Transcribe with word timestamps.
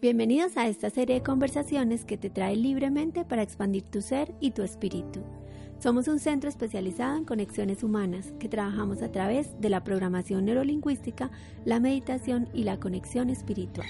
Bienvenidos 0.00 0.56
a 0.56 0.68
esta 0.68 0.90
serie 0.90 1.16
de 1.16 1.22
conversaciones 1.24 2.04
que 2.04 2.16
te 2.16 2.30
trae 2.30 2.54
libremente 2.54 3.24
para 3.24 3.42
expandir 3.42 3.82
tu 3.82 4.00
ser 4.00 4.32
y 4.38 4.52
tu 4.52 4.62
espíritu. 4.62 5.24
Somos 5.80 6.06
un 6.06 6.20
centro 6.20 6.48
especializado 6.48 7.16
en 7.16 7.24
conexiones 7.24 7.82
humanas 7.82 8.32
que 8.38 8.48
trabajamos 8.48 9.02
a 9.02 9.10
través 9.10 9.60
de 9.60 9.70
la 9.70 9.82
programación 9.82 10.44
neurolingüística, 10.44 11.32
la 11.64 11.80
meditación 11.80 12.48
y 12.54 12.62
la 12.62 12.78
conexión 12.78 13.28
espiritual. 13.28 13.88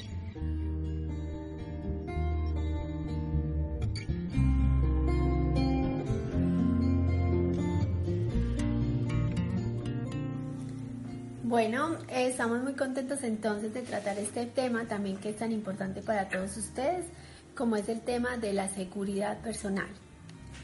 Bueno, 11.48 11.94
eh, 12.08 12.26
estamos 12.26 12.62
muy 12.62 12.74
contentos 12.74 13.22
entonces 13.22 13.72
de 13.72 13.80
tratar 13.80 14.18
este 14.18 14.44
tema 14.44 14.84
también 14.84 15.16
que 15.16 15.30
es 15.30 15.36
tan 15.36 15.50
importante 15.50 16.02
para 16.02 16.28
todos 16.28 16.54
ustedes, 16.58 17.06
como 17.54 17.76
es 17.76 17.88
el 17.88 18.02
tema 18.02 18.36
de 18.36 18.52
la 18.52 18.68
seguridad 18.68 19.40
personal. 19.40 19.88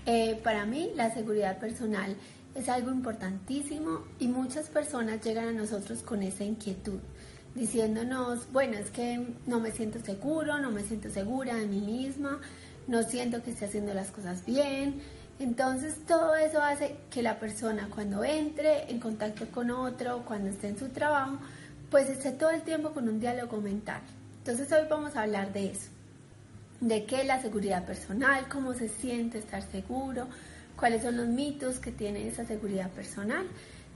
Eh, 0.04 0.38
para 0.44 0.66
mí 0.66 0.90
la 0.94 1.10
seguridad 1.10 1.58
personal 1.58 2.14
es 2.54 2.68
algo 2.68 2.90
importantísimo 2.90 4.00
y 4.18 4.28
muchas 4.28 4.68
personas 4.68 5.24
llegan 5.24 5.48
a 5.48 5.52
nosotros 5.52 6.02
con 6.02 6.22
esa 6.22 6.44
inquietud, 6.44 7.00
diciéndonos, 7.54 8.52
bueno, 8.52 8.76
es 8.76 8.90
que 8.90 9.26
no 9.46 9.60
me 9.60 9.70
siento 9.70 10.00
seguro, 10.00 10.58
no 10.58 10.70
me 10.70 10.82
siento 10.82 11.08
segura 11.08 11.54
de 11.54 11.66
mí 11.66 11.80
misma, 11.80 12.42
no 12.88 13.02
siento 13.04 13.42
que 13.42 13.52
esté 13.52 13.64
haciendo 13.64 13.94
las 13.94 14.10
cosas 14.10 14.44
bien, 14.44 15.00
entonces 15.38 15.96
todo 16.06 16.36
eso 16.36 16.62
hace 16.62 16.96
que 17.10 17.22
la 17.22 17.38
persona 17.38 17.88
cuando 17.92 18.22
entre 18.22 18.90
en 18.90 19.00
contacto 19.00 19.46
con 19.48 19.70
otro, 19.70 20.22
cuando 20.24 20.50
esté 20.50 20.68
en 20.68 20.78
su 20.78 20.88
trabajo, 20.90 21.38
pues 21.90 22.08
esté 22.08 22.32
todo 22.32 22.50
el 22.50 22.62
tiempo 22.62 22.92
con 22.92 23.08
un 23.08 23.20
diálogo 23.20 23.60
mental. 23.60 24.00
Entonces 24.38 24.70
hoy 24.72 24.86
vamos 24.88 25.16
a 25.16 25.22
hablar 25.22 25.52
de 25.52 25.70
eso, 25.70 25.88
de 26.80 27.04
qué 27.04 27.22
es 27.22 27.26
la 27.26 27.42
seguridad 27.42 27.84
personal, 27.84 28.48
cómo 28.48 28.74
se 28.74 28.88
siente 28.88 29.38
estar 29.38 29.62
seguro, 29.62 30.28
cuáles 30.76 31.02
son 31.02 31.16
los 31.16 31.26
mitos 31.26 31.80
que 31.80 31.90
tiene 31.90 32.28
esa 32.28 32.44
seguridad 32.44 32.90
personal. 32.90 33.46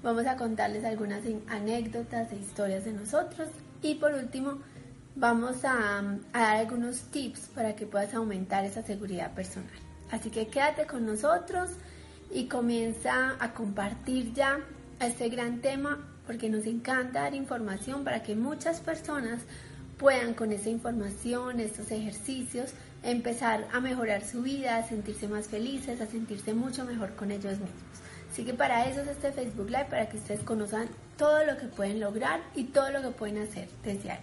Vamos 0.02 0.26
a 0.26 0.36
contarles 0.36 0.84
algunas 0.84 1.22
anécdotas 1.48 2.32
e 2.32 2.36
historias 2.36 2.84
de 2.84 2.92
nosotros 2.92 3.48
y 3.82 3.94
por 3.96 4.12
último 4.12 4.58
vamos 5.14 5.64
a, 5.64 5.98
a 6.32 6.40
dar 6.40 6.56
algunos 6.56 7.00
tips 7.10 7.50
para 7.54 7.76
que 7.76 7.86
puedas 7.86 8.14
aumentar 8.14 8.64
esa 8.64 8.82
seguridad 8.82 9.32
personal. 9.34 9.87
Así 10.10 10.30
que 10.30 10.48
quédate 10.48 10.86
con 10.86 11.06
nosotros 11.06 11.70
y 12.30 12.46
comienza 12.46 13.36
a 13.38 13.52
compartir 13.52 14.32
ya 14.34 14.60
este 15.00 15.28
gran 15.28 15.60
tema 15.60 15.98
porque 16.26 16.48
nos 16.50 16.66
encanta 16.66 17.22
dar 17.22 17.34
información 17.34 18.04
para 18.04 18.22
que 18.22 18.36
muchas 18.36 18.80
personas 18.80 19.40
puedan 19.98 20.34
con 20.34 20.52
esa 20.52 20.68
información, 20.68 21.60
estos 21.60 21.90
ejercicios, 21.90 22.72
empezar 23.02 23.66
a 23.72 23.80
mejorar 23.80 24.24
su 24.24 24.42
vida, 24.42 24.76
a 24.76 24.86
sentirse 24.86 25.26
más 25.28 25.48
felices, 25.48 26.00
a 26.00 26.06
sentirse 26.06 26.54
mucho 26.54 26.84
mejor 26.84 27.14
con 27.14 27.30
ellos 27.30 27.52
mismos. 27.52 27.70
Así 28.30 28.44
que 28.44 28.54
para 28.54 28.88
eso 28.88 29.00
es 29.00 29.08
este 29.08 29.32
Facebook 29.32 29.70
Live, 29.70 29.86
para 29.90 30.08
que 30.08 30.18
ustedes 30.18 30.40
conozcan 30.40 30.88
todo 31.16 31.44
lo 31.44 31.56
que 31.56 31.66
pueden 31.66 31.98
lograr 31.98 32.40
y 32.54 32.64
todo 32.64 32.90
lo 32.90 33.02
que 33.02 33.08
pueden 33.08 33.38
hacer 33.38 33.68
desde 33.82 34.12
ahí. 34.12 34.20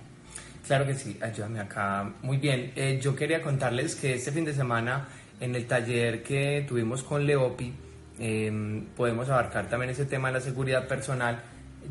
Claro 0.65 0.85
que 0.85 0.93
sí, 0.93 1.17
ayúdame 1.21 1.59
acá. 1.59 2.13
Muy 2.21 2.37
bien, 2.37 2.71
eh, 2.75 2.99
yo 3.01 3.15
quería 3.15 3.41
contarles 3.41 3.95
que 3.95 4.15
este 4.15 4.31
fin 4.31 4.45
de 4.45 4.53
semana 4.53 5.07
en 5.40 5.56
el 5.56 5.66
taller 5.66 6.23
que 6.23 6.66
tuvimos 6.68 7.03
con 7.03 7.25
Leopi, 7.25 7.73
em, 8.19 8.85
podemos 8.96 9.29
abarcar 9.29 9.69
también 9.69 9.91
ese 9.91 10.06
tema 10.06 10.29
de 10.29 10.35
la 10.35 10.41
seguridad 10.41 10.88
personal. 10.88 11.41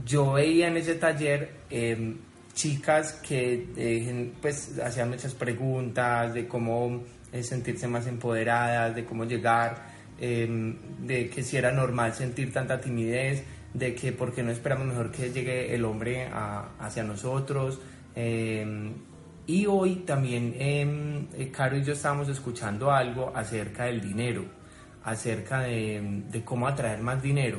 Yo 0.04 0.32
veía 0.32 0.68
en 0.68 0.76
ese 0.76 0.94
taller 0.94 1.50
em, 1.70 2.16
chicas 2.54 3.14
que 3.14 3.68
eh, 3.76 4.32
pues 4.40 4.78
hacían 4.78 5.10
muchas 5.10 5.34
preguntas 5.34 6.32
de 6.32 6.46
cómo 6.46 7.02
eh, 7.32 7.42
sentirse 7.42 7.86
más 7.88 8.06
empoderadas, 8.06 8.94
de 8.94 9.04
cómo 9.04 9.24
llegar, 9.24 9.88
em, 10.20 10.76
de 11.06 11.28
que 11.28 11.42
si 11.42 11.56
era 11.56 11.72
normal 11.72 12.14
sentir 12.14 12.52
tanta 12.52 12.80
timidez, 12.80 13.44
de 13.74 13.94
que 13.94 14.12
por 14.12 14.32
qué 14.32 14.42
no 14.42 14.52
esperamos 14.52 14.86
mejor 14.86 15.10
que 15.10 15.30
llegue 15.30 15.74
el 15.74 15.84
hombre 15.84 16.28
hacia 16.78 17.02
nosotros. 17.02 17.80
Y 19.46 19.66
hoy 19.66 19.96
también 20.06 20.54
eh, 20.58 21.50
Caro 21.52 21.76
y 21.76 21.84
yo 21.84 21.92
estábamos 21.92 22.28
escuchando 22.28 22.90
algo 22.90 23.30
acerca 23.34 23.84
del 23.84 24.00
dinero, 24.00 24.46
acerca 25.04 25.60
de, 25.60 26.42
cómo 26.44 26.66
atraer 26.66 27.00
más 27.00 27.22
dinero. 27.22 27.58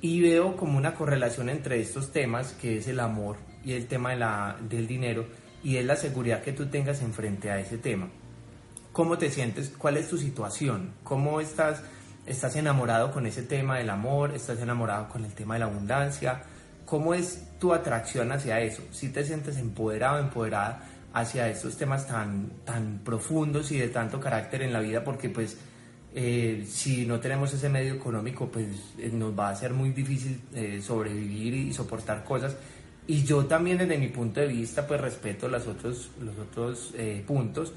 Y 0.00 0.22
veo 0.22 0.56
como 0.56 0.78
una 0.78 0.94
correlación 0.94 1.50
entre 1.50 1.80
estos 1.80 2.10
temas, 2.10 2.52
que 2.52 2.78
es 2.78 2.88
el 2.88 3.00
amor 3.00 3.36
y 3.64 3.72
el 3.72 3.86
tema 3.86 4.10
de 4.10 4.16
la, 4.16 4.56
del 4.66 4.86
dinero, 4.86 5.26
y 5.62 5.76
es 5.76 5.84
la 5.84 5.96
seguridad 5.96 6.42
que 6.42 6.52
tú 6.52 6.66
tengas 6.66 7.02
enfrente 7.02 7.50
a 7.50 7.60
ese 7.60 7.76
tema. 7.76 8.08
¿Cómo 8.92 9.18
te 9.18 9.30
sientes? 9.30 9.68
¿Cuál 9.76 9.98
es 9.98 10.08
tu 10.08 10.16
situación? 10.16 10.94
¿Cómo 11.04 11.40
estás? 11.40 11.82
¿Estás 12.24 12.56
enamorado 12.56 13.12
con 13.12 13.26
ese 13.26 13.42
tema 13.42 13.76
del 13.76 13.90
amor? 13.90 14.32
¿Estás 14.34 14.60
enamorado 14.60 15.10
con 15.10 15.22
el 15.24 15.34
tema 15.34 15.54
de 15.54 15.60
la 15.60 15.66
abundancia? 15.66 16.44
¿Cómo 16.86 17.12
es 17.12 17.42
tu 17.58 17.74
atracción 17.74 18.32
hacia 18.32 18.60
eso? 18.60 18.82
Si 18.92 19.10
te 19.10 19.24
sientes 19.24 19.58
empoderado, 19.58 20.18
empoderada, 20.18 20.82
hacia 21.16 21.48
estos 21.48 21.78
temas 21.78 22.06
tan, 22.06 22.50
tan 22.66 22.98
profundos 22.98 23.72
y 23.72 23.78
de 23.78 23.88
tanto 23.88 24.20
carácter 24.20 24.60
en 24.60 24.70
la 24.70 24.80
vida, 24.80 25.02
porque 25.02 25.30
pues 25.30 25.56
eh, 26.14 26.66
si 26.68 27.06
no 27.06 27.18
tenemos 27.20 27.54
ese 27.54 27.70
medio 27.70 27.94
económico, 27.94 28.50
pues 28.50 28.66
eh, 28.98 29.08
nos 29.10 29.36
va 29.36 29.48
a 29.48 29.56
ser 29.56 29.72
muy 29.72 29.90
difícil 29.92 30.38
eh, 30.54 30.82
sobrevivir 30.82 31.54
y 31.54 31.72
soportar 31.72 32.22
cosas. 32.22 32.54
Y 33.06 33.24
yo 33.24 33.46
también 33.46 33.78
desde 33.78 33.96
mi 33.96 34.08
punto 34.08 34.40
de 34.40 34.48
vista, 34.48 34.86
pues 34.86 35.00
respeto 35.00 35.48
los 35.48 35.66
otros, 35.66 36.10
los 36.20 36.36
otros 36.36 36.92
puntos. 37.26 37.72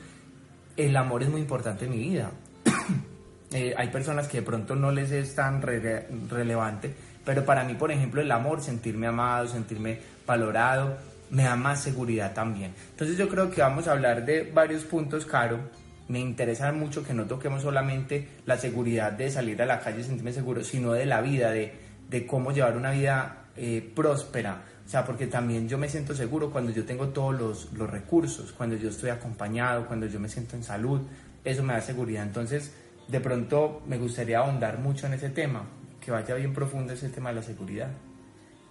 El 0.76 0.98
amor 0.98 1.24
es 1.24 1.30
muy 1.30 1.40
importante 1.40 1.86
en 1.86 1.92
mi 1.92 2.00
vida. 2.00 2.32
hay 3.78 3.88
personas 3.88 4.28
que 4.28 4.40
de 4.40 4.44
pronto 4.44 4.76
no 4.76 4.92
les 4.92 5.12
es 5.12 5.34
tan 5.34 5.62
relevante, 5.62 6.94
pero 7.24 7.46
para 7.46 7.64
mí, 7.64 7.76
por 7.76 7.92
ejemplo, 7.92 8.22
el 8.22 8.32
amor, 8.32 8.62
sentirme 8.62 9.08
amado, 9.08 9.48
sentirme 9.48 10.00
valorado, 10.26 10.98
me 11.32 11.44
da 11.44 11.56
más 11.56 11.82
seguridad 11.82 12.34
también. 12.34 12.74
Entonces 12.92 13.18
yo 13.18 13.30
creo 13.30 13.52
que 13.52 13.62
vamos 13.62 13.88
a 13.88 13.92
hablar 13.92 14.26
de 14.26 14.50
varios 14.52 14.84
puntos, 14.84 15.26
Caro. 15.26 15.60
Me 16.08 16.20
interesa 16.20 16.72
mucho 16.72 17.04
que 17.04 17.14
no 17.14 17.26
toquemos 17.26 17.62
solamente 17.62 18.28
la 18.46 18.58
seguridad 18.58 19.12
de 19.12 19.30
salir 19.30 19.62
a 19.62 19.66
la 19.66 19.80
calle 19.80 20.02
y 20.02 20.04
sentirme 20.04 20.34
seguro, 20.34 20.64
sino 20.64 20.94
de 20.94 21.06
la 21.06 21.22
vida, 21.22 21.52
de, 21.52 21.72
de 22.10 22.26
cómo 22.26 22.52
llevar 22.52 22.76
una 22.76 22.92
vida 22.92 23.46
eh, 23.56 23.92
próspera. 23.96 24.64
O 24.86 24.90
sea, 24.90 25.06
porque 25.06 25.28
también 25.28 25.70
yo 25.70 25.78
me 25.78 25.88
siento 25.88 26.16
seguro 26.16 26.50
cuando 26.50 26.72
yo 26.72 26.84
tengo 26.84 27.10
todos 27.10 27.40
los, 27.40 27.74
los 27.74 27.88
recursos, 27.88 28.52
cuando 28.54 28.76
yo 28.76 28.90
estoy 28.90 29.12
acompañado, 29.12 29.86
cuando 29.86 30.08
yo 30.08 30.20
me 30.20 30.30
siento 30.30 30.56
en 30.56 30.64
salud. 30.64 31.02
Eso 31.44 31.62
me 31.62 31.74
da 31.74 31.82
seguridad. 31.82 32.24
Entonces, 32.24 32.74
de 33.08 33.20
pronto 33.20 33.84
me 33.86 34.00
gustaría 34.00 34.40
ahondar 34.40 34.80
mucho 34.80 35.06
en 35.06 35.14
ese 35.14 35.30
tema, 35.30 35.64
que 36.00 36.10
vaya 36.10 36.34
bien 36.34 36.54
profundo 36.54 36.94
ese 36.94 37.10
tema 37.10 37.30
de 37.30 37.36
la 37.36 37.44
seguridad. 37.44 37.90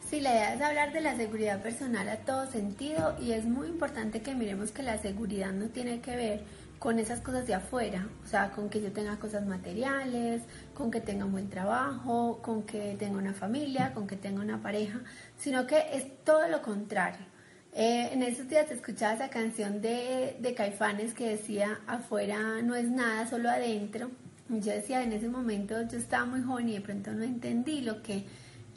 Sí, 0.08 0.20
la 0.22 0.30
idea 0.30 0.54
es 0.54 0.62
hablar 0.62 0.94
de 0.94 1.02
la 1.02 1.16
seguridad 1.16 1.60
personal 1.60 2.08
a 2.08 2.16
todo 2.16 2.46
sentido 2.46 3.14
y 3.20 3.32
es 3.32 3.44
muy 3.44 3.68
importante 3.68 4.22
que 4.22 4.34
miremos 4.34 4.70
que 4.70 4.82
la 4.82 4.96
seguridad 4.96 5.52
no 5.52 5.66
tiene 5.66 6.00
que 6.00 6.16
ver 6.16 6.44
con 6.78 6.98
esas 6.98 7.20
cosas 7.20 7.46
de 7.46 7.52
afuera, 7.52 8.08
o 8.24 8.26
sea, 8.26 8.50
con 8.52 8.70
que 8.70 8.80
yo 8.80 8.90
tenga 8.90 9.18
cosas 9.18 9.44
materiales, 9.44 10.40
con 10.72 10.90
que 10.90 11.02
tenga 11.02 11.26
un 11.26 11.32
buen 11.32 11.50
trabajo, 11.50 12.40
con 12.40 12.62
que 12.62 12.96
tenga 12.98 13.18
una 13.18 13.34
familia, 13.34 13.92
con 13.92 14.06
que 14.06 14.16
tenga 14.16 14.40
una 14.40 14.62
pareja, 14.62 15.00
sino 15.36 15.66
que 15.66 15.84
es 15.92 16.24
todo 16.24 16.48
lo 16.48 16.62
contrario. 16.62 17.26
Eh, 17.74 18.08
en 18.10 18.22
esos 18.22 18.48
días 18.48 18.70
escuchaba 18.70 19.12
esa 19.12 19.28
canción 19.28 19.82
de, 19.82 20.38
de 20.40 20.54
Caifanes 20.54 21.12
que 21.12 21.28
decía, 21.28 21.80
afuera 21.86 22.62
no 22.62 22.74
es 22.76 22.88
nada, 22.88 23.28
solo 23.28 23.50
adentro. 23.50 24.10
Yo 24.48 24.72
decía, 24.72 25.02
en 25.02 25.12
ese 25.12 25.28
momento 25.28 25.82
yo 25.82 25.98
estaba 25.98 26.24
muy 26.24 26.40
joven 26.40 26.70
y 26.70 26.74
de 26.76 26.80
pronto 26.80 27.12
no 27.12 27.24
entendí 27.24 27.82
lo 27.82 28.02
que 28.02 28.24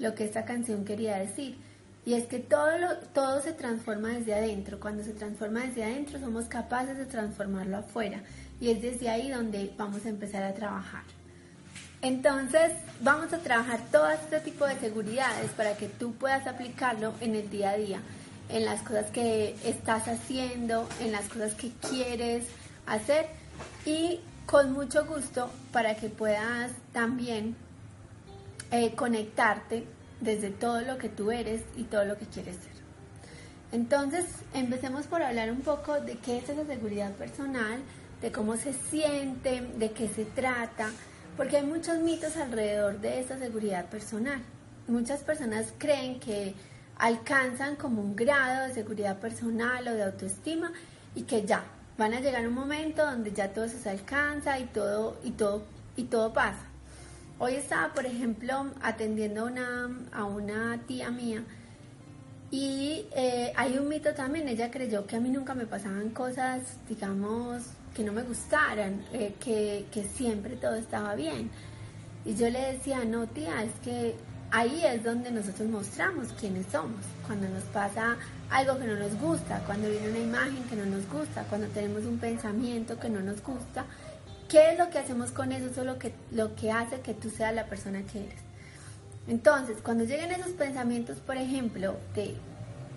lo 0.01 0.15
que 0.15 0.25
esta 0.25 0.43
canción 0.43 0.83
quería 0.83 1.17
decir. 1.17 1.57
Y 2.03 2.15
es 2.15 2.25
que 2.25 2.39
todo, 2.39 2.77
lo, 2.79 2.97
todo 3.13 3.41
se 3.41 3.53
transforma 3.53 4.09
desde 4.09 4.33
adentro. 4.33 4.79
Cuando 4.79 5.03
se 5.03 5.13
transforma 5.13 5.61
desde 5.61 5.83
adentro 5.83 6.19
somos 6.19 6.45
capaces 6.45 6.97
de 6.97 7.05
transformarlo 7.05 7.77
afuera. 7.77 8.23
Y 8.59 8.71
es 8.71 8.81
desde 8.81 9.09
ahí 9.09 9.29
donde 9.29 9.71
vamos 9.77 10.05
a 10.05 10.09
empezar 10.09 10.43
a 10.43 10.53
trabajar. 10.53 11.03
Entonces 12.01 12.71
vamos 13.01 13.31
a 13.31 13.37
trabajar 13.37 13.79
todo 13.91 14.09
este 14.09 14.39
tipo 14.39 14.65
de 14.65 14.75
seguridades 14.79 15.51
para 15.51 15.77
que 15.77 15.87
tú 15.87 16.13
puedas 16.13 16.47
aplicarlo 16.47 17.13
en 17.21 17.35
el 17.35 17.49
día 17.49 17.71
a 17.71 17.77
día. 17.77 18.01
en 18.49 18.65
las 18.65 18.81
cosas 18.81 19.05
que 19.11 19.55
estás 19.63 20.09
haciendo, 20.09 20.85
en 20.99 21.13
las 21.13 21.29
cosas 21.29 21.53
que 21.53 21.71
quieres 21.89 22.43
hacer 22.85 23.27
y 23.85 24.19
con 24.45 24.73
mucho 24.73 25.05
gusto 25.05 25.49
para 25.71 25.95
que 25.95 26.09
puedas 26.09 26.71
también 26.91 27.55
eh, 28.71 28.95
conectarte 28.95 29.85
desde 30.19 30.49
todo 30.49 30.81
lo 30.81 30.97
que 30.97 31.09
tú 31.09 31.31
eres 31.31 31.61
y 31.75 31.83
todo 31.83 32.05
lo 32.05 32.17
que 32.17 32.25
quieres 32.25 32.55
ser. 32.55 32.71
Entonces, 33.71 34.25
empecemos 34.53 35.07
por 35.07 35.21
hablar 35.21 35.51
un 35.51 35.61
poco 35.61 35.99
de 35.99 36.17
qué 36.17 36.37
es 36.37 36.49
esa 36.49 36.65
seguridad 36.65 37.11
personal, 37.13 37.79
de 38.21 38.31
cómo 38.31 38.57
se 38.57 38.73
siente, 38.73 39.61
de 39.77 39.91
qué 39.91 40.07
se 40.09 40.25
trata, 40.25 40.89
porque 41.37 41.57
hay 41.57 41.63
muchos 41.63 41.97
mitos 41.99 42.35
alrededor 42.37 42.99
de 42.99 43.19
esa 43.19 43.37
seguridad 43.37 43.85
personal. 43.85 44.41
Muchas 44.87 45.21
personas 45.21 45.73
creen 45.77 46.19
que 46.19 46.53
alcanzan 46.97 47.77
como 47.77 48.01
un 48.01 48.15
grado 48.15 48.67
de 48.67 48.73
seguridad 48.73 49.17
personal 49.19 49.87
o 49.87 49.93
de 49.93 50.03
autoestima 50.03 50.71
y 51.15 51.23
que 51.23 51.45
ya 51.45 51.63
van 51.97 52.13
a 52.13 52.19
llegar 52.19 52.47
un 52.47 52.53
momento 52.53 53.05
donde 53.05 53.31
ya 53.31 53.53
todo 53.53 53.67
se 53.67 53.89
alcanza 53.89 54.59
y 54.59 54.65
todo 54.65 55.17
y 55.23 55.31
todo 55.31 55.63
y 55.95 56.03
todo 56.03 56.33
pasa. 56.33 56.70
Hoy 57.43 57.55
estaba, 57.55 57.91
por 57.91 58.05
ejemplo, 58.05 58.67
atendiendo 58.83 59.49
a 60.11 60.25
una 60.25 60.79
tía 60.85 61.09
mía 61.09 61.43
y 62.51 63.07
eh, 63.15 63.51
hay 63.55 63.79
un 63.79 63.89
mito 63.89 64.13
también, 64.13 64.47
ella 64.47 64.69
creyó 64.69 65.07
que 65.07 65.15
a 65.15 65.19
mí 65.19 65.31
nunca 65.31 65.55
me 65.55 65.65
pasaban 65.65 66.11
cosas, 66.11 66.61
digamos, 66.87 67.63
que 67.95 68.03
no 68.03 68.13
me 68.13 68.21
gustaran, 68.21 69.03
eh, 69.11 69.33
que, 69.39 69.87
que 69.91 70.03
siempre 70.03 70.55
todo 70.55 70.75
estaba 70.75 71.15
bien. 71.15 71.49
Y 72.25 72.35
yo 72.35 72.47
le 72.47 72.73
decía, 72.73 73.03
no 73.05 73.25
tía, 73.25 73.63
es 73.63 73.73
que 73.83 74.13
ahí 74.51 74.83
es 74.85 75.03
donde 75.03 75.31
nosotros 75.31 75.67
mostramos 75.67 76.27
quiénes 76.39 76.67
somos. 76.71 77.01
Cuando 77.25 77.49
nos 77.49 77.63
pasa 77.63 78.17
algo 78.51 78.77
que 78.77 78.85
no 78.85 78.97
nos 78.97 79.19
gusta, 79.19 79.63
cuando 79.65 79.89
viene 79.89 80.09
una 80.09 80.19
imagen 80.19 80.63
que 80.65 80.75
no 80.75 80.85
nos 80.85 81.09
gusta, 81.09 81.43
cuando 81.45 81.65
tenemos 81.69 82.03
un 82.05 82.19
pensamiento 82.19 82.99
que 82.99 83.09
no 83.09 83.19
nos 83.19 83.41
gusta, 83.41 83.87
¿qué 84.51 84.73
es 84.73 84.77
lo 84.77 84.89
que 84.89 84.99
hacemos 84.99 85.31
con 85.31 85.53
eso? 85.53 85.67
Eso 85.67 85.81
es 85.81 85.87
lo 85.87 85.97
que, 85.97 86.13
lo 86.31 86.55
que 86.55 86.71
hace 86.71 86.99
que 86.99 87.13
tú 87.13 87.29
seas 87.29 87.55
la 87.55 87.67
persona 87.67 88.01
que 88.03 88.25
eres. 88.25 88.39
Entonces, 89.27 89.77
cuando 89.81 90.03
lleguen 90.03 90.31
esos 90.31 90.51
pensamientos, 90.51 91.19
por 91.19 91.37
ejemplo, 91.37 91.95
de 92.13 92.35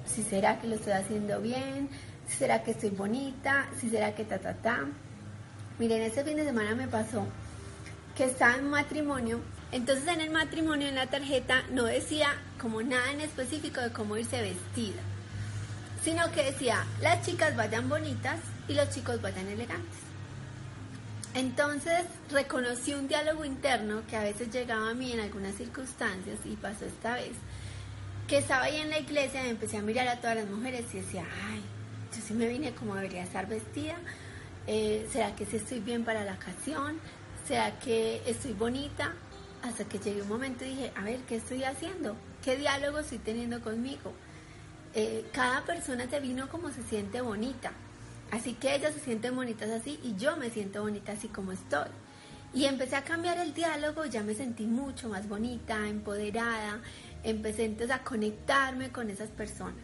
si 0.04 0.24
será 0.24 0.60
que 0.60 0.66
lo 0.66 0.74
estoy 0.74 0.94
haciendo 0.94 1.40
bien, 1.40 1.88
si 2.28 2.38
será 2.38 2.64
que 2.64 2.72
estoy 2.72 2.90
bonita, 2.90 3.68
si 3.80 3.88
será 3.88 4.16
que 4.16 4.24
ta, 4.24 4.38
ta, 4.38 4.54
ta. 4.54 4.80
Miren, 5.78 6.02
este 6.02 6.24
fin 6.24 6.36
de 6.36 6.44
semana 6.44 6.74
me 6.74 6.88
pasó 6.88 7.24
que 8.16 8.24
estaba 8.24 8.56
en 8.56 8.68
matrimonio, 8.68 9.40
entonces 9.70 10.08
en 10.08 10.20
el 10.20 10.30
matrimonio 10.30 10.88
en 10.88 10.94
la 10.96 11.06
tarjeta 11.06 11.62
no 11.70 11.84
decía 11.84 12.28
como 12.60 12.82
nada 12.82 13.12
en 13.12 13.20
específico 13.20 13.80
de 13.80 13.92
cómo 13.92 14.16
irse 14.16 14.40
vestida, 14.40 15.02
sino 16.02 16.30
que 16.32 16.44
decía 16.44 16.84
las 17.00 17.24
chicas 17.26 17.56
vayan 17.56 17.88
bonitas 17.88 18.38
y 18.68 18.74
los 18.74 18.90
chicos 18.90 19.20
vayan 19.20 19.48
elegantes. 19.48 20.13
Entonces 21.34 22.04
reconocí 22.30 22.94
un 22.94 23.08
diálogo 23.08 23.44
interno 23.44 24.02
que 24.08 24.16
a 24.16 24.22
veces 24.22 24.52
llegaba 24.52 24.90
a 24.90 24.94
mí 24.94 25.12
en 25.12 25.18
algunas 25.18 25.56
circunstancias 25.56 26.38
y 26.44 26.54
pasó 26.54 26.84
esta 26.84 27.14
vez, 27.14 27.32
que 28.28 28.38
estaba 28.38 28.64
ahí 28.64 28.76
en 28.76 28.90
la 28.90 29.00
iglesia 29.00 29.44
y 29.44 29.50
empecé 29.50 29.76
a 29.78 29.82
mirar 29.82 30.06
a 30.06 30.20
todas 30.20 30.36
las 30.36 30.48
mujeres 30.48 30.84
y 30.94 30.98
decía, 30.98 31.24
ay, 31.50 31.60
yo 32.14 32.22
sí 32.24 32.34
me 32.34 32.46
vine 32.46 32.72
como 32.74 32.94
debería 32.94 33.24
estar 33.24 33.48
vestida, 33.48 33.96
eh, 34.68 35.08
¿será 35.10 35.34
que 35.34 35.44
sí 35.44 35.56
estoy 35.56 35.80
bien 35.80 36.04
para 36.04 36.24
la 36.24 36.34
ocasión? 36.34 37.00
¿Será 37.48 37.78
que 37.80 38.22
estoy 38.26 38.52
bonita? 38.52 39.12
Hasta 39.62 39.84
que 39.86 39.98
llegué 39.98 40.22
un 40.22 40.28
momento 40.28 40.64
y 40.64 40.68
dije, 40.68 40.92
a 40.94 41.02
ver, 41.02 41.20
¿qué 41.22 41.36
estoy 41.36 41.64
haciendo? 41.64 42.14
¿Qué 42.44 42.56
diálogo 42.56 43.00
estoy 43.00 43.18
teniendo 43.18 43.60
conmigo? 43.60 44.12
Eh, 44.94 45.26
cada 45.32 45.64
persona 45.64 46.06
te 46.06 46.20
vino 46.20 46.48
como 46.48 46.70
se 46.70 46.82
siente 46.84 47.20
bonita. 47.20 47.72
Así 48.30 48.54
que 48.54 48.74
ellas 48.74 48.94
se 48.94 49.00
sienten 49.00 49.36
bonitas 49.36 49.70
así 49.70 49.98
y 50.02 50.16
yo 50.16 50.36
me 50.36 50.50
siento 50.50 50.82
bonita 50.82 51.12
así 51.12 51.28
como 51.28 51.52
estoy. 51.52 51.88
Y 52.52 52.66
empecé 52.66 52.96
a 52.96 53.04
cambiar 53.04 53.38
el 53.38 53.52
diálogo, 53.52 54.04
ya 54.06 54.22
me 54.22 54.34
sentí 54.34 54.64
mucho 54.64 55.08
más 55.08 55.28
bonita, 55.28 55.88
empoderada, 55.88 56.80
empecé 57.24 57.64
entonces 57.64 57.90
a 57.90 58.04
conectarme 58.04 58.90
con 58.90 59.10
esas 59.10 59.28
personas. 59.28 59.82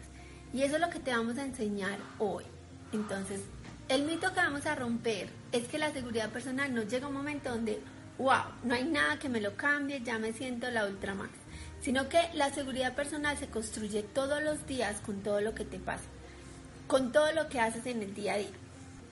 Y 0.53 0.63
eso 0.63 0.75
es 0.75 0.81
lo 0.81 0.89
que 0.89 0.99
te 0.99 1.11
vamos 1.11 1.37
a 1.37 1.43
enseñar 1.43 1.99
hoy. 2.17 2.45
Entonces, 2.93 3.41
el 3.89 4.03
mito 4.03 4.29
que 4.29 4.39
vamos 4.39 4.65
a 4.65 4.75
romper 4.75 5.29
es 5.51 5.67
que 5.67 5.77
la 5.77 5.91
seguridad 5.91 6.29
personal 6.29 6.73
no 6.73 6.83
llega 6.83 7.05
a 7.05 7.09
un 7.09 7.15
momento 7.15 7.49
donde, 7.49 7.81
wow, 8.17 8.43
no 8.63 8.73
hay 8.73 8.85
nada 8.85 9.19
que 9.19 9.27
me 9.27 9.41
lo 9.41 9.57
cambie, 9.57 10.01
ya 10.01 10.17
me 10.17 10.31
siento 10.31 10.69
la 10.71 10.85
ultra 10.85 11.13
más. 11.13 11.29
Sino 11.81 12.07
que 12.07 12.19
la 12.35 12.53
seguridad 12.53 12.95
personal 12.95 13.37
se 13.37 13.47
construye 13.47 14.03
todos 14.03 14.41
los 14.41 14.65
días 14.65 15.01
con 15.01 15.21
todo 15.23 15.41
lo 15.41 15.55
que 15.55 15.65
te 15.65 15.79
pasa 15.79 16.05
con 16.91 17.13
todo 17.13 17.31
lo 17.31 17.47
que 17.47 17.61
haces 17.61 17.85
en 17.85 18.01
el 18.01 18.13
día 18.13 18.33
a 18.33 18.37
día. 18.37 18.49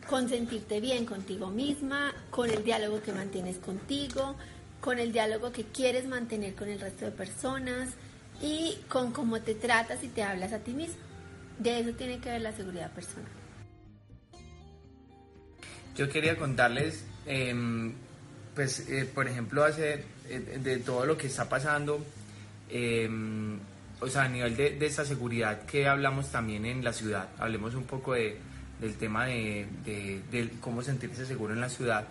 Con 0.09 0.27
sentirte 0.27 0.81
bien 0.81 1.05
contigo 1.05 1.47
misma, 1.47 2.13
con 2.29 2.49
el 2.49 2.61
diálogo 2.65 3.01
que 3.01 3.13
mantienes 3.13 3.57
contigo, 3.57 4.35
con 4.81 4.99
el 4.99 5.13
diálogo 5.13 5.53
que 5.53 5.63
quieres 5.63 6.05
mantener 6.05 6.55
con 6.55 6.67
el 6.67 6.81
resto 6.81 7.05
de 7.05 7.11
personas 7.11 7.91
y 8.41 8.77
con 8.89 9.13
cómo 9.13 9.39
te 9.39 9.55
tratas 9.55 10.03
y 10.03 10.09
te 10.09 10.23
hablas 10.23 10.51
a 10.51 10.59
ti 10.59 10.73
mismo. 10.73 10.97
De 11.57 11.79
eso 11.79 11.93
tiene 11.93 12.19
que 12.19 12.29
ver 12.29 12.41
la 12.41 12.51
seguridad 12.51 12.91
personal. 12.91 13.31
Yo 15.95 16.09
quería 16.09 16.37
contarles, 16.37 17.05
em, 17.25 17.93
pues, 18.55 18.89
eh, 18.89 19.05
por 19.05 19.25
ejemplo, 19.25 19.63
hace, 19.63 20.03
eh, 20.27 20.59
de 20.61 20.79
todo 20.79 21.05
lo 21.05 21.15
que 21.15 21.27
está 21.27 21.47
pasando, 21.47 22.05
em, 22.67 23.57
o 24.01 24.07
sea, 24.07 24.23
a 24.23 24.29
nivel 24.29 24.55
de, 24.55 24.71
de 24.71 24.85
esa 24.85 25.03
seguridad 25.05 25.65
que 25.65 25.87
hablamos 25.87 26.31
también 26.31 26.65
en 26.65 26.83
la 26.83 26.93
ciudad, 26.93 27.29
hablemos 27.37 27.75
un 27.75 27.83
poco 27.83 28.13
de, 28.13 28.37
del 28.79 28.95
tema 28.95 29.25
de, 29.25 29.67
de, 29.85 30.49
cómo 30.61 30.81
sentirse 30.81 31.25
seguro 31.25 31.53
en 31.53 31.61
la 31.61 31.69
ciudad. 31.69 32.07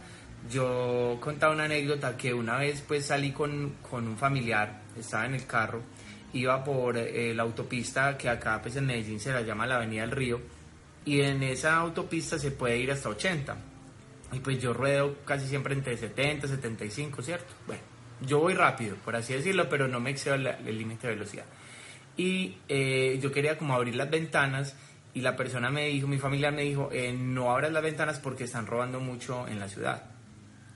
Yo 0.51 1.19
contaba 1.21 1.53
una 1.53 1.65
anécdota 1.65 2.17
que 2.17 2.33
una 2.33 2.59
vez 2.59 2.83
pues 2.87 3.07
salí 3.07 3.33
con, 3.33 3.77
con 3.83 4.07
un 4.07 4.17
familiar, 4.17 4.83
estaba 4.99 5.27
en 5.27 5.35
el 5.35 5.47
carro, 5.47 5.83
iba 6.33 6.63
por 6.63 6.97
eh, 6.97 7.35
la 7.35 7.43
autopista 7.43 8.17
que 8.17 8.29
acá 8.29 8.61
pues 8.63 8.77
en 8.77 8.87
Medellín 8.87 9.19
se 9.19 9.33
la 9.33 9.41
llama 9.41 9.67
la 9.67 9.77
Avenida 9.77 10.03
del 10.03 10.13
Río, 10.13 10.41
y 11.05 11.23
en 11.23 11.43
esa 11.43 11.77
autopista 11.79 12.39
se 12.39 12.51
puede 12.51 12.77
ir 12.79 12.93
hasta 12.93 13.09
80. 13.09 13.57
Y 14.33 14.41
pues 14.41 14.61
yo 14.61 14.75
ruedo 14.75 15.17
casi 15.25 15.47
siempre 15.49 15.73
entre 15.73 15.97
70 15.97 16.47
y 16.47 16.51
75, 16.51 17.23
¿cierto? 17.23 17.55
Bueno, 17.67 17.83
yo 18.21 18.41
voy 18.41 18.53
rápido, 18.53 18.95
por 18.97 19.17
así 19.17 19.33
decirlo, 19.33 19.71
pero 19.71 19.89
no 19.89 20.01
me 20.01 20.11
excedo 20.11 20.35
el 20.35 20.79
límite 20.79 21.07
de 21.07 21.15
velocidad 21.15 21.47
y 22.19 22.57
eh, 22.69 23.19
yo 23.23 23.33
quería 23.33 23.57
como 23.57 23.75
abrir 23.75 23.95
las 23.95 24.11
ventanas 24.11 24.75
y 25.15 25.21
la 25.21 25.37
persona 25.37 25.71
me 25.71 25.87
dijo, 25.87 26.09
mi 26.09 26.19
familia 26.19 26.51
me 26.51 26.63
dijo, 26.63 26.91
eh, 26.93 27.13
no 27.13 27.51
abras 27.51 27.73
las 27.73 27.83
ventanas 27.83 28.19
porque 28.19 28.45
están 28.45 28.67
robando 28.67 29.01
mucho 29.01 29.47
en 29.49 29.61
la 29.61 29.69
ciudad. 29.69 30.03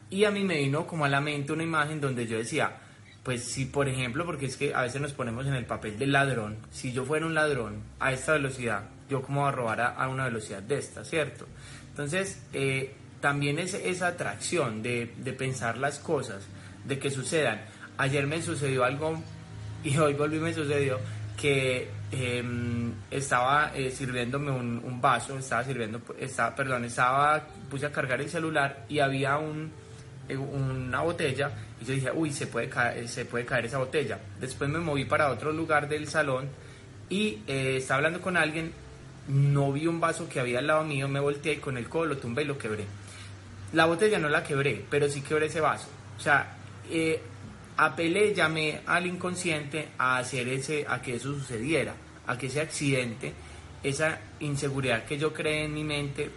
Y 0.08 0.24
a 0.24 0.30
mí 0.30 0.44
me 0.44 0.58
vino 0.58 0.86
como 0.86 1.04
a 1.04 1.08
la 1.08 1.20
mente 1.20 1.52
una 1.52 1.64
imagen 1.64 2.00
donde 2.00 2.26
yo 2.28 2.38
decía, 2.38 2.76
pues 3.24 3.42
si 3.42 3.64
por 3.64 3.88
ejemplo, 3.88 4.24
porque 4.24 4.46
es 4.46 4.56
que 4.56 4.72
a 4.72 4.82
veces 4.82 5.00
nos 5.00 5.12
ponemos 5.12 5.44
en 5.46 5.54
el 5.54 5.66
papel 5.66 5.98
del 5.98 6.12
ladrón, 6.12 6.58
si 6.70 6.92
yo 6.92 7.04
fuera 7.04 7.26
un 7.26 7.34
ladrón 7.34 7.82
a 7.98 8.12
esta 8.12 8.32
velocidad, 8.32 8.84
yo 9.10 9.20
como 9.20 9.46
a 9.46 9.50
robar 9.50 9.80
a, 9.80 10.08
una 10.08 10.24
velocidad 10.24 10.62
de 10.62 10.78
esta, 10.78 11.04
¿cierto? 11.04 11.46
Entonces, 11.90 12.40
eh, 12.52 12.94
también 13.20 13.58
es 13.58 13.74
esa 13.74 14.08
atracción 14.08 14.82
de, 14.82 15.12
de 15.16 15.32
pensar 15.32 15.76
las 15.76 15.98
cosas, 15.98 16.44
de 16.84 16.98
que 17.00 17.10
sucedan. 17.10 17.62
Ayer 17.98 18.26
me 18.28 18.40
sucedió 18.42 18.84
algo 18.84 19.20
y 19.84 19.96
hoy 19.96 20.14
volví 20.14 20.38
me 20.38 20.54
sucedió 20.54 21.00
que 21.42 21.88
em, 22.12 22.92
estaba 23.10 23.72
eh, 23.74 23.90
sirviéndome 23.90 24.52
un, 24.52 25.00
vaso, 25.00 25.36
estaba 25.36 25.64
sirviendo, 25.64 26.00
estaba, 26.16 26.54
perdón, 26.54 26.84
estaba, 26.84 27.44
puse 27.68 27.86
a 27.86 27.90
cargar 27.90 28.20
el 28.20 28.30
celular 28.30 28.84
y 28.88 29.00
había 29.00 29.38
un, 29.38 29.72
eh, 30.28 30.36
una 30.36 31.00
botella 31.00 31.50
y 31.80 31.84
yo 31.84 31.94
dije, 31.94 32.12
uy, 32.14 32.32
se 32.32 32.46
puede, 32.46 32.68
caer, 32.68 33.08
se 33.08 33.24
puede 33.24 33.44
caer 33.44 33.64
esa 33.64 33.78
botella. 33.78 34.20
Después 34.40 34.70
me 34.70 34.78
moví 34.78 35.04
para 35.04 35.32
otro 35.32 35.50
lugar 35.50 35.88
del 35.88 36.06
salón 36.06 36.48
y 37.08 37.40
eh, 37.48 37.78
estaba 37.78 37.96
hablando 37.96 38.20
con 38.20 38.36
alguien, 38.36 38.70
no 39.26 39.72
vi 39.72 39.88
un 39.88 39.98
vaso 39.98 40.28
que 40.28 40.38
había 40.38 40.60
al 40.60 40.68
lado 40.68 40.84
mío, 40.84 41.08
me 41.08 41.18
volteé 41.18 41.54
y 41.54 41.56
con 41.56 41.76
el 41.76 41.88
codo 41.88 42.06
lo 42.06 42.18
tumbé 42.18 42.42
y 42.42 42.46
lo 42.46 42.56
quebré. 42.56 42.84
La 43.72 43.86
botella 43.86 44.20
no 44.20 44.28
la 44.28 44.44
quebré, 44.44 44.84
pero 44.88 45.08
sí 45.08 45.22
quebré 45.22 45.46
ese 45.46 45.60
vaso. 45.60 45.88
O 46.16 46.20
sea, 46.20 46.54
apelé, 47.76 48.34
llamé 48.34 48.80
al 48.86 49.06
inconsciente 49.06 49.88
a 49.98 50.18
hacer 50.18 50.48
ese, 50.48 50.84
a 50.88 51.00
que 51.00 51.16
eso 51.16 51.34
sucediera, 51.34 51.94
a 52.26 52.36
que 52.36 52.46
ese 52.46 52.60
accidente, 52.60 53.32
esa 53.82 54.18
inseguridad 54.40 55.04
que 55.04 55.18
yo 55.18 55.32
creé 55.32 55.64
en 55.64 55.74
mi 55.74 55.84
mente 55.84 56.30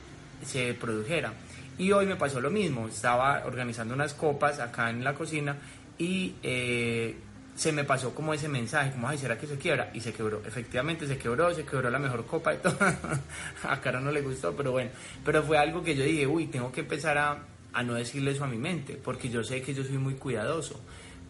se 0.45 0.73
produjera. 0.73 1.33
Y 1.77 1.91
hoy 1.91 2.05
me 2.05 2.15
pasó 2.15 2.39
lo 2.39 2.49
mismo, 2.49 2.87
estaba 2.87 3.43
organizando 3.45 3.93
unas 3.93 4.13
copas 4.13 4.59
acá 4.59 4.89
en 4.89 5.03
la 5.03 5.13
cocina 5.13 5.57
y 5.97 6.35
eh, 6.41 7.15
se 7.55 7.71
me 7.71 7.83
pasó 7.83 8.15
como 8.15 8.33
ese 8.33 8.47
mensaje, 8.47 8.91
como, 8.91 9.09
ay, 9.09 9.17
¿será 9.17 9.37
que 9.37 9.45
se 9.45 9.57
quiebra? 9.57 9.91
Y 9.93 9.99
se 9.99 10.13
quebró, 10.13 10.41
efectivamente 10.45 11.05
se 11.05 11.17
quebró, 11.17 11.53
se 11.53 11.65
quebró 11.65 11.89
la 11.89 11.99
mejor 11.99 12.25
copa 12.25 12.53
y 12.53 12.57
todo. 12.63 12.77
a 13.63 13.81
Cara 13.81 13.99
no 13.99 14.11
le 14.11 14.21
gustó, 14.21 14.55
pero 14.55 14.71
bueno, 14.71 14.91
pero 15.25 15.43
fue 15.43 15.57
algo 15.57 15.83
que 15.83 15.95
yo 15.95 16.03
dije, 16.03 16.25
uy, 16.25 16.47
tengo 16.47 16.71
que 16.71 16.81
empezar 16.81 17.17
a, 17.17 17.39
a 17.73 17.83
no 17.83 17.95
decirle 17.95 18.31
eso 18.31 18.45
a 18.45 18.47
mi 18.47 18.57
mente, 18.57 18.99
porque 19.01 19.29
yo 19.29 19.43
sé 19.43 19.61
que 19.61 19.73
yo 19.73 19.83
soy 19.83 19.97
muy 19.97 20.15
cuidadoso 20.15 20.79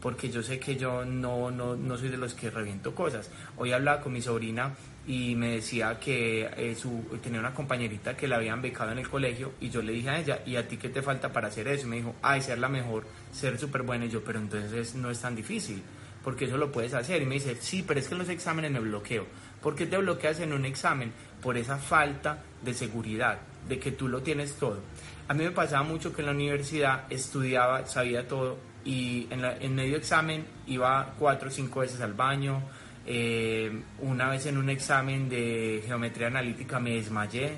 porque 0.06 0.30
yo 0.30 0.44
sé 0.44 0.60
que 0.60 0.76
yo 0.76 1.04
no, 1.04 1.50
no, 1.50 1.76
no 1.76 1.98
soy 1.98 2.10
de 2.10 2.18
los 2.18 2.36
que 2.36 2.52
reviento 2.52 2.94
cosas. 2.94 3.32
Hoy 3.58 3.72
hablaba 3.72 4.02
con 4.02 4.14
mi 4.14 4.22
sobrina 4.22 4.76
y 5.08 5.34
me 5.34 5.54
decía 5.56 6.00
que 6.00 6.48
eh, 6.58 6.76
su, 6.76 7.06
tenía 7.24 7.40
una 7.40 7.56
compañerita 7.56 8.16
que 8.16 8.28
la 8.28 8.36
habían 8.36 8.62
becado 8.62 8.92
en 8.92 9.00
el 9.00 9.10
colegio 9.10 9.54
y 9.60 9.72
yo 9.72 9.82
le 9.82 9.94
dije 9.94 10.10
a 10.12 10.20
ella, 10.20 10.44
¿y 10.46 10.58
a 10.58 10.68
ti 10.68 10.78
qué 10.78 10.90
te 10.90 11.02
falta 11.02 11.34
para 11.34 11.48
hacer 11.48 11.68
eso? 11.70 11.88
Me 11.88 11.96
dijo, 11.96 12.14
ay, 12.22 12.44
ser 12.44 12.60
la 12.60 12.70
mejor, 12.70 13.08
ser 13.32 13.58
súper 13.58 13.82
buena. 13.82 14.06
Y 14.06 14.10
yo, 14.10 14.24
pero 14.24 14.38
entonces 14.38 14.94
no 14.94 15.10
es 15.10 15.20
tan 15.20 15.36
difícil, 15.36 15.82
porque 16.24 16.46
eso 16.46 16.58
lo 16.58 16.72
puedes 16.72 16.94
hacer. 16.94 17.24
Y 17.24 17.26
me 17.26 17.34
dice, 17.34 17.58
sí, 17.60 17.82
pero 17.82 18.00
es 18.00 18.08
que 18.08 18.14
los 18.14 18.30
exámenes 18.30 18.70
me 18.70 18.82
bloqueo. 18.82 19.26
¿Por 19.60 19.74
qué 19.76 19.88
te 19.88 19.98
bloqueas 19.98 20.40
en 20.40 20.54
un 20.54 20.66
examen? 20.66 21.14
Por 21.42 21.58
esa 21.58 21.80
falta 21.80 22.44
de 22.62 22.76
seguridad, 22.76 23.40
de 23.68 23.80
que 23.80 23.92
tú 23.92 24.08
lo 24.08 24.22
tienes 24.22 24.54
todo. 24.54 24.82
A 25.28 25.34
mí 25.34 25.44
me 25.44 25.50
pasaba 25.50 25.82
mucho 25.82 26.14
que 26.14 26.22
en 26.22 26.28
la 26.28 26.34
universidad 26.34 27.12
estudiaba, 27.12 27.88
sabía 27.88 28.28
todo 28.28 28.75
y 28.86 29.28
en, 29.32 29.42
la, 29.42 29.58
en 29.58 29.76
medio 29.76 29.98
examen 29.98 30.46
iba 30.68 31.16
cuatro 31.18 31.50
o 31.50 31.52
cinco 31.52 31.82
veces 31.82 32.00
al 32.02 32.14
baño, 32.14 32.62
eh, 33.08 33.82
una 34.00 34.30
vez 34.30 34.46
en 34.46 34.58
un 34.58 34.70
examen 34.70 35.28
de 35.28 35.84
geometría 35.86 36.28
analítica 36.28 36.80
me 36.80 36.92
desmayé. 36.92 37.58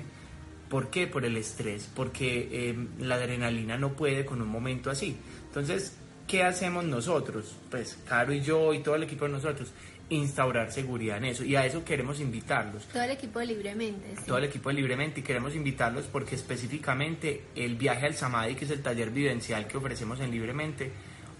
¿Por 0.68 0.90
qué? 0.90 1.06
Por 1.06 1.24
el 1.24 1.36
estrés, 1.36 1.90
porque 1.94 2.48
eh, 2.50 2.76
la 2.98 3.14
adrenalina 3.14 3.78
no 3.78 3.92
puede 3.92 4.24
con 4.24 4.42
un 4.42 4.48
momento 4.48 4.90
así. 4.90 5.16
Entonces, 5.46 5.96
¿qué 6.26 6.42
hacemos 6.42 6.84
nosotros? 6.84 7.56
Pues 7.70 7.98
Caro 8.06 8.32
y 8.32 8.40
yo 8.40 8.74
y 8.74 8.80
todo 8.80 8.96
el 8.96 9.04
equipo 9.04 9.24
de 9.24 9.32
nosotros, 9.32 9.72
instaurar 10.10 10.70
seguridad 10.72 11.18
en 11.18 11.26
eso. 11.26 11.44
Y 11.44 11.56
a 11.56 11.64
eso 11.64 11.84
queremos 11.84 12.20
invitarlos. 12.20 12.84
Todo 12.84 13.02
el 13.02 13.12
equipo 13.12 13.38
de 13.38 13.46
Libremente. 13.46 14.14
Todo 14.26 14.38
el 14.38 14.44
equipo 14.44 14.68
de 14.68 14.74
Libremente 14.76 15.20
y 15.20 15.22
queremos 15.22 15.54
invitarlos 15.54 16.04
porque 16.04 16.34
específicamente 16.34 17.44
el 17.54 17.76
viaje 17.76 18.06
al 18.06 18.14
Samadhi, 18.14 18.54
que 18.54 18.66
es 18.66 18.70
el 18.70 18.82
taller 18.82 19.10
vivencial 19.10 19.66
que 19.66 19.76
ofrecemos 19.78 20.20
en 20.20 20.30
Libremente, 20.30 20.92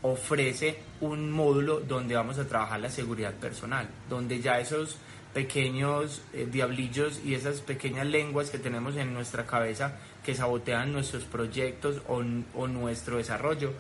ofrece 0.03 0.79
un 1.01 1.31
módulo 1.31 1.81
donde 1.81 2.15
vamos 2.15 2.39
a 2.39 2.47
trabajar 2.47 2.81
la 2.81 2.91
seguridad 2.91 3.35
personal, 3.35 3.89
donde 4.09 4.41
ya 4.41 4.61
esos 4.61 4.97
pequeños 5.35 6.23
eh, 6.33 6.49
diablillos 6.51 7.21
y 7.25 7.35
esas 7.35 7.61
pequeñas 7.61 8.07
lenguas 8.07 8.51
que 8.51 8.59
tenemos 8.59 8.97
en 8.97 9.13
nuestra 9.13 9.47
cabeza 9.47 9.97
que 10.25 10.35
sabotean 10.35 10.93
nuestros 10.93 11.25
proyectos 11.25 12.03
o, 12.09 12.23
nuestro 12.23 13.19
desarrollo, 13.19 13.73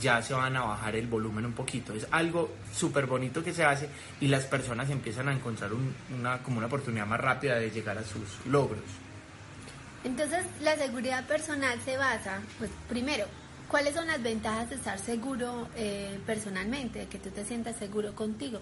ya 0.00 0.22
se 0.22 0.34
van 0.34 0.56
a 0.56 0.62
bajar 0.62 0.96
el 0.96 1.06
volumen 1.06 1.44
un 1.44 1.52
poquito. 1.52 1.92
Es 1.94 2.06
algo 2.10 2.50
súper 2.72 3.06
bonito 3.06 3.44
que 3.44 3.52
se 3.52 3.64
hace 3.64 3.88
y 4.20 4.28
las 4.28 4.44
personas 4.44 4.90
empiezan 4.90 5.28
a 5.28 5.32
encontrar 5.32 5.70
una, 6.16 6.42
como 6.42 6.58
una 6.58 6.66
oportunidad 6.66 7.06
más 7.06 7.20
rápida 7.20 7.56
de 7.56 7.70
llegar 7.70 7.98
a 7.98 8.04
sus 8.04 8.46
logros. 8.46 8.80
Entonces, 10.04 10.44
la 10.60 10.76
seguridad 10.76 11.26
personal 11.26 11.78
se 11.84 11.96
basa, 11.96 12.40
pues 12.58 12.70
primero, 12.88 13.26
¿Cuáles 13.68 13.94
son 13.94 14.06
las 14.06 14.22
ventajas 14.22 14.70
de 14.70 14.76
estar 14.76 14.98
seguro 14.98 15.68
eh, 15.76 16.20
personalmente, 16.26 17.00
de 17.00 17.06
que 17.06 17.18
tú 17.18 17.30
te 17.30 17.44
sientas 17.44 17.76
seguro 17.76 18.14
contigo? 18.14 18.60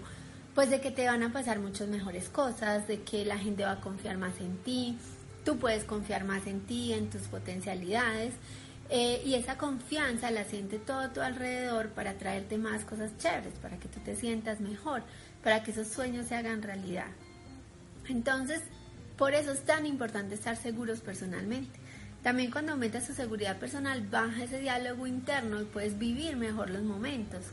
Pues 0.55 0.69
de 0.69 0.81
que 0.81 0.91
te 0.91 1.05
van 1.05 1.23
a 1.23 1.33
pasar 1.33 1.59
muchas 1.59 1.87
mejores 1.87 2.29
cosas, 2.29 2.87
de 2.87 3.01
que 3.01 3.25
la 3.25 3.37
gente 3.37 3.63
va 3.63 3.73
a 3.73 3.81
confiar 3.81 4.17
más 4.17 4.39
en 4.39 4.57
ti, 4.57 4.97
tú 5.43 5.57
puedes 5.57 5.83
confiar 5.83 6.23
más 6.23 6.47
en 6.47 6.61
ti, 6.61 6.93
en 6.93 7.09
tus 7.09 7.23
potencialidades. 7.23 8.33
Eh, 8.89 9.21
y 9.25 9.35
esa 9.35 9.57
confianza 9.57 10.31
la 10.31 10.43
siente 10.43 10.77
todo 10.77 11.09
tu 11.11 11.21
alrededor 11.21 11.89
para 11.89 12.15
traerte 12.15 12.57
más 12.57 12.83
cosas 12.83 13.17
chéveres, 13.17 13.53
para 13.61 13.77
que 13.77 13.87
tú 13.87 14.01
te 14.01 14.17
sientas 14.17 14.59
mejor, 14.59 15.03
para 15.41 15.63
que 15.63 15.71
esos 15.71 15.87
sueños 15.87 16.27
se 16.27 16.35
hagan 16.35 16.61
realidad. 16.61 17.07
Entonces, 18.09 18.61
por 19.17 19.33
eso 19.33 19.51
es 19.51 19.63
tan 19.63 19.85
importante 19.85 20.35
estar 20.35 20.57
seguros 20.57 20.99
personalmente. 20.99 21.79
También 22.23 22.51
cuando 22.51 22.73
aumentas 22.73 23.07
tu 23.07 23.13
seguridad 23.13 23.57
personal, 23.57 24.05
baja 24.07 24.43
ese 24.43 24.59
diálogo 24.59 25.07
interno 25.07 25.59
y 25.61 25.65
puedes 25.65 25.97
vivir 25.97 26.37
mejor 26.37 26.69
los 26.69 26.83
momentos. 26.83 27.45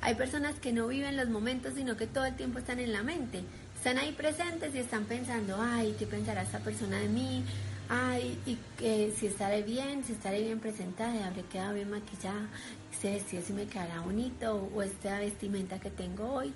Hay 0.00 0.14
personas 0.14 0.56
que 0.56 0.72
no 0.72 0.88
viven 0.88 1.16
los 1.16 1.28
momentos, 1.28 1.74
sino 1.74 1.96
que 1.96 2.06
todo 2.06 2.26
el 2.26 2.34
tiempo 2.34 2.58
están 2.58 2.80
en 2.80 2.92
la 2.92 3.02
mente. 3.02 3.42
Están 3.76 3.98
ahí 3.98 4.12
presentes 4.12 4.74
y 4.74 4.78
están 4.78 5.04
pensando, 5.04 5.56
ay, 5.60 5.94
¿qué 5.98 6.06
pensará 6.06 6.42
esta 6.42 6.58
persona 6.58 6.98
de 6.98 7.08
mí? 7.08 7.44
Ay, 7.88 8.36
y 8.46 8.58
que 8.76 9.14
si 9.16 9.28
estaré 9.28 9.62
bien, 9.62 10.04
si 10.04 10.12
estaré 10.12 10.42
bien 10.42 10.58
presentada, 10.58 11.28
habré 11.28 11.42
quedado 11.42 11.74
bien 11.74 11.90
maquillada, 11.90 12.48
si, 13.00 13.40
si 13.40 13.52
me 13.52 13.66
quedará 13.66 14.00
bonito 14.00 14.70
o 14.74 14.82
esta 14.82 15.20
vestimenta 15.20 15.78
que 15.78 15.90
tengo 15.90 16.32
hoy. 16.32 16.52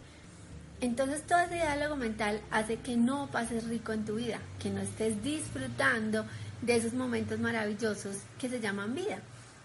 Entonces 0.80 1.22
todo 1.26 1.40
ese 1.40 1.56
diálogo 1.56 1.96
mental 1.96 2.40
hace 2.50 2.76
que 2.76 2.96
no 2.96 3.28
pases 3.30 3.64
rico 3.64 3.92
en 3.92 4.04
tu 4.04 4.16
vida, 4.16 4.38
que 4.62 4.70
no 4.70 4.80
estés 4.80 5.22
disfrutando 5.22 6.24
de 6.62 6.76
esos 6.76 6.94
momentos 6.94 7.38
maravillosos 7.38 8.16
que 8.38 8.48
se 8.48 8.60
llaman 8.60 8.94
vida. 8.94 9.18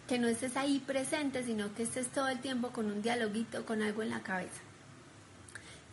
Que 0.07 0.19
no 0.19 0.27
estés 0.27 0.55
ahí 0.57 0.83
presente, 0.85 1.43
sino 1.43 1.73
que 1.73 1.83
estés 1.83 2.07
todo 2.09 2.27
el 2.27 2.39
tiempo 2.39 2.69
con 2.69 2.91
un 2.91 3.01
dialoguito, 3.01 3.65
con 3.65 3.81
algo 3.81 4.03
en 4.03 4.09
la 4.09 4.21
cabeza. 4.21 4.61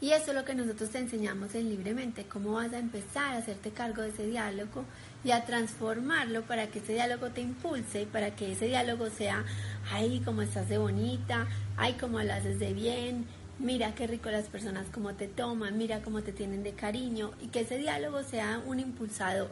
Y 0.03 0.11
eso 0.11 0.33
es 0.33 0.35
lo 0.35 0.45
que 0.45 0.57
nosotros 0.57 0.91
te 0.91 0.99
enseñamos 0.99 1.55
en 1.55 1.71
Libremente, 1.71 2.25
cómo 2.25 2.55
vas 2.55 2.73
a 2.73 2.81
empezar 2.81 3.35
a 3.35 3.39
hacerte 3.39 3.71
cargo 3.71 4.03
de 4.03 4.09
ese 4.09 4.27
diálogo 4.27 4.85
y 5.23 5.31
a 5.31 5.45
transformarlo 5.45 6.43
para 6.43 6.67
que 6.67 6.81
ese 6.81 6.95
diálogo 6.95 7.31
te 7.31 7.41
impulse, 7.41 8.07
para 8.07 8.35
que 8.35 8.51
ese 8.51 8.67
diálogo 8.67 9.09
sea, 9.11 9.45
ay, 9.93 10.21
cómo 10.25 10.43
estás 10.43 10.69
de 10.69 10.79
bonita, 10.79 11.47
ay, 11.77 11.95
cómo 12.01 12.21
lo 12.21 12.33
haces 12.33 12.59
de 12.59 12.73
bien, 12.75 13.27
mira 13.59 13.95
qué 13.95 14.07
rico 14.07 14.31
las 14.31 14.47
personas 14.47 14.87
cómo 14.93 15.15
te 15.15 15.29
toman, 15.29 15.79
mira 15.79 16.03
cómo 16.03 16.23
te 16.23 16.33
tienen 16.33 16.63
de 16.63 16.73
cariño 16.73 17.33
y 17.41 17.49
que 17.49 17.61
ese 17.61 17.79
diálogo 17.79 18.23
sea 18.23 18.63
un 18.67 18.81
impulsador 18.81 19.51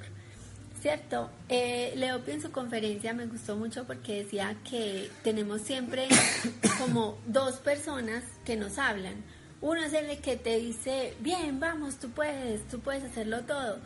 Cierto, 0.81 1.29
eh, 1.51 1.93
Leopi 1.95 2.31
en 2.31 2.41
su 2.41 2.51
conferencia 2.53 3.13
me 3.13 3.27
gustó 3.27 3.55
mucho 3.55 3.85
porque 3.85 4.23
decía 4.23 4.57
que 4.69 5.11
tenemos 5.23 5.61
siempre 5.61 6.09
como 6.79 7.19
dos 7.27 7.57
personas 7.57 8.25
que 8.47 8.57
nos 8.57 8.79
hablan. 8.79 9.23
Uno 9.61 9.83
es 9.83 9.93
el 9.93 10.19
que 10.23 10.39
te 10.39 10.57
dice, 10.57 11.15
bien, 11.21 11.61
vamos, 11.61 11.97
tú 11.97 12.09
puedes, 12.11 12.67
tú 12.69 12.81
puedes 12.81 13.05
hacerlo 13.05 13.43
todo. 13.43 13.79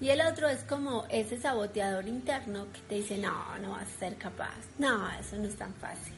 Y 0.00 0.10
el 0.10 0.20
otro 0.20 0.48
es 0.48 0.62
como 0.62 1.04
ese 1.10 1.36
saboteador 1.36 2.06
interno 2.06 2.66
que 2.72 2.80
te 2.88 2.94
dice, 2.96 3.18
no, 3.18 3.58
no 3.60 3.70
vas 3.70 3.88
a 3.88 3.98
ser 3.98 4.14
capaz, 4.16 4.54
no, 4.78 5.10
eso 5.18 5.36
no 5.38 5.48
es 5.48 5.56
tan 5.56 5.74
fácil. 5.74 6.14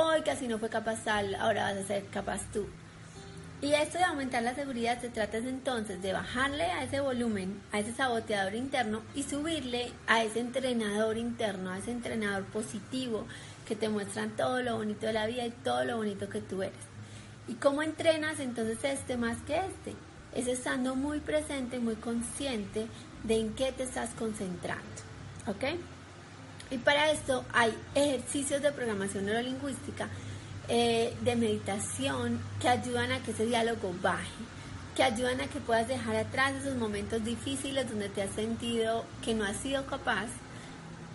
Hoy 0.00 0.22
casi 0.22 0.46
no 0.46 0.60
fue 0.60 0.68
capaz 0.68 1.02
tal, 1.02 1.34
ahora 1.34 1.64
vas 1.64 1.78
a 1.78 1.82
ser 1.82 2.04
capaz 2.06 2.42
tú. 2.52 2.68
Y 3.60 3.72
esto 3.72 3.98
de 3.98 4.04
aumentar 4.04 4.44
la 4.44 4.54
seguridad 4.54 5.00
se 5.00 5.08
trata 5.08 5.38
entonces 5.38 6.00
de 6.00 6.12
bajarle 6.12 6.62
a 6.62 6.84
ese 6.84 7.00
volumen, 7.00 7.60
a 7.72 7.80
ese 7.80 7.92
saboteador 7.92 8.54
interno 8.54 9.02
y 9.16 9.24
subirle 9.24 9.90
a 10.06 10.22
ese 10.22 10.38
entrenador 10.38 11.18
interno, 11.18 11.70
a 11.70 11.78
ese 11.78 11.90
entrenador 11.90 12.44
positivo 12.44 13.26
que 13.66 13.74
te 13.74 13.88
muestran 13.88 14.36
todo 14.36 14.62
lo 14.62 14.76
bonito 14.76 15.08
de 15.08 15.14
la 15.14 15.26
vida 15.26 15.44
y 15.44 15.50
todo 15.50 15.84
lo 15.84 15.96
bonito 15.96 16.28
que 16.28 16.42
tú 16.42 16.62
eres. 16.62 16.78
¿Y 17.48 17.54
cómo 17.54 17.82
entrenas 17.82 18.38
entonces 18.38 18.78
este 18.84 19.16
más 19.16 19.38
que 19.48 19.56
este? 19.56 19.94
Es 20.32 20.46
estando 20.46 20.94
muy 20.94 21.18
presente, 21.18 21.80
muy 21.80 21.96
consciente 21.96 22.86
de 23.24 23.40
en 23.40 23.52
qué 23.54 23.72
te 23.72 23.82
estás 23.82 24.10
concentrando. 24.10 24.84
¿Ok? 25.48 25.64
Y 26.70 26.78
para 26.78 27.10
esto 27.10 27.44
hay 27.52 27.74
ejercicios 27.94 28.62
de 28.62 28.72
programación 28.72 29.26
neurolingüística 29.26 30.08
eh, 30.68 31.14
de 31.22 31.36
meditación 31.36 32.40
que 32.60 32.68
ayudan 32.68 33.12
a 33.12 33.22
que 33.22 33.30
ese 33.30 33.46
diálogo 33.46 33.94
baje, 34.02 34.28
que 34.94 35.02
ayudan 35.02 35.40
a 35.40 35.46
que 35.46 35.60
puedas 35.60 35.88
dejar 35.88 36.16
atrás 36.16 36.54
esos 36.56 36.76
momentos 36.76 37.24
difíciles 37.24 37.88
donde 37.88 38.10
te 38.10 38.22
has 38.22 38.34
sentido 38.34 39.04
que 39.24 39.34
no 39.34 39.44
has 39.44 39.56
sido 39.56 39.86
capaz, 39.86 40.26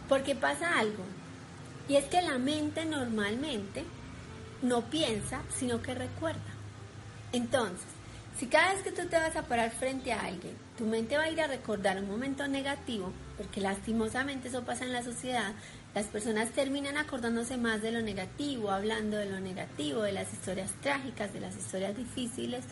porque 0.10 0.34
pasa 0.34 0.80
algo, 0.80 1.04
y 1.88 1.98
es 1.98 2.06
que 2.06 2.22
la 2.22 2.40
mente 2.40 2.86
normalmente 2.86 3.84
no 4.64 4.82
piensa, 4.82 5.42
sino 5.56 5.82
que 5.82 5.94
recuerda. 5.94 6.40
Entonces, 7.32 7.86
si 8.40 8.48
cada 8.48 8.74
vez 8.74 8.84
que 8.84 8.92
tú 8.92 9.08
te 9.08 9.18
vas 9.18 9.36
a 9.36 9.44
parar 9.44 9.70
frente 9.72 10.14
a 10.14 10.22
alguien, 10.22 10.56
tu 10.78 10.86
mente 10.86 11.18
va 11.18 11.24
a 11.24 11.30
ir 11.30 11.42
a 11.42 11.48
recordar 11.48 12.00
un 12.00 12.08
momento 12.08 12.48
negativo, 12.48 13.12
porque 13.38 13.62
lastimosamente 13.62 14.48
eso 14.48 14.64
pasa 14.64 14.86
en 14.86 14.94
la 14.94 15.04
sociedad, 15.04 15.54
las 15.96 16.06
personas 16.08 16.50
terminan 16.52 16.98
acordándose 16.98 17.58
más 17.58 17.82
de 17.82 17.92
lo 17.92 18.02
negativo, 18.02 18.72
hablando 18.72 19.18
de 19.18 19.30
lo 19.30 19.40
negativo, 19.40 20.02
de 20.02 20.12
las 20.12 20.32
historias 20.34 20.72
trágicas, 20.82 21.34
de 21.34 21.40
las 21.40 21.56
historias 21.56 21.96
difíciles. 21.96 22.64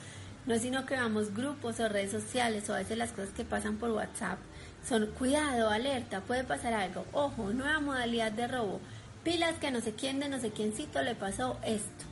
No 0.45 0.57
sino 0.57 0.87
que 0.87 0.95
vamos 0.95 1.35
grupos 1.35 1.79
o 1.79 1.87
redes 1.87 2.11
sociales 2.11 2.67
o 2.69 2.73
a 2.73 2.79
veces 2.79 2.97
las 2.97 3.11
cosas 3.11 3.29
que 3.29 3.45
pasan 3.45 3.77
por 3.77 3.91
WhatsApp 3.91 4.39
son 4.87 5.05
cuidado, 5.07 5.69
alerta, 5.69 6.21
puede 6.21 6.43
pasar 6.43 6.73
algo, 6.73 7.05
ojo, 7.13 7.53
nueva 7.53 7.79
modalidad 7.79 8.31
de 8.31 8.47
robo, 8.47 8.81
pilas 9.23 9.59
que 9.59 9.69
no 9.69 9.81
sé 9.81 9.93
quién 9.93 10.19
de 10.19 10.29
no 10.29 10.39
sé 10.39 10.49
quiéncito 10.49 11.03
le 11.03 11.13
pasó 11.13 11.59
esto. 11.63 12.05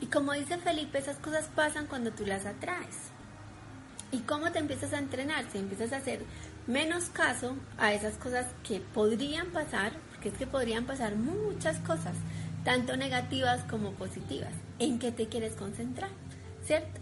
Y 0.00 0.06
como 0.06 0.32
dice 0.32 0.58
Felipe, 0.58 0.98
esas 0.98 1.16
cosas 1.16 1.48
pasan 1.54 1.86
cuando 1.86 2.12
tú 2.12 2.24
las 2.24 2.46
atraes. 2.46 3.10
¿Y 4.12 4.18
cómo 4.20 4.52
te 4.52 4.60
empiezas 4.60 4.92
a 4.92 4.98
entrenar? 4.98 5.44
Si 5.50 5.58
empiezas 5.58 5.92
a 5.92 5.96
hacer 5.96 6.20
menos 6.66 7.06
caso 7.06 7.56
a 7.78 7.92
esas 7.92 8.16
cosas 8.16 8.46
que 8.66 8.80
podrían 8.80 9.48
pasar, 9.48 9.92
porque 10.10 10.30
es 10.30 10.34
que 10.34 10.46
podrían 10.46 10.86
pasar 10.86 11.16
muchas 11.16 11.78
cosas, 11.80 12.14
tanto 12.64 12.96
negativas 12.96 13.64
como 13.64 13.92
positivas. 13.92 14.52
¿En 14.78 14.98
qué 14.98 15.12
te 15.12 15.28
quieres 15.28 15.54
concentrar? 15.54 16.10
¿Cierto? 16.64 17.00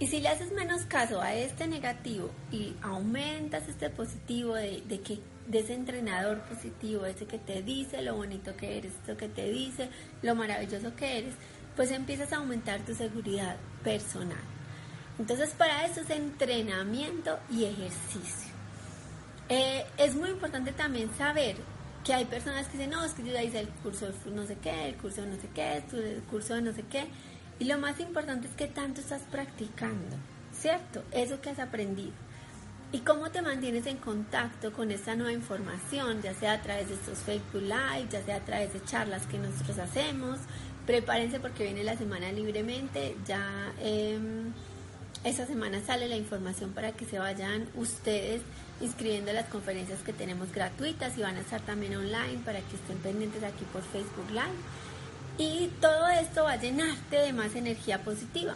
Y 0.00 0.06
si 0.06 0.20
le 0.20 0.28
haces 0.28 0.52
menos 0.52 0.82
caso 0.82 1.20
a 1.20 1.34
este 1.34 1.66
negativo 1.66 2.30
y 2.52 2.74
aumentas 2.82 3.68
este 3.68 3.90
positivo 3.90 4.54
de, 4.54 4.82
que 5.04 5.18
de 5.48 5.58
ese 5.58 5.74
entrenador 5.74 6.40
positivo, 6.42 7.04
ese 7.04 7.26
que 7.26 7.38
te 7.38 7.62
dice 7.62 8.02
lo 8.02 8.14
bonito 8.14 8.56
que 8.56 8.78
eres, 8.78 8.92
eso 9.02 9.16
que 9.16 9.28
te 9.28 9.50
dice 9.50 9.88
lo 10.22 10.36
maravilloso 10.36 10.94
que 10.94 11.18
eres, 11.18 11.34
pues 11.74 11.90
empiezas 11.90 12.32
a 12.32 12.36
aumentar 12.36 12.80
tu 12.82 12.94
seguridad 12.94 13.56
personal. 13.82 14.38
Entonces 15.18 15.50
para 15.50 15.84
eso 15.84 16.00
es 16.02 16.10
entrenamiento 16.10 17.36
y 17.50 17.64
ejercicio. 17.64 18.57
Eh, 19.48 19.84
es 19.96 20.14
muy 20.14 20.30
importante 20.30 20.72
también 20.72 21.10
saber 21.16 21.56
que 22.04 22.14
hay 22.14 22.24
personas 22.24 22.66
que 22.66 22.78
dicen, 22.78 22.90
no, 22.90 23.04
es 23.04 23.12
que 23.12 23.24
yo 23.24 23.32
ya 23.32 23.42
hice 23.42 23.60
el 23.60 23.68
curso 23.68 24.06
de 24.06 24.30
no 24.30 24.46
sé 24.46 24.56
qué, 24.62 24.88
el 24.88 24.96
curso 24.96 25.22
de 25.22 25.28
no 25.28 25.36
sé 25.36 25.48
qué, 25.54 25.76
el 25.76 26.22
curso 26.22 26.54
de 26.54 26.62
no 26.62 26.72
sé 26.72 26.84
qué. 26.90 27.06
Y 27.58 27.64
lo 27.64 27.78
más 27.78 27.98
importante 28.00 28.46
es 28.46 28.54
que 28.54 28.66
tanto 28.66 29.00
estás 29.00 29.22
practicando, 29.30 30.16
¿cierto? 30.52 31.02
Eso 31.12 31.40
que 31.40 31.50
has 31.50 31.58
aprendido. 31.58 32.12
¿Y 32.92 33.00
cómo 33.00 33.30
te 33.30 33.42
mantienes 33.42 33.84
en 33.86 33.98
contacto 33.98 34.72
con 34.72 34.90
esta 34.90 35.14
nueva 35.14 35.32
información, 35.32 36.22
ya 36.22 36.32
sea 36.32 36.54
a 36.54 36.62
través 36.62 36.88
de 36.88 36.94
estos 36.94 37.18
Facebook 37.18 37.62
Live, 37.62 38.08
ya 38.10 38.22
sea 38.22 38.36
a 38.36 38.44
través 38.44 38.72
de 38.72 38.82
charlas 38.84 39.26
que 39.26 39.38
nosotros 39.38 39.78
hacemos? 39.78 40.38
Prepárense 40.86 41.38
porque 41.40 41.64
viene 41.64 41.84
la 41.84 41.98
semana 41.98 42.32
libremente, 42.32 43.14
ya 43.26 43.74
eh, 43.80 44.18
esta 45.24 45.46
semana 45.46 45.82
sale 45.84 46.08
la 46.08 46.16
información 46.16 46.72
para 46.72 46.92
que 46.92 47.04
se 47.04 47.18
vayan 47.18 47.68
ustedes 47.74 48.40
inscribiendo 48.80 49.32
las 49.32 49.48
conferencias 49.48 50.00
que 50.00 50.12
tenemos 50.12 50.52
gratuitas 50.52 51.16
y 51.16 51.22
van 51.22 51.36
a 51.36 51.40
estar 51.40 51.60
también 51.62 51.96
online 51.96 52.40
para 52.44 52.60
que 52.60 52.76
estén 52.76 52.98
pendientes 52.98 53.42
aquí 53.42 53.64
por 53.72 53.82
Facebook 53.82 54.30
Live. 54.30 54.58
Y 55.38 55.68
todo 55.80 56.08
esto 56.08 56.44
va 56.44 56.52
a 56.52 56.60
llenarte 56.60 57.16
de 57.16 57.32
más 57.32 57.54
energía 57.54 58.02
positiva. 58.02 58.54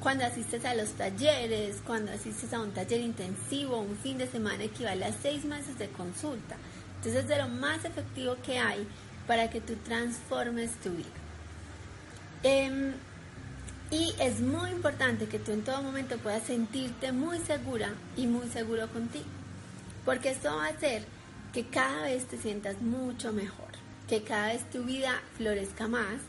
Cuando 0.00 0.24
asistes 0.24 0.64
a 0.64 0.74
los 0.74 0.90
talleres, 0.92 1.78
cuando 1.86 2.12
asistes 2.12 2.52
a 2.52 2.60
un 2.60 2.72
taller 2.72 3.00
intensivo, 3.00 3.80
un 3.80 3.96
fin 3.96 4.18
de 4.18 4.26
semana 4.26 4.64
equivale 4.64 5.04
a 5.04 5.12
seis 5.12 5.44
meses 5.44 5.78
de 5.78 5.88
consulta. 5.88 6.56
Entonces 6.96 7.22
es 7.22 7.28
de 7.28 7.38
lo 7.38 7.48
más 7.48 7.84
efectivo 7.84 8.36
que 8.44 8.58
hay 8.58 8.86
para 9.26 9.50
que 9.50 9.60
tú 9.60 9.76
transformes 9.76 10.70
tu 10.82 10.90
vida. 10.90 11.08
Em, 12.42 12.92
y 13.90 14.14
es 14.18 14.40
muy 14.40 14.70
importante 14.70 15.26
que 15.26 15.38
tú 15.38 15.52
en 15.52 15.62
todo 15.62 15.82
momento 15.82 16.16
puedas 16.18 16.44
sentirte 16.44 17.12
muy 17.12 17.38
segura 17.38 17.92
y 18.16 18.26
muy 18.26 18.48
seguro 18.48 18.88
contigo. 18.88 19.39
Porque 20.04 20.30
esto 20.30 20.54
va 20.56 20.66
a 20.66 20.70
hacer 20.70 21.04
que 21.52 21.66
cada 21.66 22.02
vez 22.02 22.26
te 22.26 22.38
sientas 22.38 22.80
mucho 22.80 23.32
mejor, 23.32 23.68
que 24.08 24.22
cada 24.22 24.48
vez 24.48 24.68
tu 24.70 24.84
vida 24.84 25.20
florezca 25.36 25.88
más, 25.88 26.20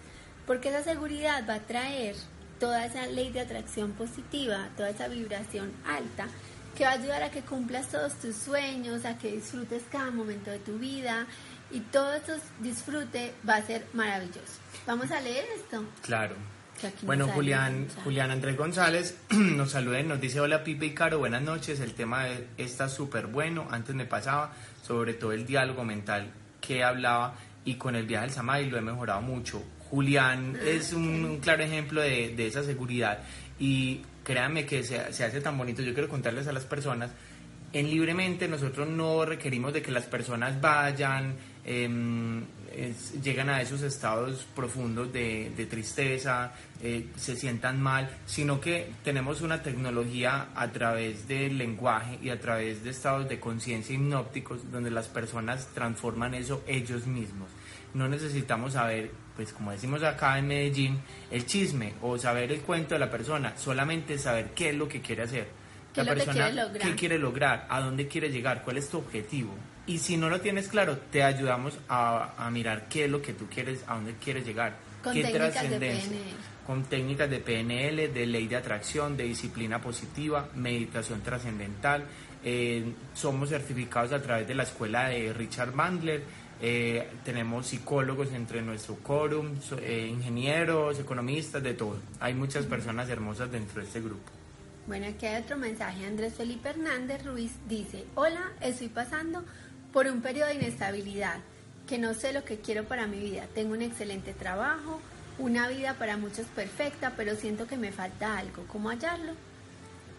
porque 0.45 0.69
esa 0.69 0.83
seguridad 0.83 1.47
va 1.47 1.55
a 1.55 1.59
traer 1.59 2.15
toda 2.59 2.85
esa 2.85 3.07
ley 3.07 3.31
de 3.31 3.41
atracción 3.41 3.91
positiva, 3.93 4.69
toda 4.77 4.89
esa 4.89 5.07
vibración 5.07 5.71
alta, 5.85 6.27
que 6.75 6.85
va 6.85 6.91
a 6.91 6.93
ayudar 6.93 7.23
a 7.23 7.31
que 7.31 7.41
cumplas 7.41 7.89
todos 7.89 8.13
tus 8.15 8.35
sueños, 8.35 9.05
a 9.05 9.17
que 9.17 9.31
disfrutes 9.31 9.83
cada 9.91 10.11
momento 10.11 10.51
de 10.51 10.59
tu 10.59 10.77
vida 10.77 11.27
y 11.71 11.79
todo 11.79 12.13
eso 12.13 12.33
disfrute 12.59 13.33
va 13.47 13.55
a 13.55 13.65
ser 13.65 13.85
maravilloso. 13.93 14.59
Vamos 14.85 15.11
a 15.11 15.21
leer 15.21 15.45
esto. 15.55 15.83
Claro. 16.01 16.35
Bueno, 17.03 17.27
Julián, 17.27 17.87
Julián 18.03 18.31
Andrés 18.31 18.57
González 18.57 19.17
nos 19.29 19.71
saluda 19.71 19.99
y 19.99 20.03
nos 20.03 20.19
dice, 20.19 20.39
hola 20.39 20.63
Pipe 20.63 20.87
y 20.87 20.93
Caro, 20.93 21.19
buenas 21.19 21.41
noches, 21.41 21.79
el 21.79 21.93
tema 21.93 22.27
está 22.57 22.89
súper 22.89 23.27
bueno, 23.27 23.67
antes 23.71 23.95
me 23.95 24.05
pasaba, 24.05 24.53
sobre 24.81 25.13
todo 25.13 25.31
el 25.31 25.45
diálogo 25.45 25.83
mental 25.83 26.31
que 26.59 26.83
hablaba 26.83 27.35
y 27.65 27.75
con 27.75 27.95
el 27.95 28.05
viaje 28.05 28.25
al 28.25 28.31
Samay 28.31 28.69
lo 28.69 28.77
he 28.77 28.81
mejorado 28.81 29.21
mucho. 29.21 29.63
Julián 29.89 30.57
ah, 30.57 30.63
es 30.65 30.93
un, 30.93 31.39
claro 31.41 31.63
ejemplo 31.63 32.01
de, 32.01 32.33
de, 32.35 32.47
esa 32.47 32.63
seguridad 32.63 33.19
y 33.59 34.01
créanme 34.23 34.65
que 34.65 34.83
se, 34.83 35.13
se 35.13 35.23
hace 35.23 35.41
tan 35.41 35.57
bonito, 35.57 35.81
yo 35.81 35.93
quiero 35.93 36.09
contarles 36.09 36.47
a 36.47 36.53
las 36.53 36.65
personas, 36.65 37.11
en 37.73 37.89
Libremente 37.89 38.47
nosotros 38.47 38.87
no 38.87 39.23
requerimos 39.25 39.73
de 39.73 39.81
que 39.81 39.91
las 39.91 40.05
personas 40.05 40.59
vayan, 40.59 41.35
eh, 41.63 42.93
llegan 43.21 43.49
a 43.49 43.61
esos 43.61 43.81
estados 43.81 44.47
profundos 44.55 45.11
de, 45.11 45.67
tristeza, 45.69 46.53
eh, 46.81 47.07
se 47.17 47.35
sientan 47.35 47.81
mal, 47.81 48.09
sino 48.25 48.59
que 48.61 48.91
tenemos 49.03 49.41
una 49.41 49.61
tecnología 49.61 50.49
a 50.55 50.71
través 50.71 51.27
del 51.27 51.57
lenguaje 51.57 52.17
y 52.21 52.29
a 52.29 52.39
través 52.39 52.83
de 52.83 52.91
estados 52.91 53.27
de 53.27 53.39
conciencia 53.39 53.95
hipnópticos 53.95 54.71
donde 54.71 54.89
las 54.89 55.07
personas 55.07 55.67
transforman 55.73 56.33
eso 56.33 56.63
ellos 56.65 57.07
mismos. 57.07 57.49
No 57.93 58.07
necesitamos 58.07 58.73
saber, 58.73 59.11
pues 59.35 59.51
como 59.51 59.71
decimos 59.71 60.01
acá 60.03 60.39
en 60.39 60.47
Medellín, 60.47 60.99
el 61.29 61.45
chisme 61.45 61.93
o 62.01 62.17
saber 62.17 62.51
el 62.51 62.61
cuento 62.61 62.95
de 62.95 62.99
la 62.99 63.11
persona, 63.11 63.57
solamente 63.57 64.17
saber 64.17 64.51
qué 64.55 64.69
es 64.69 64.75
lo 64.75 64.87
que 64.87 65.01
quiere 65.01 65.23
hacer. 65.23 65.47
¿Qué 65.93 66.03
la 66.03 66.13
persona, 66.13 66.71
¿Qué 66.81 66.95
quiere 66.95 67.19
lograr? 67.19 67.67
¿A 67.69 67.81
dónde 67.81 68.07
quiere 68.07 68.29
llegar? 68.29 68.63
¿Cuál 68.63 68.77
es 68.77 68.89
tu 68.89 68.99
objetivo? 68.99 69.53
Y 69.87 69.97
si 69.97 70.15
no 70.15 70.29
lo 70.29 70.39
tienes 70.39 70.67
claro, 70.67 70.97
te 70.97 71.23
ayudamos 71.23 71.77
a, 71.89 72.49
mirar 72.51 72.87
qué 72.87 73.05
es 73.05 73.11
lo 73.11 73.21
que 73.21 73.33
tú 73.33 73.47
quieres, 73.47 73.83
a 73.87 73.95
dónde 73.95 74.15
quieres 74.23 74.45
llegar. 74.45 74.75
Con 75.03 75.13
qué 75.13 75.23
PNL. 75.23 76.17
Con 76.65 76.83
técnicas 76.83 77.29
de 77.29 77.39
PNL, 77.39 78.13
de 78.13 78.25
ley 78.25 78.47
de 78.47 78.55
atracción, 78.55 79.17
de 79.17 79.23
disciplina 79.23 79.81
positiva, 79.81 80.47
meditación 80.55 81.21
trascendental. 81.21 82.05
Eh, 82.43 82.93
somos 83.13 83.49
certificados 83.49 84.13
a 84.13 84.21
través 84.21 84.47
de 84.47 84.55
la 84.55 84.63
escuela 84.63 85.09
de 85.09 85.33
Richard 85.33 85.73
Bandler. 85.73 86.23
Eh, 86.61 87.09
tenemos 87.25 87.67
psicólogos 87.67 88.31
entre 88.33 88.61
nuestro 88.61 88.95
quórum, 88.97 89.55
eh, 89.81 90.07
ingenieros, 90.09 90.99
economistas, 90.99 91.63
de 91.63 91.73
todo. 91.73 91.97
Hay 92.19 92.35
muchas 92.35 92.65
personas 92.67 93.09
hermosas 93.09 93.51
dentro 93.51 93.81
de 93.81 93.87
este 93.87 93.99
grupo. 93.99 94.40
Bueno, 94.91 95.07
aquí 95.07 95.25
hay 95.25 95.41
otro 95.41 95.55
mensaje. 95.55 96.05
Andrés 96.05 96.33
Felipe 96.33 96.67
Hernández 96.67 97.23
Ruiz 97.23 97.53
dice, 97.69 98.03
hola, 98.13 98.51
estoy 98.59 98.89
pasando 98.89 99.41
por 99.93 100.05
un 100.07 100.21
periodo 100.21 100.49
de 100.49 100.55
inestabilidad, 100.55 101.37
que 101.87 101.97
no 101.97 102.13
sé 102.13 102.33
lo 102.33 102.43
que 102.43 102.59
quiero 102.59 102.83
para 102.83 103.07
mi 103.07 103.17
vida. 103.19 103.47
Tengo 103.55 103.71
un 103.71 103.83
excelente 103.83 104.33
trabajo, 104.33 104.99
una 105.39 105.69
vida 105.69 105.93
para 105.93 106.17
muchos 106.17 106.45
perfecta, 106.47 107.13
pero 107.15 107.37
siento 107.37 107.67
que 107.67 107.77
me 107.77 107.93
falta 107.93 108.37
algo. 108.37 108.65
¿Cómo 108.67 108.89
hallarlo? 108.89 109.31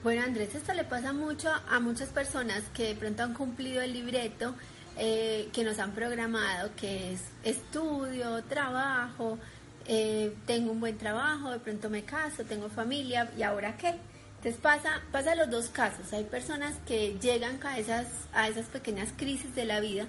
Bueno, 0.03 0.23
Andrés, 0.23 0.55
esto 0.55 0.73
le 0.73 0.85
pasa 0.85 1.13
mucho 1.13 1.51
a 1.69 1.79
muchas 1.79 2.09
personas 2.09 2.63
que 2.73 2.85
de 2.85 2.95
pronto 2.95 3.25
han 3.25 3.35
cumplido 3.35 3.83
el 3.83 3.93
libreto 3.93 4.55
eh, 4.97 5.51
que 5.53 5.65
nos 5.65 5.79
han 5.81 5.93
programado, 5.93 6.71
que 6.77 7.13
es 7.13 7.21
estudio, 7.45 8.43
trabajo, 8.45 9.39
eh, 9.85 10.35
tengo 10.47 10.73
un 10.73 10.81
buen 10.81 10.97
trabajo, 10.97 11.51
de 11.51 11.59
pronto 11.59 11.91
me 11.91 12.05
caso, 12.05 12.45
tengo 12.45 12.71
familia, 12.71 13.31
¿y 13.37 13.43
ahora 13.43 13.77
qué? 13.77 13.97
Entonces 14.43 14.61
pasa, 14.61 15.03
pasa 15.13 15.37
los 15.37 15.51
dos 15.51 15.69
casos. 15.69 16.13
Hay 16.13 16.25
personas 16.25 16.75
que 16.85 17.17
llegan 17.21 17.61
a 17.65 17.79
esas, 17.79 18.09
a 18.35 18.49
esas 18.49 18.67
pequeñas 18.67 19.11
crisis 19.17 19.55
de 19.55 19.65
la 19.65 19.79
vida, 19.79 20.07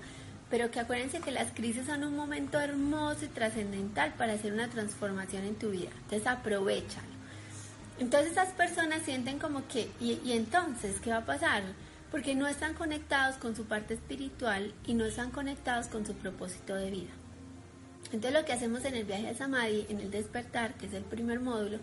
pero 0.49 0.71
que 0.71 0.79
acuérdense 0.79 1.19
que 1.19 1.29
las 1.29 1.51
crisis 1.51 1.85
son 1.85 2.03
un 2.03 2.15
momento 2.15 2.59
hermoso 2.59 3.25
y 3.25 3.27
trascendental 3.27 4.15
para 4.15 4.33
hacer 4.33 4.51
una 4.51 4.69
transformación 4.69 5.43
en 5.43 5.53
tu 5.53 5.69
vida. 5.69 5.91
Entonces 6.05 6.25
aprovechalo. 6.25 7.13
Entonces 7.99 8.31
esas 8.31 8.49
personas 8.53 9.03
sienten 9.03 9.37
como 9.37 9.67
que, 9.67 9.91
¿y, 9.99 10.19
y 10.25 10.31
entonces 10.31 10.99
qué 10.99 11.11
va 11.11 11.17
a 11.17 11.25
pasar? 11.25 11.61
Porque 12.09 12.33
no 12.33 12.47
están 12.47 12.73
conectados 12.73 13.35
con 13.35 13.55
su 13.55 13.65
parte 13.65 13.93
espiritual 13.93 14.73
y 14.87 14.95
no 14.95 15.05
están 15.05 15.29
conectados 15.29 15.85
con 15.89 16.07
su 16.07 16.15
propósito 16.15 16.73
de 16.73 16.89
vida. 16.89 17.11
Entonces 18.05 18.33
lo 18.33 18.45
que 18.45 18.53
hacemos 18.53 18.83
en 18.85 18.95
el 18.95 19.05
viaje 19.05 19.29
a 19.29 19.35
Samadhi, 19.35 19.85
en 19.89 19.99
el 19.99 20.09
despertar, 20.09 20.73
que 20.73 20.87
es 20.87 20.93
el 20.93 21.03
primer 21.03 21.39
módulo, 21.39 21.77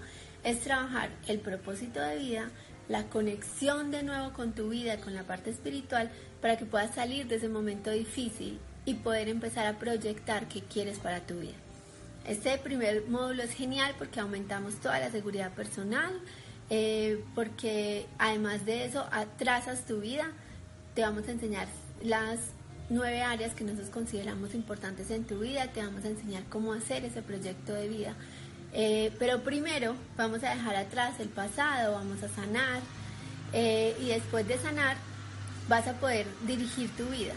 es 0.44 0.60
trabajar 0.60 1.10
el 1.26 1.38
propósito 1.38 2.00
de 2.00 2.16
vida, 2.16 2.50
la 2.88 3.04
conexión 3.04 3.90
de 3.90 4.02
nuevo 4.02 4.32
con 4.32 4.52
tu 4.52 4.70
vida, 4.70 4.98
con 4.98 5.14
la 5.14 5.24
parte 5.24 5.50
espiritual, 5.50 6.10
para 6.40 6.56
que 6.56 6.64
puedas 6.64 6.94
salir 6.94 7.26
de 7.28 7.36
ese 7.36 7.48
momento 7.48 7.90
difícil 7.90 8.58
y 8.84 8.94
poder 8.94 9.28
empezar 9.28 9.66
a 9.66 9.78
proyectar 9.78 10.48
qué 10.48 10.62
quieres 10.62 10.98
para 10.98 11.20
tu 11.20 11.38
vida. 11.38 11.56
Este 12.26 12.56
primer 12.58 13.06
módulo 13.08 13.42
es 13.42 13.52
genial 13.52 13.94
porque 13.98 14.20
aumentamos 14.20 14.76
toda 14.76 14.98
la 14.98 15.10
seguridad 15.10 15.52
personal, 15.52 16.12
eh, 16.68 17.22
porque 17.34 18.06
además 18.18 18.64
de 18.64 18.84
eso 18.84 19.06
atrasas 19.12 19.86
tu 19.86 20.00
vida, 20.00 20.32
te 20.94 21.02
vamos 21.02 21.28
a 21.28 21.32
enseñar 21.32 21.68
las 22.02 22.38
nueve 22.88 23.22
áreas 23.22 23.54
que 23.54 23.64
nosotros 23.64 23.90
consideramos 23.90 24.54
importantes 24.54 25.10
en 25.10 25.24
tu 25.24 25.38
vida, 25.38 25.68
te 25.68 25.80
vamos 25.80 26.04
a 26.04 26.08
enseñar 26.08 26.42
cómo 26.48 26.72
hacer 26.72 27.04
ese 27.04 27.22
proyecto 27.22 27.72
de 27.72 27.88
vida 27.88 28.14
eh, 28.72 29.12
pero 29.18 29.40
primero 29.40 29.96
vamos 30.16 30.42
a 30.44 30.54
dejar 30.54 30.76
atrás 30.76 31.18
el 31.18 31.28
pasado, 31.28 31.94
vamos 31.94 32.22
a 32.22 32.28
sanar 32.28 32.80
eh, 33.52 33.96
y 34.00 34.06
después 34.06 34.46
de 34.46 34.58
sanar 34.58 34.96
vas 35.68 35.86
a 35.88 35.94
poder 35.94 36.26
dirigir 36.46 36.90
tu 36.96 37.06
vida 37.06 37.34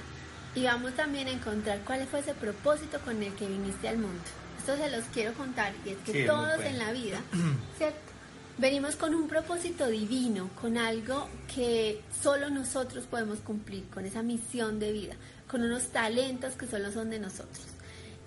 y 0.55 0.63
vamos 0.63 0.93
también 0.93 1.27
a 1.27 1.31
encontrar 1.31 1.79
cuál 1.85 2.05
fue 2.05 2.19
ese 2.19 2.33
propósito 2.33 2.99
con 2.99 3.21
el 3.23 3.33
que 3.33 3.47
viniste 3.47 3.87
al 3.87 3.97
mundo. 3.97 4.21
Esto 4.59 4.77
se 4.77 4.89
los 4.89 5.03
quiero 5.05 5.33
contar 5.33 5.73
y 5.85 5.89
es 5.89 5.97
que 6.05 6.25
todos 6.25 6.59
en 6.61 6.77
la 6.77 6.91
vida, 6.91 7.19
¿cierto? 7.77 8.13
Venimos 8.57 8.95
con 8.95 9.15
un 9.15 9.27
propósito 9.27 9.87
divino, 9.87 10.49
con 10.61 10.77
algo 10.77 11.27
que 11.53 12.01
solo 12.21 12.51
nosotros 12.51 13.05
podemos 13.05 13.39
cumplir, 13.39 13.85
con 13.89 14.05
esa 14.05 14.21
misión 14.21 14.79
de 14.79 14.91
vida, 14.91 15.15
con 15.49 15.63
unos 15.63 15.87
talentos 15.87 16.53
que 16.53 16.67
solo 16.67 16.91
son 16.91 17.09
de 17.09 17.19
nosotros. 17.19 17.65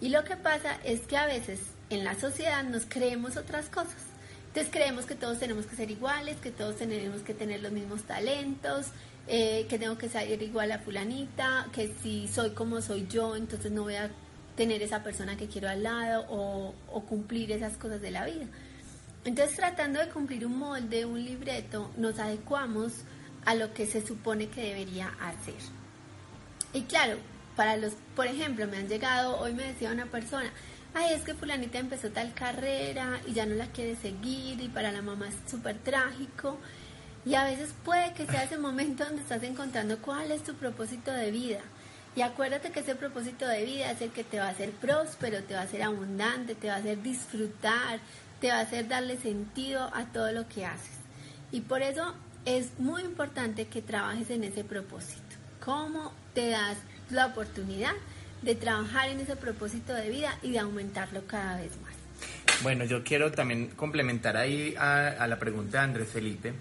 Y 0.00 0.08
lo 0.08 0.24
que 0.24 0.36
pasa 0.36 0.78
es 0.84 1.02
que 1.02 1.16
a 1.16 1.26
veces 1.26 1.60
en 1.90 2.04
la 2.04 2.18
sociedad 2.18 2.64
nos 2.64 2.84
creemos 2.86 3.36
otras 3.36 3.68
cosas. 3.68 4.02
Entonces 4.48 4.72
creemos 4.72 5.04
que 5.04 5.14
todos 5.14 5.38
tenemos 5.38 5.66
que 5.66 5.76
ser 5.76 5.90
iguales, 5.90 6.36
que 6.36 6.50
todos 6.50 6.76
tenemos 6.76 7.20
que 7.22 7.34
tener 7.34 7.62
los 7.62 7.72
mismos 7.72 8.02
talentos, 8.04 8.86
eh, 9.28 9.66
que 9.68 9.78
tengo 9.78 9.98
que 9.98 10.08
ser 10.08 10.42
igual 10.42 10.72
a 10.72 10.78
fulanita, 10.78 11.68
que 11.72 11.94
si 12.02 12.26
soy 12.28 12.50
como 12.50 12.80
soy 12.80 13.06
yo, 13.06 13.36
entonces 13.36 13.70
no 13.70 13.82
voy 13.82 13.96
a 13.96 14.10
tener 14.56 14.82
esa 14.82 15.02
persona 15.02 15.36
que 15.36 15.46
quiero 15.46 15.68
al 15.68 15.82
lado 15.82 16.24
o, 16.30 16.74
o 16.90 17.00
cumplir 17.02 17.52
esas 17.52 17.76
cosas 17.76 18.00
de 18.00 18.10
la 18.10 18.24
vida. 18.24 18.46
Entonces, 19.24 19.56
tratando 19.56 19.98
de 19.98 20.08
cumplir 20.08 20.46
un 20.46 20.58
molde, 20.58 21.04
un 21.04 21.22
libreto, 21.22 21.90
nos 21.96 22.18
adecuamos 22.18 22.92
a 23.44 23.54
lo 23.54 23.74
que 23.74 23.86
se 23.86 24.06
supone 24.06 24.48
que 24.48 24.62
debería 24.62 25.08
hacer. 25.20 25.54
Y 26.72 26.82
claro, 26.82 27.16
para 27.56 27.76
los, 27.76 27.94
por 28.14 28.26
ejemplo, 28.26 28.66
me 28.68 28.76
han 28.76 28.88
llegado, 28.88 29.38
hoy 29.38 29.52
me 29.52 29.64
decía 29.64 29.90
una 29.90 30.06
persona, 30.06 30.50
ay, 30.96 31.12
es 31.12 31.22
que 31.22 31.34
fulanita 31.34 31.78
empezó 31.78 32.08
tal 32.10 32.32
carrera 32.32 33.20
y 33.26 33.34
ya 33.34 33.44
no 33.44 33.54
la 33.54 33.66
quiere 33.66 33.96
seguir 33.96 34.60
y 34.62 34.68
para 34.68 34.92
la 34.92 35.02
mamá 35.02 35.28
es 35.28 35.34
súper 35.50 35.76
trágico. 35.76 36.58
Y 37.26 37.34
a 37.34 37.44
veces 37.44 37.74
puede 37.84 38.14
que 38.14 38.26
sea 38.26 38.44
ese 38.44 38.56
momento 38.56 39.04
donde 39.04 39.20
estás 39.20 39.42
encontrando 39.42 39.98
cuál 39.98 40.30
es 40.30 40.42
tu 40.42 40.54
propósito 40.54 41.10
de 41.12 41.30
vida. 41.30 41.60
Y 42.14 42.22
acuérdate 42.22 42.70
que 42.70 42.80
ese 42.80 42.94
propósito 42.94 43.46
de 43.46 43.64
vida 43.64 43.90
es 43.90 44.00
el 44.00 44.10
que 44.10 44.24
te 44.24 44.38
va 44.38 44.46
a 44.46 44.50
hacer 44.50 44.70
próspero, 44.70 45.42
te 45.42 45.52
va 45.52 45.60
a 45.60 45.64
hacer 45.64 45.82
abundante, 45.82 46.54
te 46.54 46.68
va 46.68 46.76
a 46.76 46.78
hacer 46.78 47.02
disfrutar, 47.02 48.00
te 48.40 48.48
va 48.48 48.54
a 48.54 48.60
hacer 48.60 48.88
darle 48.88 49.18
sentido 49.18 49.90
a 49.92 50.06
todo 50.06 50.32
lo 50.32 50.48
que 50.48 50.64
haces. 50.64 50.96
Y 51.52 51.60
por 51.60 51.82
eso 51.82 52.14
es 52.46 52.78
muy 52.78 53.02
importante 53.02 53.66
que 53.66 53.82
trabajes 53.82 54.30
en 54.30 54.44
ese 54.44 54.64
propósito. 54.64 55.20
¿Cómo 55.62 56.12
te 56.32 56.48
das 56.48 56.78
la 57.10 57.26
oportunidad 57.26 57.92
de 58.42 58.54
trabajar 58.54 59.08
en 59.08 59.20
ese 59.20 59.36
propósito 59.36 59.94
de 59.94 60.10
vida 60.10 60.38
y 60.42 60.52
de 60.52 60.58
aumentarlo 60.58 61.26
cada 61.26 61.56
vez 61.56 61.72
más? 61.82 61.94
Bueno, 62.62 62.84
yo 62.84 63.04
quiero 63.04 63.30
también 63.32 63.68
complementar 63.76 64.36
ahí 64.36 64.74
a, 64.78 65.26
la 65.26 65.38
pregunta 65.38 65.78
de 65.78 65.84
Andrés 65.84 66.08
Felipe 66.08 66.54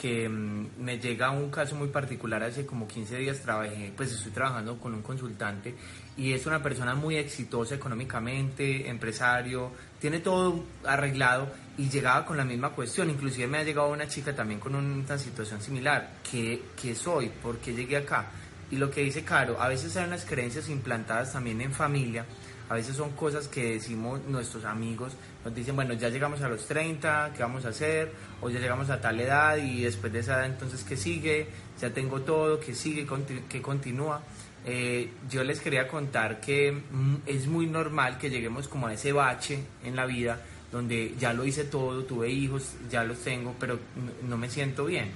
que 0.00 0.26
mm, 0.28 0.68
me 0.78 0.98
llega 0.98 1.30
un 1.30 1.50
caso 1.50 1.76
muy 1.76 1.88
particular, 1.88 2.42
hace 2.42 2.64
como 2.64 2.88
15 2.88 3.18
días 3.18 3.40
trabajé, 3.40 3.92
pues 3.94 4.10
estoy 4.10 4.32
trabajando 4.32 4.78
con 4.78 4.94
un 4.94 5.02
consultante 5.02 5.74
y 6.16 6.32
es 6.32 6.46
una 6.46 6.62
persona 6.62 6.94
muy 6.94 7.16
exitosa 7.16 7.74
económicamente, 7.74 8.88
empresario, 8.88 9.70
tiene 10.00 10.20
todo 10.20 10.64
arreglado 10.84 11.52
y 11.76 11.88
llegaba 11.88 12.24
con 12.24 12.38
la 12.38 12.44
misma 12.44 12.70
cuestión, 12.70 13.10
inclusive 13.10 13.46
me 13.46 13.58
ha 13.58 13.64
llegado 13.64 13.90
una 13.90 14.08
chica 14.08 14.34
también 14.34 14.58
con 14.60 14.74
una 14.74 15.18
situación 15.18 15.60
similar, 15.60 16.14
¿qué, 16.28 16.62
qué 16.80 16.94
soy? 16.94 17.28
¿Por 17.28 17.58
qué 17.58 17.74
llegué 17.74 17.98
acá? 17.98 18.30
Y 18.72 18.78
lo 18.78 18.90
que 18.90 19.02
dice 19.02 19.22
Caro, 19.22 19.60
a 19.60 19.68
veces 19.68 19.94
hay 19.98 20.06
unas 20.06 20.24
creencias 20.24 20.70
implantadas 20.70 21.34
también 21.34 21.60
en 21.60 21.72
familia, 21.72 22.24
a 22.70 22.74
veces 22.74 22.96
son 22.96 23.10
cosas 23.10 23.46
que 23.46 23.74
decimos 23.74 24.22
nuestros 24.26 24.64
amigos, 24.64 25.12
nos 25.44 25.54
dicen, 25.54 25.76
bueno, 25.76 25.92
ya 25.92 26.08
llegamos 26.08 26.40
a 26.40 26.48
los 26.48 26.66
30, 26.66 27.34
¿qué 27.36 27.42
vamos 27.42 27.66
a 27.66 27.68
hacer? 27.68 28.14
O 28.40 28.48
ya 28.48 28.58
llegamos 28.60 28.88
a 28.88 28.98
tal 28.98 29.20
edad 29.20 29.58
y 29.58 29.82
después 29.82 30.10
de 30.10 30.20
esa 30.20 30.36
edad 30.36 30.46
entonces, 30.46 30.84
¿qué 30.84 30.96
sigue? 30.96 31.48
Ya 31.82 31.90
tengo 31.90 32.22
todo, 32.22 32.58
¿qué 32.60 32.74
sigue? 32.74 33.06
¿Qué 33.46 33.60
continúa? 33.60 34.22
Eh, 34.64 35.10
yo 35.28 35.44
les 35.44 35.60
quería 35.60 35.86
contar 35.86 36.40
que 36.40 36.72
mm, 36.72 37.16
es 37.26 37.46
muy 37.48 37.66
normal 37.66 38.16
que 38.16 38.30
lleguemos 38.30 38.68
como 38.68 38.86
a 38.86 38.94
ese 38.94 39.12
bache 39.12 39.62
en 39.84 39.96
la 39.96 40.06
vida 40.06 40.40
donde 40.72 41.14
ya 41.18 41.34
lo 41.34 41.44
hice 41.44 41.64
todo, 41.64 42.04
tuve 42.04 42.30
hijos, 42.30 42.76
ya 42.90 43.04
los 43.04 43.18
tengo, 43.18 43.54
pero 43.60 43.78
no 44.26 44.38
me 44.38 44.48
siento 44.48 44.86
bien. 44.86 45.10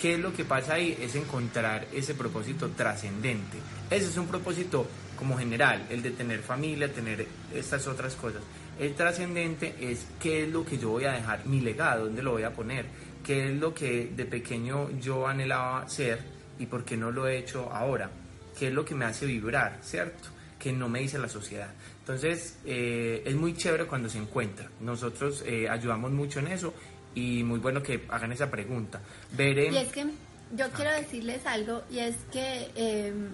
¿Qué 0.00 0.14
es 0.14 0.20
lo 0.20 0.32
que 0.32 0.44
pasa 0.44 0.74
ahí? 0.74 0.96
Es 1.00 1.14
encontrar 1.14 1.86
ese 1.92 2.14
propósito 2.14 2.70
trascendente. 2.70 3.58
Ese 3.90 4.06
es 4.06 4.16
un 4.16 4.26
propósito 4.26 4.86
como 5.16 5.38
general, 5.38 5.86
el 5.90 6.02
de 6.02 6.10
tener 6.10 6.40
familia, 6.40 6.92
tener 6.92 7.26
estas 7.54 7.86
otras 7.86 8.14
cosas. 8.14 8.42
El 8.78 8.94
trascendente 8.94 9.74
es 9.80 10.06
qué 10.20 10.44
es 10.44 10.48
lo 10.50 10.64
que 10.64 10.78
yo 10.78 10.90
voy 10.90 11.04
a 11.04 11.12
dejar, 11.12 11.46
mi 11.46 11.60
legado, 11.60 12.06
dónde 12.06 12.22
lo 12.22 12.32
voy 12.32 12.42
a 12.42 12.52
poner, 12.52 12.86
qué 13.22 13.48
es 13.48 13.56
lo 13.56 13.72
que 13.72 14.10
de 14.14 14.24
pequeño 14.24 14.90
yo 14.98 15.28
anhelaba 15.28 15.88
ser 15.88 16.20
y 16.58 16.66
por 16.66 16.84
qué 16.84 16.96
no 16.96 17.10
lo 17.10 17.28
he 17.28 17.38
hecho 17.38 17.70
ahora, 17.72 18.10
qué 18.58 18.68
es 18.68 18.74
lo 18.74 18.84
que 18.84 18.94
me 18.94 19.04
hace 19.04 19.26
vibrar, 19.26 19.78
¿cierto? 19.82 20.28
Que 20.58 20.72
no 20.72 20.88
me 20.88 21.00
dice 21.00 21.18
la 21.18 21.28
sociedad. 21.28 21.72
Entonces, 22.00 22.58
eh, 22.64 23.22
es 23.24 23.34
muy 23.34 23.54
chévere 23.54 23.86
cuando 23.86 24.08
se 24.08 24.18
encuentra. 24.18 24.68
Nosotros 24.80 25.42
eh, 25.46 25.68
ayudamos 25.68 26.10
mucho 26.10 26.40
en 26.40 26.48
eso 26.48 26.74
y 27.14 27.42
muy 27.42 27.58
bueno 27.58 27.82
que 27.82 28.04
hagan 28.08 28.32
esa 28.32 28.50
pregunta. 28.50 29.00
Veré... 29.32 29.70
Y 29.70 29.76
es 29.76 29.92
que 29.92 30.06
yo 30.54 30.70
quiero 30.70 30.92
decirles 30.92 31.46
algo 31.46 31.82
y 31.90 31.98
es 31.98 32.16
que, 32.32 32.70
em, 32.74 33.28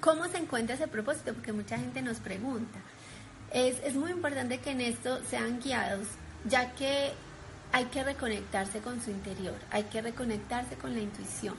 ¿cómo 0.00 0.26
se 0.28 0.38
encuentra 0.38 0.74
ese 0.74 0.88
propósito? 0.88 1.34
Porque 1.34 1.52
mucha 1.52 1.78
gente 1.78 2.02
nos 2.02 2.18
pregunta. 2.18 2.78
Es, 3.52 3.76
es 3.84 3.94
muy 3.94 4.10
importante 4.10 4.58
que 4.58 4.70
en 4.70 4.80
esto 4.80 5.20
sean 5.28 5.60
guiados, 5.60 6.06
ya 6.44 6.72
que 6.74 7.12
hay 7.72 7.84
que 7.86 8.04
reconectarse 8.04 8.80
con 8.80 9.02
su 9.02 9.10
interior, 9.10 9.56
hay 9.70 9.84
que 9.84 10.02
reconectarse 10.02 10.76
con 10.76 10.94
la 10.94 11.00
intuición, 11.00 11.54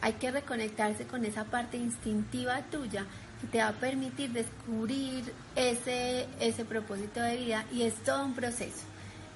hay 0.00 0.14
que 0.14 0.30
reconectarse 0.30 1.06
con 1.06 1.24
esa 1.24 1.44
parte 1.44 1.76
instintiva 1.76 2.62
tuya 2.70 3.06
que 3.40 3.46
te 3.46 3.58
va 3.58 3.68
a 3.68 3.72
permitir 3.72 4.30
descubrir 4.30 5.32
ese, 5.56 6.26
ese 6.40 6.64
propósito 6.64 7.20
de 7.20 7.36
vida 7.36 7.64
y 7.72 7.82
es 7.82 7.94
todo 8.04 8.24
un 8.24 8.34
proceso. 8.34 8.91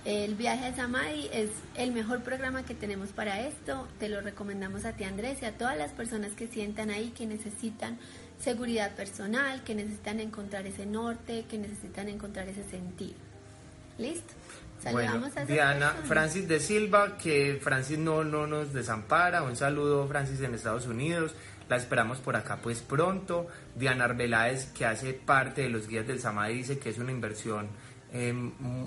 El 0.07 0.37
viaje 0.37 0.67
a 0.67 0.77
Samadhi 0.77 1.29
es 1.33 1.51
el 1.75 1.91
mejor 1.91 2.23
programa 2.23 2.65
que 2.65 2.77
tenemos 2.77 3.09
para 3.09 3.41
esto. 3.41 3.89
Te 3.99 4.09
lo 4.09 4.21
recomendamos 4.21 4.85
a 4.85 4.93
ti 4.93 5.03
Andrés 5.03 5.39
y 5.43 5.47
a 5.47 5.59
todas 5.59 5.77
las 5.77 5.91
personas 5.91 6.31
que 6.35 6.47
sientan 6.47 6.91
ahí 6.91 7.11
que 7.11 7.27
necesitan 7.27 7.99
seguridad 8.39 8.95
personal, 8.95 9.65
que 9.65 9.75
necesitan 9.75 10.21
encontrar 10.21 10.65
ese 10.65 10.87
norte, 10.87 11.45
que 11.51 11.59
necesitan 11.59 12.09
encontrar 12.09 12.49
ese 12.49 12.63
sentido. 12.63 13.17
¿Listo? 13.99 14.33
Saludamos 14.81 15.35
bueno, 15.35 15.41
a 15.41 15.45
Diana, 15.45 15.91
Francis 16.05 16.47
de 16.47 16.61
Silva, 16.61 17.19
que 17.19 17.59
Francis 17.61 17.99
no, 17.99 18.23
no 18.23 18.47
nos 18.47 18.73
desampara. 18.73 19.43
Un 19.43 19.57
saludo, 19.57 20.07
Francis, 20.07 20.41
en 20.41 20.55
Estados 20.55 20.87
Unidos. 20.87 21.35
La 21.69 21.77
esperamos 21.79 22.19
por 22.19 22.37
acá 22.37 22.61
pues 22.63 22.81
pronto. 22.81 23.49
Diana 23.75 24.05
Arbeláez, 24.05 24.67
que 24.67 24.87
hace 24.87 25.15
parte 25.15 25.63
de 25.63 25.69
los 25.69 25.89
guías 25.89 26.07
del 26.07 26.21
Samadhi, 26.21 26.55
dice 26.55 26.79
que 26.79 26.91
es 26.91 26.99
una 26.99 27.11
inversión, 27.11 27.69
eh, 28.17 28.33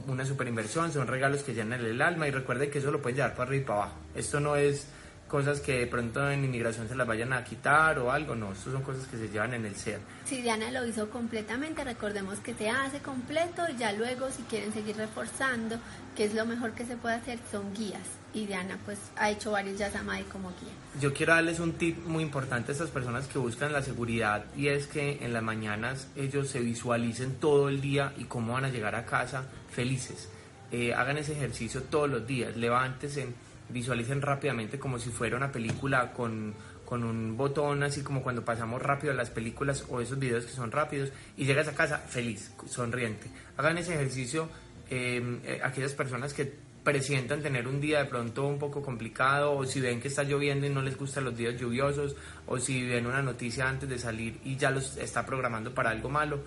una 0.08 0.26
super 0.26 0.48
inversión, 0.48 0.92
son 0.92 1.08
regalos 1.08 1.44
que 1.44 1.54
llenan 1.54 1.86
el 1.86 2.02
alma 2.02 2.28
y 2.28 2.32
recuerde 2.32 2.70
que 2.70 2.80
eso 2.80 2.92
lo 2.92 3.02
pueden 3.02 3.18
llevar 3.18 3.36
para 3.36 3.50
arriba 3.50 3.64
y 3.64 3.66
para 3.66 3.80
abajo. 3.84 3.98
Esto 4.16 4.40
no 4.40 4.56
es 4.56 4.88
cosas 5.30 5.62
que 5.62 5.80
de 5.80 5.88
pronto 5.88 6.30
en 6.30 6.44
inmigración 6.44 6.90
se 6.90 6.96
las 6.96 7.08
vayan 7.08 7.32
a 7.32 7.44
quitar 7.44 8.00
o 8.00 8.12
algo, 8.12 8.36
no, 8.36 8.52
estos 8.52 8.74
son 8.74 8.82
cosas 8.82 9.08
que 9.08 9.16
se 9.16 9.30
llevan 9.30 9.54
en 9.54 9.66
el 9.66 9.76
ser. 9.76 10.00
Si 10.26 10.42
Diana 10.42 10.72
lo 10.72 10.86
hizo 10.86 11.10
completamente, 11.10 11.84
recordemos 11.84 12.40
que 12.40 12.54
se 12.54 12.70
hace 12.70 13.00
completo 13.00 13.64
y 13.70 13.78
ya 13.78 13.94
luego 13.94 14.30
si 14.32 14.42
quieren 14.44 14.74
seguir 14.74 14.98
reforzando, 14.98 15.78
que 16.18 16.26
es 16.26 16.34
lo 16.34 16.46
mejor 16.46 16.74
que 16.74 16.86
se 16.86 16.98
puede 16.98 17.16
hacer, 17.16 17.40
son 17.52 17.74
guías. 17.74 18.19
Y 18.34 18.46
Diana 18.46 18.78
pues 18.86 19.00
ha 19.16 19.32
hecho 19.32 19.52
varios 19.52 19.78
Yasamai 19.80 20.24
como 20.26 20.50
guía. 20.50 20.72
Yo 21.02 21.14
quiero 21.14 21.34
darles 21.34 21.60
un 21.60 21.74
tip 21.74 22.06
muy 22.06 22.24
importante 22.24 22.72
a 22.72 22.74
estas 22.74 22.92
personas 22.92 23.28
que 23.28 23.40
buscan 23.40 23.74
la 23.74 23.82
seguridad 23.82 24.46
y 24.56 24.68
es 24.68 24.88
que 24.88 25.24
en 25.26 25.34
las 25.34 25.42
mañanas 25.42 26.08
ellos 26.16 26.50
se 26.50 26.60
visualicen 26.60 27.36
todo 27.36 27.70
el 27.70 27.82
día 27.82 28.14
y 28.18 28.26
cómo 28.26 28.54
van 28.54 28.66
a 28.66 28.70
llegar 28.70 28.96
a 28.96 29.06
casa 29.06 29.46
felices. 29.72 30.30
Eh, 30.72 30.94
hagan 30.94 31.18
ese 31.18 31.34
ejercicio 31.34 31.82
todos 31.84 32.10
los 32.10 32.28
días, 32.28 32.56
levántense 32.56 33.28
visualicen 33.70 34.22
rápidamente 34.22 34.80
como 34.80 35.00
si 35.00 35.10
fuera 35.10 35.38
una 35.38 35.52
película 35.52 36.12
con, 36.12 36.54
con 36.86 37.04
un 37.04 37.38
botón, 37.38 37.84
así 37.84 38.02
como 38.02 38.22
cuando 38.22 38.44
pasamos 38.44 38.82
rápido 38.82 39.14
las 39.14 39.30
películas 39.30 39.86
o 39.90 40.02
esos 40.02 40.20
videos 40.20 40.46
que 40.46 40.52
son 40.52 40.72
rápidos, 40.72 41.12
y 41.38 41.46
llegas 41.46 41.68
a 41.68 41.76
casa 41.76 42.00
feliz, 42.00 42.52
sonriente. 42.68 43.30
Hagan 43.58 43.78
ese 43.78 43.94
ejercicio 43.94 44.50
em, 44.90 45.40
eh, 45.44 45.62
aquellas 45.64 45.94
personas 45.94 46.34
que 46.34 46.54
presientan 46.84 47.42
tener 47.42 47.68
un 47.68 47.82
día 47.82 48.00
de 48.00 48.06
pronto 48.06 48.48
un 48.48 48.58
poco 48.58 48.82
complicado 48.82 49.54
o 49.54 49.66
si 49.66 49.82
ven 49.82 50.00
que 50.00 50.08
está 50.08 50.24
lloviendo 50.24 50.66
y 50.66 50.70
no 50.70 50.82
les 50.82 50.98
gustan 50.98 51.26
los 51.26 51.36
días 51.36 51.60
lluviosos 51.60 52.16
o 52.48 52.58
si 52.58 52.86
ven 52.88 53.06
una 53.06 53.22
noticia 53.22 53.68
antes 53.68 53.90
de 53.90 54.00
salir 54.00 54.40
y 54.44 54.56
ya 54.56 54.72
los 54.72 54.98
está 54.98 55.26
programando 55.26 55.74
para 55.74 55.90
algo 55.90 56.10
malo 56.10 56.40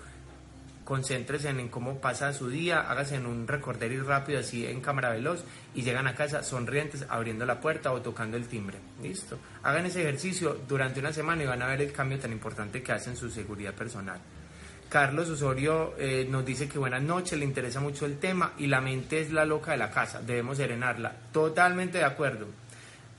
concéntrese 0.83 1.49
en 1.49 1.69
cómo 1.69 1.99
pasa 1.99 2.33
su 2.33 2.49
día, 2.49 2.81
hágase 2.81 3.15
en 3.15 3.25
un 3.25 3.47
recorderis 3.47 4.05
rápido 4.05 4.39
así 4.39 4.65
en 4.65 4.81
cámara 4.81 5.11
veloz 5.11 5.43
y 5.73 5.83
llegan 5.83 6.07
a 6.07 6.15
casa 6.15 6.43
sonrientes 6.43 7.05
abriendo 7.09 7.45
la 7.45 7.59
puerta 7.61 7.91
o 7.91 8.01
tocando 8.01 8.37
el 8.37 8.47
timbre. 8.47 8.77
Listo. 9.01 9.37
Hagan 9.63 9.85
ese 9.85 10.01
ejercicio 10.01 10.59
durante 10.67 10.99
una 10.99 11.13
semana 11.13 11.43
y 11.43 11.47
van 11.47 11.61
a 11.61 11.67
ver 11.67 11.81
el 11.81 11.91
cambio 11.91 12.19
tan 12.19 12.31
importante 12.31 12.83
que 12.83 12.91
hace 12.91 13.11
en 13.11 13.17
su 13.17 13.29
seguridad 13.29 13.73
personal. 13.73 14.19
Carlos 14.93 15.27
Osorio 15.27 15.95
eh, 15.97 16.27
nos 16.29 16.45
dice 16.45 16.69
que 16.69 16.77
buenas 16.77 17.01
noches, 17.01 17.39
le 17.39 17.45
interesa 17.45 17.79
mucho 17.79 18.05
el 18.05 18.19
tema 18.19 18.53
y 18.59 18.67
la 18.67 18.79
mente 18.79 19.21
es 19.21 19.31
la 19.31 19.43
loca 19.43 19.71
de 19.71 19.77
la 19.77 19.89
casa, 19.89 20.21
debemos 20.21 20.57
serenarla. 20.57 21.15
Totalmente 21.31 21.97
de 21.97 22.03
acuerdo. 22.03 22.45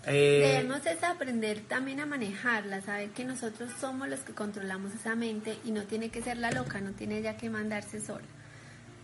Eh, 0.06 0.52
Debemos 0.54 0.87
es 0.87 1.02
aprender 1.02 1.62
también 1.66 1.98
a 1.98 2.06
manejarla, 2.06 2.80
saber 2.80 3.08
que 3.10 3.24
nosotros 3.24 3.72
somos 3.80 4.08
los 4.08 4.20
que 4.20 4.32
controlamos 4.32 4.94
esa 4.94 5.16
mente 5.16 5.58
y 5.64 5.72
no 5.72 5.82
tiene 5.82 6.10
que 6.10 6.22
ser 6.22 6.37
la 6.37 6.52
loca, 6.52 6.80
no 6.80 6.92
tiene 6.92 7.20
ya 7.22 7.37
que 7.37 7.50
mandarse 7.50 8.00
sola. 8.00 8.22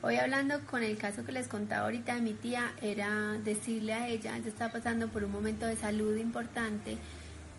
Hoy 0.03 0.19
hablando 0.19 0.61
con 0.71 0.85
el 0.85 0.97
caso 0.97 1.25
que 1.25 1.33
les 1.33 1.49
contaba 1.49 1.87
ahorita 1.87 2.15
de 2.15 2.21
mi 2.21 2.35
tía, 2.35 2.73
era 2.81 3.33
decirle 3.43 3.95
a 3.95 4.07
ella, 4.07 4.37
ella 4.37 4.49
está 4.49 4.71
pasando 4.71 5.09
por 5.09 5.25
un 5.25 5.33
momento 5.33 5.67
de 5.67 5.75
salud 5.75 6.17
importante, 6.19 6.99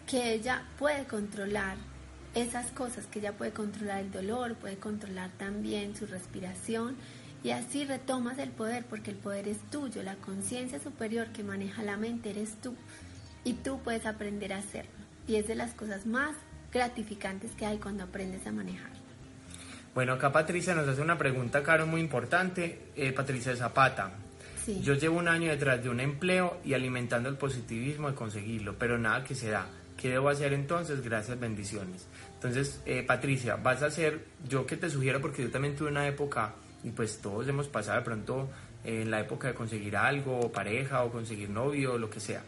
que 0.08 0.36
ella 0.36 0.64
puede 0.80 1.04
controlar 1.04 1.76
esas 2.34 2.72
cosas, 2.72 3.06
que 3.08 3.20
ella 3.20 3.34
puede 3.34 3.52
controlar 3.52 4.02
el 4.02 4.12
dolor, 4.12 4.56
puede 4.56 4.78
controlar 4.78 5.30
también 5.38 5.96
su 5.96 6.06
respiración 6.06 6.96
y 7.44 7.52
así 7.52 7.86
retomas 7.86 8.38
el 8.38 8.52
poder 8.52 8.86
porque 8.86 9.12
el 9.12 9.18
poder 9.18 9.48
es 9.48 9.58
tuyo, 9.70 10.04
la 10.04 10.16
conciencia 10.16 10.80
superior 10.80 11.28
que 11.28 11.44
maneja 11.44 11.84
la 11.84 11.98
mente 11.98 12.30
eres 12.30 12.56
tú 12.62 12.76
y 13.44 13.54
tú 13.54 13.80
puedes 13.84 14.06
aprender 14.06 14.54
a 14.54 14.60
hacerlo. 14.60 14.92
Y 15.28 15.36
es 15.36 15.48
de 15.48 15.56
las 15.56 15.74
cosas 15.74 16.06
más 16.06 16.36
gratificantes 16.72 17.52
que 17.52 17.66
hay 17.66 17.78
cuando 17.78 18.04
aprendes 18.04 18.46
a 18.48 18.52
manejar. 18.52 18.92
Bueno, 19.94 20.14
acá 20.14 20.32
Patricia 20.32 20.74
nos 20.74 20.88
hace 20.88 21.02
una 21.02 21.18
pregunta, 21.18 21.64
Caro, 21.64 21.86
muy 21.86 22.00
importante. 22.00 22.92
Eh, 22.96 23.12
Patricia 23.12 23.56
Zapata. 23.56 24.12
Yo 24.82 24.94
llevo 24.94 25.18
un 25.18 25.28
año 25.28 25.50
detrás 25.50 25.84
de 25.84 25.90
un 25.90 26.00
empleo 26.00 26.60
y 26.64 26.76
alimentando 26.76 27.28
el 27.28 27.36
positivismo 27.36 28.10
de 28.10 28.16
conseguirlo, 28.16 28.76
pero 28.78 28.98
nada 28.98 29.24
que 29.24 29.34
se 29.34 29.50
da. 29.50 29.66
¿Qué 30.02 30.10
debo 30.10 30.30
hacer 30.30 30.54
entonces? 30.54 31.02
Gracias, 31.04 31.40
bendiciones. 31.40 32.08
Entonces, 32.34 32.82
eh, 32.86 33.04
Patricia, 33.04 33.56
vas 33.58 33.84
a 33.84 33.88
hacer, 33.88 34.26
yo 34.48 34.66
que 34.66 34.78
te 34.78 34.90
sugiero, 34.90 35.22
porque 35.22 35.44
yo 35.44 35.52
también 35.52 35.76
tuve 35.76 35.90
una 35.90 36.08
época, 36.08 36.56
y 36.84 36.90
pues 36.90 37.20
todos 37.22 37.48
hemos 37.48 37.68
pasado 37.68 38.00
de 38.00 38.06
pronto 38.06 38.50
en 38.84 39.12
la 39.12 39.20
época 39.20 39.50
de 39.50 39.54
conseguir 39.54 39.96
algo, 39.96 40.40
o 40.40 40.52
pareja, 40.52 41.04
o 41.04 41.12
conseguir 41.12 41.50
novio, 41.50 41.94
o 41.94 41.98
lo 41.98 42.10
que 42.10 42.20
sea. 42.20 42.42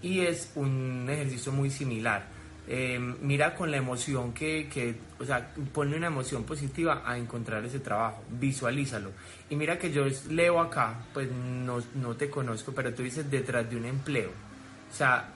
Y 0.00 0.20
es 0.20 0.52
un 0.54 1.06
ejercicio 1.10 1.52
muy 1.52 1.68
similar 1.68 2.40
Em, 2.72 3.16
mira 3.22 3.52
con 3.56 3.68
la 3.72 3.78
emoción 3.78 4.32
que, 4.32 4.68
que, 4.72 4.94
o 5.18 5.24
sea, 5.24 5.52
ponle 5.72 5.96
una 5.96 6.06
emoción 6.06 6.44
positiva 6.44 7.02
a 7.04 7.18
encontrar 7.18 7.64
ese 7.64 7.80
trabajo, 7.80 8.22
visualízalo. 8.30 9.10
Y 9.48 9.56
mira 9.56 9.76
que 9.76 9.90
yo 9.90 10.04
leo 10.28 10.60
acá, 10.60 11.00
pues 11.12 11.28
no, 11.32 11.82
no 11.96 12.14
te 12.14 12.30
conozco, 12.30 12.72
pero 12.72 12.94
tú 12.94 13.02
dices 13.02 13.28
detrás 13.28 13.68
de 13.68 13.76
un 13.76 13.86
empleo. 13.86 14.30
O 14.88 14.94
sea, 14.94 15.30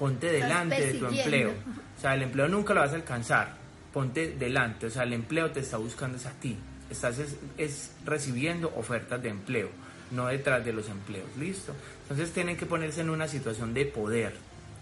ponte 0.00 0.32
delante 0.32 0.80
de 0.80 0.94
tu 0.94 1.06
empleo. 1.06 1.52
O 1.96 2.00
sea, 2.00 2.14
el 2.14 2.22
empleo 2.22 2.48
nunca 2.48 2.72
lo 2.72 2.80
vas 2.80 2.92
a 2.92 2.96
alcanzar. 2.96 3.54
Ponte 3.92 4.32
delante, 4.32 4.86
o 4.86 4.90
sea, 4.90 5.02
el 5.02 5.12
empleo 5.12 5.50
te 5.50 5.60
está 5.60 5.76
buscando 5.76 6.16
es 6.16 6.24
a 6.24 6.30
ti. 6.30 6.56
Estás 6.88 7.20
es 7.58 7.92
recibiendo 8.04 8.72
ofertas 8.76 9.22
de 9.22 9.28
empleo, 9.28 9.68
no 10.10 10.26
detrás 10.26 10.64
de 10.64 10.72
los 10.72 10.88
empleos, 10.88 11.28
¿listo? 11.38 11.74
Entonces 12.02 12.32
tienen 12.32 12.56
que 12.56 12.66
ponerse 12.66 13.02
en 13.02 13.10
una 13.10 13.28
situación 13.28 13.74
de 13.74 13.84
poder, 13.84 14.34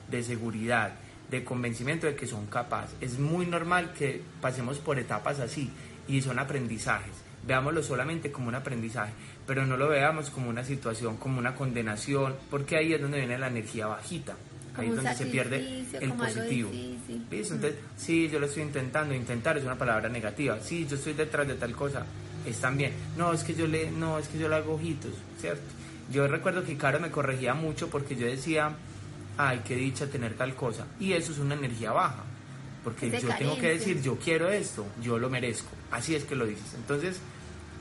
de 0.09 0.23
seguridad, 0.23 0.93
de 1.31 1.43
convencimiento 1.43 2.07
de 2.07 2.15
que 2.15 2.27
son 2.27 2.47
capaces. 2.47 2.95
Es 3.01 3.19
muy 3.19 3.45
normal 3.45 3.93
que 3.95 4.23
pasemos 4.41 4.79
por 4.79 4.99
etapas 4.99 5.41
así 5.41 5.71
y 6.07 6.23
son 6.23 6.39
aprendizajes. 6.39 7.13
Veámoslo 7.45 7.83
solamente 7.83 8.31
como 8.31 8.49
un 8.49 8.55
aprendizaje, 8.55 9.13
pero 9.47 9.67
no 9.67 9.77
lo 9.77 9.89
veamos 9.89 10.31
como 10.31 10.49
una 10.49 10.65
situación, 10.65 11.17
como 11.17 11.39
una 11.39 11.55
condenación, 11.55 12.37
porque 12.51 12.77
ahí 12.77 12.93
es 12.93 13.01
donde 13.01 13.19
viene 13.19 13.39
la 13.39 13.49
energía 13.49 13.87
bajita. 13.87 14.37
Ahí 14.79 14.89
es 14.89 14.97
donde 14.97 15.15
se 15.15 15.27
pierde 15.27 15.85
el 16.01 16.13
positivo. 16.13 16.71
Entonces, 17.31 17.75
sí, 17.97 18.29
yo 18.29 18.39
lo 18.39 18.47
estoy 18.47 18.63
intentando. 18.63 19.15
Intentar 19.15 19.59
es 19.59 19.65
una 19.65 19.77
palabra 19.77 20.09
negativa. 20.09 20.59
Sí, 20.61 20.87
yo 20.89 20.97
estoy 20.97 21.15
detrás 21.15 21.47
de 21.49 21.55
tal 21.55 21.75
cosa. 21.75 22.07
Están 22.47 22.79
bien. 22.79 22.93
No, 23.17 23.33
es 23.33 23.45
que 23.45 23.55
yo 23.55 23.67
le, 23.67 23.91
no, 23.91 24.19
es 24.19 24.29
que 24.29 24.39
yo 24.39 24.49
le 24.49 24.55
hago 24.55 24.75
ojitos, 24.75 25.13
¿cierto? 25.41 25.63
Yo 26.11 26.27
recuerdo 26.27 26.65
que 26.65 26.77
Caro 26.77 27.01
me 27.01 27.11
corregía 27.11 27.53
mucho 27.53 27.91
porque 27.91 28.17
yo 28.17 28.27
decía, 28.27 28.73
ay, 29.37 29.61
qué 29.67 29.77
dicha 29.77 30.07
tener 30.07 30.35
tal 30.35 30.55
cosa. 30.55 30.87
Y 30.99 31.13
eso 31.13 31.33
es 31.33 31.39
una 31.39 31.55
energía 31.55 31.93
baja, 31.93 32.25
porque 32.83 33.11
yo 33.11 33.29
tengo 33.37 33.59
que 33.59 33.69
decir, 33.71 34.01
yo 34.01 34.17
quiero 34.17 34.49
esto, 34.49 34.87
yo 35.03 35.19
lo 35.19 35.29
merezco. 35.29 35.71
Así 35.91 36.15
es 36.15 36.25
que 36.25 36.35
lo 36.35 36.47
dices. 36.47 36.75
Entonces, 36.75 37.21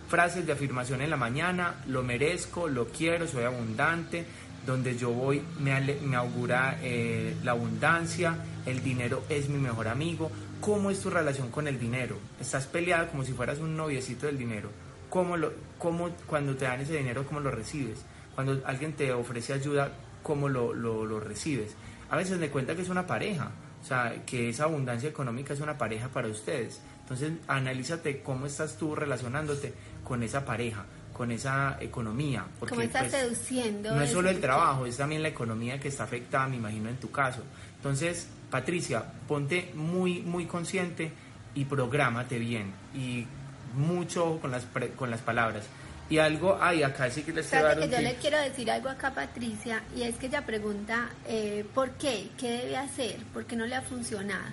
frases 0.09 0.45
de 0.45 0.53
afirmación 0.53 1.01
en 1.01 1.09
la 1.09 1.17
mañana, 1.17 1.75
lo 1.87 2.03
merezco, 2.03 2.67
lo 2.67 2.87
quiero, 2.87 3.27
soy 3.27 3.43
abundante, 3.43 4.25
donde 4.67 4.97
yo 4.97 5.11
voy 5.11 5.41
me, 5.59 6.15
augura 6.15 6.77
eh, 6.83 7.35
la 7.43 7.51
abundancia, 7.51 8.35
el 8.65 8.83
dinero 8.83 9.23
es 9.29 9.47
mi 9.47 9.57
mejor 9.57 9.87
amigo. 9.87 10.29
¿Cómo 10.59 10.91
es 10.91 10.99
tu 10.99 11.09
relación 11.09 11.49
con 11.49 11.67
el 11.67 11.79
dinero? 11.79 12.17
Estás 12.39 12.67
peleada 12.67 13.07
como 13.07 13.23
si 13.23 13.31
fueras 13.31 13.59
un 13.59 13.77
noviecito 13.77 14.25
del 14.25 14.37
dinero. 14.37 14.69
¿Cómo, 15.09 15.37
lo, 15.37 15.53
cómo 15.77 16.09
cuando 16.27 16.55
te 16.57 16.65
dan 16.65 16.81
ese 16.81 16.97
dinero, 16.97 17.25
cómo 17.25 17.39
lo 17.39 17.49
recibes? 17.49 17.99
Cuando 18.35 18.61
alguien 18.65 18.91
te 18.91 19.13
ofrece 19.13 19.53
ayuda, 19.53 19.89
cómo 20.21 20.49
lo, 20.49 20.73
lo, 20.73 21.19
recibes. 21.21 21.73
A 22.09 22.17
veces 22.17 22.37
me 22.37 22.49
cuenta 22.49 22.75
que 22.75 22.81
es 22.81 22.89
una 22.89 23.07
pareja, 23.07 23.51
o 23.81 23.85
sea, 23.85 24.25
que 24.25 24.49
esa 24.49 24.65
abundancia 24.65 25.07
económica 25.07 25.53
es 25.53 25.61
una 25.61 25.77
pareja 25.77 26.09
para 26.09 26.27
ustedes. 26.27 26.81
Entonces, 27.03 27.31
analízate 27.47 28.21
cómo 28.21 28.45
estás 28.45 28.77
tú 28.77 28.95
relacionándote 28.95 29.73
con 30.03 30.23
esa 30.23 30.43
pareja, 30.43 30.85
con 31.17 31.31
esa 31.31 31.77
economía. 31.81 32.45
Porque, 32.59 32.75
¿Cómo 32.75 32.85
estás 32.85 33.07
pues, 33.09 33.13
seduciendo? 33.13 33.95
No 33.95 34.01
es 34.01 34.11
solo 34.11 34.29
el 34.29 34.39
trabajo, 34.39 34.85
es 34.85 34.97
también 34.97 35.23
la 35.23 35.29
economía 35.29 35.79
que 35.79 35.87
está 35.87 36.03
afectada, 36.03 36.47
me 36.47 36.57
imagino, 36.57 36.89
en 36.89 36.97
tu 36.97 37.09
caso. 37.09 37.41
Entonces, 37.75 38.27
Patricia, 38.51 39.03
ponte 39.27 39.71
muy, 39.73 40.21
muy 40.21 40.45
consciente 40.45 41.11
y 41.55 41.65
prográmate 41.65 42.37
bien. 42.37 42.71
Y 42.93 43.25
mucho 43.73 44.25
ojo 44.25 44.39
con 44.41 44.51
las, 44.51 44.65
con 44.95 45.09
las 45.09 45.21
palabras. 45.21 45.65
Y 46.09 46.19
algo, 46.19 46.57
ay, 46.61 46.83
acá 46.83 47.09
sí 47.09 47.23
que 47.23 47.33
les 47.33 47.47
quiero 47.47 47.75
que 47.75 47.89
yo 47.89 47.99
le 47.99 48.15
quiero 48.15 48.39
decir 48.39 48.71
algo 48.71 48.87
acá 48.87 49.07
a 49.07 49.13
Patricia, 49.13 49.83
y 49.93 50.03
es 50.03 50.15
que 50.15 50.27
ella 50.27 50.45
pregunta, 50.45 51.09
eh, 51.27 51.65
¿por 51.73 51.91
qué? 51.91 52.29
¿Qué 52.37 52.49
debe 52.49 52.77
hacer? 52.77 53.17
¿Por 53.33 53.45
qué 53.45 53.57
no 53.57 53.65
le 53.65 53.75
ha 53.75 53.81
funcionado? 53.81 54.45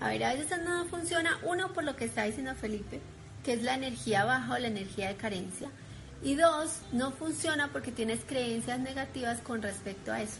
A 0.00 0.08
ver, 0.08 0.24
a 0.24 0.34
veces 0.34 0.58
no 0.64 0.84
funciona, 0.86 1.38
uno, 1.44 1.72
por 1.72 1.84
lo 1.84 1.94
que 1.94 2.06
está 2.06 2.24
diciendo 2.24 2.54
Felipe, 2.56 3.00
que 3.44 3.52
es 3.52 3.62
la 3.62 3.74
energía 3.76 4.24
baja 4.24 4.54
o 4.54 4.58
la 4.58 4.66
energía 4.66 5.06
de 5.06 5.14
carencia, 5.14 5.68
y 6.22 6.34
dos, 6.34 6.80
no 6.92 7.12
funciona 7.12 7.68
porque 7.68 7.92
tienes 7.92 8.20
creencias 8.26 8.80
negativas 8.80 9.40
con 9.40 9.62
respecto 9.62 10.12
a 10.12 10.22
eso. 10.22 10.38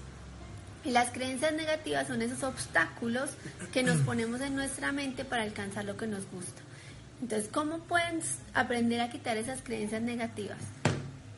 Y 0.84 0.90
las 0.90 1.10
creencias 1.10 1.52
negativas 1.52 2.06
son 2.06 2.22
esos 2.22 2.42
obstáculos 2.42 3.30
que 3.72 3.82
nos 3.82 3.96
ponemos 4.06 4.40
en 4.40 4.54
nuestra 4.54 4.92
mente 4.92 5.24
para 5.24 5.42
alcanzar 5.42 5.84
lo 5.84 5.96
que 5.96 6.06
nos 6.06 6.30
gusta. 6.30 6.62
Entonces, 7.20 7.48
¿cómo 7.52 7.78
pueden 7.78 8.20
aprender 8.54 9.00
a 9.00 9.10
quitar 9.10 9.36
esas 9.36 9.62
creencias 9.62 10.02
negativas? 10.02 10.58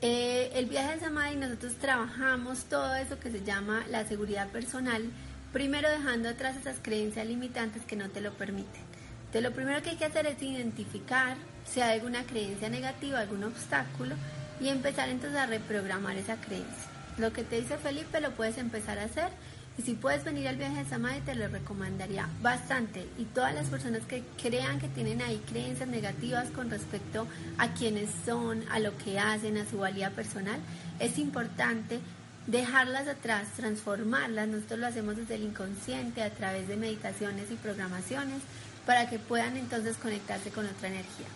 Eh, 0.00 0.50
el 0.54 0.66
viaje 0.66 0.92
al 0.92 1.00
Samadhi, 1.00 1.36
nosotros 1.36 1.74
trabajamos 1.74 2.64
todo 2.64 2.94
eso 2.94 3.18
que 3.18 3.30
se 3.30 3.42
llama 3.42 3.84
la 3.90 4.06
seguridad 4.06 4.48
personal, 4.48 5.10
primero 5.52 5.88
dejando 5.88 6.28
atrás 6.28 6.56
esas 6.56 6.78
creencias 6.80 7.26
limitantes 7.26 7.82
que 7.84 7.96
no 7.96 8.08
te 8.10 8.20
lo 8.20 8.32
permiten. 8.34 8.82
Entonces, 9.26 9.42
lo 9.42 9.52
primero 9.52 9.82
que 9.82 9.90
hay 9.90 9.96
que 9.96 10.04
hacer 10.04 10.26
es 10.26 10.40
identificar 10.40 11.36
si 11.72 11.80
hay 11.80 11.98
alguna 11.98 12.24
creencia 12.24 12.68
negativa, 12.68 13.20
algún 13.20 13.44
obstáculo, 13.44 14.14
y 14.60 14.68
empezar 14.68 15.08
entonces 15.08 15.38
a 15.38 15.46
reprogramar 15.46 16.16
esa 16.16 16.36
creencia. 16.36 16.88
Lo 17.16 17.32
que 17.32 17.44
te 17.44 17.60
dice 17.60 17.78
Felipe 17.78 18.20
lo 18.20 18.32
puedes 18.32 18.58
empezar 18.58 18.98
a 18.98 19.04
hacer 19.04 19.30
y 19.78 19.82
si 19.82 19.94
puedes 19.94 20.24
venir 20.24 20.48
al 20.48 20.56
viaje 20.56 20.82
de 20.82 20.90
Samadhi, 20.90 21.20
te 21.20 21.36
lo 21.36 21.46
recomendaría 21.46 22.28
bastante. 22.42 23.06
Y 23.16 23.26
todas 23.26 23.54
las 23.54 23.68
personas 23.68 24.02
que 24.06 24.24
crean 24.42 24.80
que 24.80 24.88
tienen 24.88 25.22
ahí 25.22 25.40
creencias 25.48 25.88
negativas 25.88 26.50
con 26.50 26.68
respecto 26.68 27.28
a 27.58 27.72
quiénes 27.74 28.10
son, 28.26 28.64
a 28.70 28.80
lo 28.80 28.96
que 28.98 29.20
hacen, 29.20 29.56
a 29.56 29.70
su 29.70 29.78
valía 29.78 30.10
personal, 30.10 30.58
es 30.98 31.16
importante 31.18 32.00
dejarlas 32.48 33.06
atrás, 33.06 33.46
transformarlas. 33.56 34.48
Nosotros 34.48 34.80
lo 34.80 34.86
hacemos 34.88 35.16
desde 35.16 35.36
el 35.36 35.44
inconsciente, 35.44 36.24
a 36.24 36.30
través 36.30 36.66
de 36.66 36.76
meditaciones 36.76 37.48
y 37.52 37.54
programaciones, 37.54 38.40
para 38.84 39.08
que 39.08 39.20
puedan 39.20 39.56
entonces 39.56 39.96
conectarse 39.96 40.50
con 40.50 40.66
otra 40.66 40.88
energía. 40.88 41.26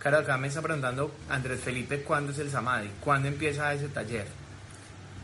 Claro, 0.00 0.18
acá 0.18 0.38
me 0.38 0.46
está 0.46 0.62
preguntando 0.62 1.12
Andrés 1.28 1.60
Felipe, 1.60 2.02
¿cuándo 2.02 2.30
es 2.30 2.38
el 2.38 2.50
Samadhi? 2.50 2.88
¿Cuándo 3.00 3.26
empieza 3.26 3.72
ese 3.74 3.88
taller? 3.88 4.26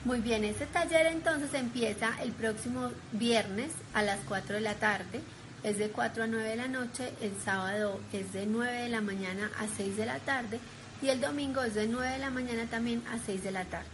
Muy 0.05 0.21
bien, 0.21 0.45
este 0.45 0.67
taller 0.67 1.07
entonces 1.07 1.55
empieza 1.55 2.11
el 2.23 2.33
próximo 2.33 2.91
viernes 3.13 3.71
a 3.95 4.03
las 4.03 4.19
4 4.29 4.57
de 4.57 4.61
la 4.61 4.75
tarde, 4.75 5.21
es 5.63 5.79
de 5.79 5.91
4 5.91 6.25
a 6.25 6.27
9 6.27 6.49
de 6.49 6.57
la 6.57 6.67
noche, 6.67 7.13
el 7.23 7.33
sábado 7.43 8.01
es 8.13 8.33
de 8.33 8.47
9 8.47 8.83
de 8.83 8.89
la 8.89 9.01
mañana 9.01 9.51
a 9.59 9.67
6 9.77 9.97
de 9.97 10.07
la 10.07 10.19
tarde 10.19 10.59
y 11.01 11.09
el 11.09 11.21
domingo 11.21 11.63
es 11.63 11.75
de 11.75 11.87
9 11.87 12.11
de 12.11 12.19
la 12.19 12.31
mañana 12.31 12.67
también 12.67 13.03
a 13.13 13.19
6 13.25 13.45
de 13.45 13.53
la 13.53 13.65
tarde. 13.65 13.87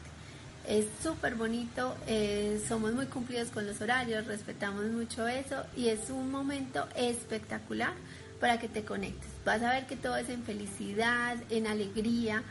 Es 0.66 0.86
súper 1.02 1.34
bonito, 1.34 1.94
eh, 2.06 2.60
somos 2.66 2.92
muy 2.92 3.06
cumplidos 3.06 3.50
con 3.50 3.66
los 3.66 3.80
horarios, 3.80 4.26
respetamos 4.26 4.86
mucho 4.86 5.28
eso 5.28 5.64
y 5.76 5.88
es 5.88 6.08
un 6.08 6.30
momento 6.30 6.88
espectacular 6.96 7.92
para 8.40 8.58
que 8.58 8.68
te 8.68 8.84
conectes. 8.84 9.30
Vas 9.44 9.62
a 9.62 9.70
ver 9.70 9.86
que 9.86 9.96
todo 9.96 10.16
es 10.16 10.28
en 10.28 10.42
felicidad, 10.42 11.36
en 11.50 11.66
alegría, 11.66 12.42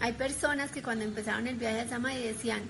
hay 0.00 0.12
personas 0.12 0.70
que 0.70 0.82
cuando 0.82 1.04
empezaron 1.04 1.46
el 1.46 1.56
viaje 1.56 1.80
a 1.80 1.88
Samadhi 1.88 2.22
decían, 2.22 2.62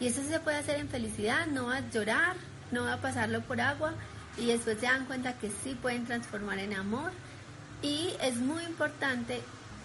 y 0.00 0.08
eso 0.08 0.22
se 0.28 0.40
puede 0.40 0.58
hacer 0.58 0.80
en 0.80 0.88
felicidad, 0.88 1.46
no 1.46 1.66
va 1.66 1.76
a 1.76 1.90
llorar, 1.90 2.34
no 2.72 2.84
va 2.84 2.94
a 2.94 3.00
pasarlo 3.00 3.40
por 3.42 3.60
agua, 3.60 3.94
y 4.36 4.46
después 4.46 4.78
se 4.80 4.86
dan 4.86 5.06
cuenta 5.06 5.34
que 5.34 5.50
sí 5.62 5.78
pueden 5.80 6.04
transformar 6.04 6.58
en 6.58 6.74
amor. 6.74 7.12
Y 7.82 8.14
es 8.20 8.36
muy 8.36 8.64
importante 8.64 9.40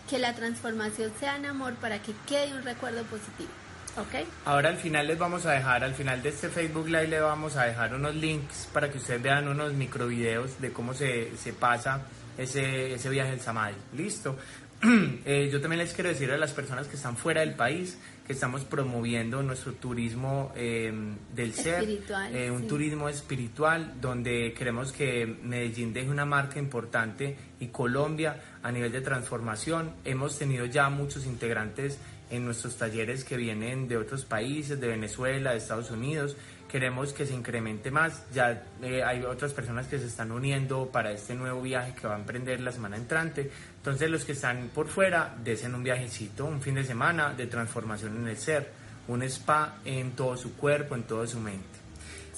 que 0.10 0.18
la 0.18 0.34
transformación 0.34 1.12
sea 1.20 1.36
en 1.36 1.46
amor 1.46 1.76
para 1.76 2.02
que 2.02 2.14
quede 2.28 2.54
un 2.54 2.64
recuerdo 2.64 3.04
positivo. 3.04 3.50
¿Ok? 3.98 4.28
Ahora 4.46 4.70
al 4.70 4.78
final 4.78 5.08
les 5.08 5.18
vamos 5.18 5.46
a 5.46 5.52
dejar, 5.52 5.84
al 5.84 5.94
final 5.94 6.24
de 6.24 6.30
este 6.30 6.50
Facebook 6.50 6.88
Live 6.88 7.08
le 7.08 7.20
vamos 7.20 7.56
a 7.58 7.66
dejar 7.66 7.94
unos 7.94 8.16
links 8.16 8.68
para 8.72 8.90
que 8.90 8.98
ustedes 8.98 9.22
vean 9.22 9.48
unos 9.48 9.74
microvideos 9.74 10.60
de 10.62 10.72
cómo 10.72 10.94
se, 10.94 11.36
se 11.38 11.54
pasa 11.54 12.02
ese, 12.40 12.94
ese 12.94 13.10
viaje 13.10 13.32
al 13.32 13.40
Samadhi. 13.40 13.76
Listo. 13.96 14.38
Eh, 15.26 15.50
yo 15.52 15.60
también 15.60 15.80
les 15.80 15.94
quiero 15.94 16.10
decir 16.10 16.32
a 16.32 16.38
las 16.38 16.54
personas 16.54 16.88
que 16.88 16.96
están 16.96 17.18
fuera 17.18 17.42
del 17.42 17.54
país 17.54 18.00
que 18.26 18.34
estamos 18.34 18.64
promoviendo 18.64 19.44
nuestro 19.44 19.74
turismo 19.74 20.54
eh, 20.56 20.94
del 21.36 21.54
ser, 21.54 21.84
eh, 22.32 22.50
un 22.50 22.68
turismo 22.68 23.10
espiritual 23.10 23.96
donde 24.00 24.54
queremos 24.54 24.92
que 24.92 25.26
Medellín 25.26 25.94
deje 25.94 26.10
una 26.10 26.26
marca 26.26 26.60
importante 26.60 27.36
y 27.60 27.68
Colombia 27.68 28.42
a 28.64 28.72
nivel 28.72 28.92
de 28.92 29.02
transformación. 29.02 29.94
Hemos 30.06 30.38
tenido 30.38 30.66
ya 30.66 30.90
muchos 30.90 31.26
integrantes 31.26 31.98
en 32.30 32.46
nuestros 32.46 32.78
talleres 32.78 33.24
que 33.24 33.36
vienen 33.36 33.88
de 33.88 33.98
otros 33.98 34.26
países, 34.26 34.80
de 34.80 34.88
Venezuela, 34.88 35.52
de 35.52 35.58
Estados 35.58 35.90
Unidos, 35.92 36.38
queremos 36.70 37.12
que 37.12 37.26
se 37.26 37.34
incremente 37.34 37.92
más. 37.92 38.24
Ya 38.32 38.64
eh, 38.82 39.04
hay 39.04 39.24
otras 39.24 39.54
personas 39.54 39.88
que 39.88 40.00
se 40.00 40.06
están 40.06 40.32
uniendo 40.32 40.90
para 40.90 41.12
este 41.12 41.36
nuevo 41.36 41.62
viaje 41.62 41.94
que 42.00 42.08
va 42.08 42.16
a 42.16 42.20
emprender 42.20 42.62
la 42.62 42.72
semana 42.72 42.96
entrante. 42.96 43.52
Entonces 43.78 44.10
los 44.10 44.24
que 44.24 44.34
están 44.34 44.70
por 44.74 44.88
fuera, 44.88 45.36
desen 45.44 45.76
un 45.76 45.84
viajecito, 45.84 46.46
un 46.46 46.62
fin 46.62 46.76
de 46.76 46.86
semana 46.86 47.34
de 47.34 47.48
transformación 47.48 48.18
en 48.18 48.28
el 48.28 48.38
ser, 48.38 48.72
un 49.08 49.24
spa 49.24 49.80
en 49.84 50.12
todo 50.12 50.38
su 50.38 50.56
cuerpo, 50.56 50.96
en 50.96 51.04
toda 51.04 51.28
su 51.28 51.40
mente. 51.40 51.80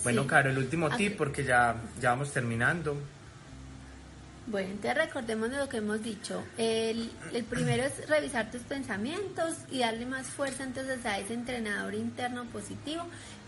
Bueno, 0.04 0.26
Caro, 0.26 0.50
el 0.50 0.58
último 0.58 0.90
tip 0.90 1.16
porque 1.18 1.44
ya, 1.44 1.76
ya 2.00 2.12
vamos 2.12 2.32
terminando. 2.32 2.98
Bueno, 4.48 4.72
entonces 4.72 4.98
recordemos 4.98 5.52
de 5.52 5.58
lo 5.58 5.70
que 5.70 5.78
hemos 5.78 6.02
dicho. 6.02 6.44
El, 6.58 7.12
el, 7.32 7.44
primero 7.44 7.84
es 7.84 8.10
revisar 8.10 8.50
tus 8.50 8.62
pensamientos 8.64 9.54
y 9.70 9.80
darle 9.80 10.08
más 10.08 10.28
fuerza 10.28 10.64
entonces 10.64 11.06
a 11.06 11.20
ese 11.20 11.36
entrenador 11.36 11.94
interno 11.94 12.46
positivo 12.46 13.06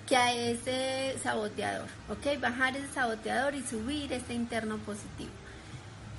que 0.08 0.16
a 0.16 0.34
ese 0.34 1.18
saboteador, 1.24 1.88
¿ok? 2.10 2.40
Bajar 2.40 2.76
ese 2.76 2.88
saboteador 2.94 3.56
y 3.56 3.64
subir 3.64 4.12
ese 4.12 4.34
interno 4.34 4.78
positivo. 4.80 5.32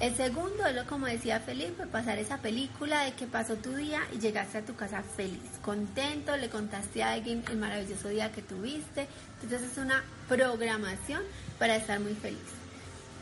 El 0.00 0.16
segundo 0.16 0.66
es 0.66 0.74
lo 0.74 0.84
como 0.86 1.06
decía 1.06 1.38
Felipe, 1.40 1.86
pasar 1.86 2.18
esa 2.18 2.38
película 2.38 3.02
de 3.02 3.12
que 3.12 3.26
pasó 3.26 3.54
tu 3.56 3.74
día 3.74 4.00
y 4.12 4.18
llegaste 4.18 4.58
a 4.58 4.62
tu 4.62 4.74
casa 4.74 5.02
feliz, 5.02 5.40
contento, 5.62 6.36
le 6.36 6.48
contaste 6.48 7.02
a 7.02 7.12
alguien 7.12 7.44
el 7.48 7.58
maravilloso 7.58 8.08
día 8.08 8.32
que 8.32 8.42
tuviste. 8.42 9.06
Entonces 9.42 9.70
es 9.70 9.78
una 9.78 10.02
programación 10.28 11.22
para 11.58 11.76
estar 11.76 12.00
muy 12.00 12.14
feliz. 12.14 12.40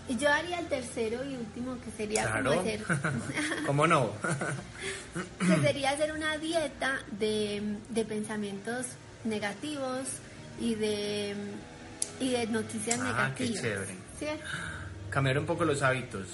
Y 0.09 0.17
yo 0.17 0.31
haría 0.31 0.59
el 0.59 0.67
tercero 0.67 1.25
y 1.25 1.37
último, 1.37 1.77
que 1.85 1.91
sería 1.93 2.29
como 2.31 2.51
hacer... 2.51 2.83
¿Cómo 3.67 3.87
no? 3.87 4.11
que 5.39 5.57
sería 5.61 5.91
hacer 5.91 6.13
una 6.13 6.39
dieta 6.39 6.99
de, 7.13 7.77
de 7.91 8.05
pensamientos 8.05 8.87
negativos, 9.25 10.09
y 10.63 10.77
de, 10.77 11.35
y 12.21 12.31
de 12.31 12.47
noticias 12.47 12.99
ah, 13.01 13.05
negativas. 13.05 13.61
Qué 13.61 13.69
chévere. 13.69 14.41
Cambiar 15.11 15.39
un 15.41 15.47
poco 15.47 15.65
los 15.65 15.83
hábitos. 15.83 16.29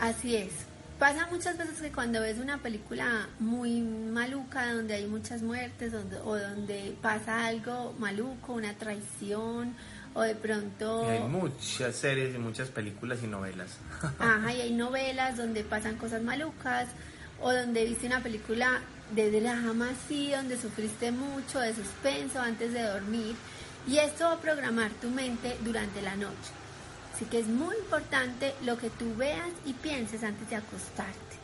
Así 0.00 0.36
es. 0.36 0.52
Pasa 0.98 1.26
muchas 1.30 1.58
veces 1.58 1.80
que 1.80 1.92
cuando 1.92 2.20
ves 2.20 2.38
una 2.38 2.58
película 2.58 3.28
muy 3.38 3.82
maluca, 3.82 4.72
donde 4.72 4.94
hay 4.94 5.06
muchas 5.06 5.42
muertes, 5.42 5.92
o 6.24 6.36
donde 6.36 6.96
pasa 7.02 7.46
algo 7.46 7.94
maluco, 7.98 8.54
una 8.54 8.72
traición, 8.74 9.74
o 10.14 10.22
de 10.22 10.34
pronto... 10.34 11.08
hay 11.08 11.20
muchas 11.20 11.96
series 11.96 12.34
y 12.34 12.38
muchas 12.38 12.68
películas 12.68 13.18
y 13.22 13.26
novelas. 13.26 13.76
Ajá, 14.18 14.54
y 14.54 14.60
hay 14.62 14.72
novelas 14.72 15.36
donde 15.36 15.62
pasan 15.64 15.96
cosas 15.96 16.22
malucas, 16.22 16.88
o 17.42 17.52
donde 17.52 17.84
viste 17.84 18.06
una 18.06 18.22
película 18.22 18.80
de 19.14 19.40
drama 19.40 19.90
así, 19.90 20.30
donde 20.30 20.56
sufriste 20.56 21.10
mucho, 21.10 21.60
de 21.60 21.74
suspenso 21.74 22.40
antes 22.40 22.72
de 22.72 22.82
dormir. 22.82 23.34
Y 23.86 23.98
esto 23.98 24.24
va 24.24 24.32
a 24.32 24.40
programar 24.40 24.90
tu 24.92 25.10
mente 25.10 25.56
durante 25.62 26.00
la 26.00 26.16
noche. 26.16 26.52
Así 27.14 27.26
que 27.26 27.38
es 27.38 27.46
muy 27.46 27.76
importante 27.76 28.54
lo 28.64 28.76
que 28.76 28.90
tú 28.90 29.14
veas 29.16 29.50
y 29.66 29.72
pienses 29.74 30.24
antes 30.24 30.48
de 30.50 30.56
acostarte. 30.56 31.34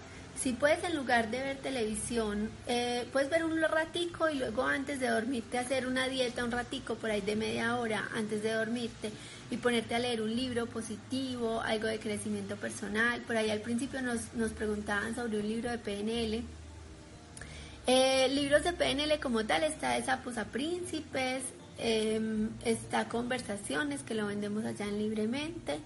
Si 0.41 0.55
puedes 0.55 0.83
en 0.85 0.97
lugar 0.97 1.31
de 1.31 1.39
ver 1.39 1.59
televisión, 1.59 2.51
eh, 2.67 3.07
puedes 3.13 3.29
ver 3.29 3.45
un 3.45 3.61
ratico 3.61 4.31
y 4.31 4.39
luego 4.39 4.63
antes 4.65 4.99
de 4.99 5.09
dormirte 5.09 5.59
hacer 5.59 5.87
una 5.87 6.09
dieta 6.09 6.45
un 6.45 6.51
ratico 6.51 6.95
por 6.95 7.11
ahí 7.11 7.21
de 7.21 7.37
media 7.37 7.77
hora 7.77 8.09
antes 8.15 8.43
de 8.43 8.55
dormirte 8.55 9.13
y 9.51 9.59
ponerte 9.59 9.95
a 9.95 9.99
leer 9.99 10.23
un 10.23 10.35
libro 10.35 10.65
positivo, 10.65 11.61
algo 11.61 11.89
de 11.89 12.01
crecimiento 12.01 12.57
personal. 12.57 13.21
Por 13.21 13.37
ahí 13.37 13.51
al 13.51 13.61
principio 13.61 14.01
nos, 14.01 14.33
nos 14.33 14.53
preguntaban 14.53 15.15
sobre 15.15 15.41
un 15.41 15.47
libro 15.47 15.71
de 15.71 15.77
PNL. 15.77 16.43
Eh, 17.87 18.29
libros 18.31 18.65
de 18.65 18.73
PNL 18.73 19.21
como 19.21 19.45
tal 19.45 19.63
está 19.63 19.91
de 19.91 20.03
Sapos 20.03 20.39
a 20.39 20.47
Príncipes, 20.47 21.43
Em, 21.83 22.51
está 22.65 23.09
Conversaciones, 23.09 24.03
que 24.03 24.15
lo 24.15 24.27
vendemos 24.27 24.65
allá 24.65 24.87
en 24.87 24.99
libremente. 24.99 25.79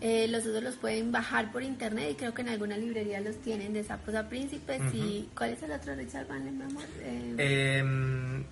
Eh, 0.00 0.28
los 0.28 0.46
otros 0.46 0.62
los 0.62 0.76
pueden 0.76 1.12
bajar 1.12 1.52
por 1.52 1.62
internet 1.62 2.12
y 2.12 2.14
creo 2.14 2.32
que 2.32 2.42
en 2.42 2.48
alguna 2.48 2.76
librería 2.76 3.20
los 3.20 3.36
tienen 3.36 3.72
de 3.72 3.84
Sapos 3.84 4.14
a 4.14 4.28
Príncipes. 4.28 4.80
y 4.94 5.28
¿Cuál 5.36 5.50
es 5.50 5.62
el 5.62 5.72
otro, 5.72 5.94
Richard 5.94 6.26
Van 6.26 6.58
mi 6.58 6.64
amor? 6.64 6.82
Em, 7.02 7.34
em, 7.38 8.44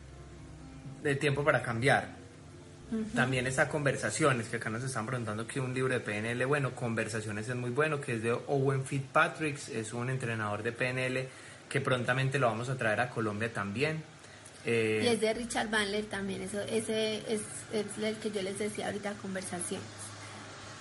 de 1.02 1.14
Tiempo 1.16 1.42
para 1.42 1.62
Cambiar. 1.62 2.18
También 3.14 3.46
está 3.46 3.68
Conversaciones, 3.68 4.48
que 4.48 4.56
acá 4.56 4.70
nos 4.70 4.82
están 4.82 5.04
preguntando 5.04 5.46
que 5.46 5.60
un 5.60 5.74
libro 5.74 5.92
de 5.92 6.00
PNL, 6.00 6.46
bueno, 6.46 6.74
Conversaciones 6.74 7.46
es 7.48 7.54
muy 7.54 7.70
bueno, 7.70 8.00
que 8.00 8.14
es 8.14 8.22
de 8.22 8.32
Owen 8.32 8.84
Fitzpatrick, 8.84 9.58
es 9.68 9.92
un 9.92 10.08
entrenador 10.08 10.62
de 10.62 10.72
PNL 10.72 11.28
que 11.68 11.80
prontamente 11.82 12.38
lo 12.38 12.46
vamos 12.46 12.70
a 12.70 12.76
traer 12.76 13.00
a 13.00 13.10
Colombia 13.10 13.52
también. 13.52 14.02
Eh, 14.70 15.00
y 15.02 15.06
es 15.06 15.20
de 15.22 15.32
Richard 15.32 15.70
Bandler 15.70 16.04
también, 16.04 16.42
eso, 16.42 16.60
ese 16.60 17.22
es, 17.26 17.40
el 17.72 18.16
que 18.16 18.30
yo 18.30 18.42
les 18.42 18.58
decía 18.58 18.88
ahorita, 18.88 19.14
conversaciones. 19.14 19.86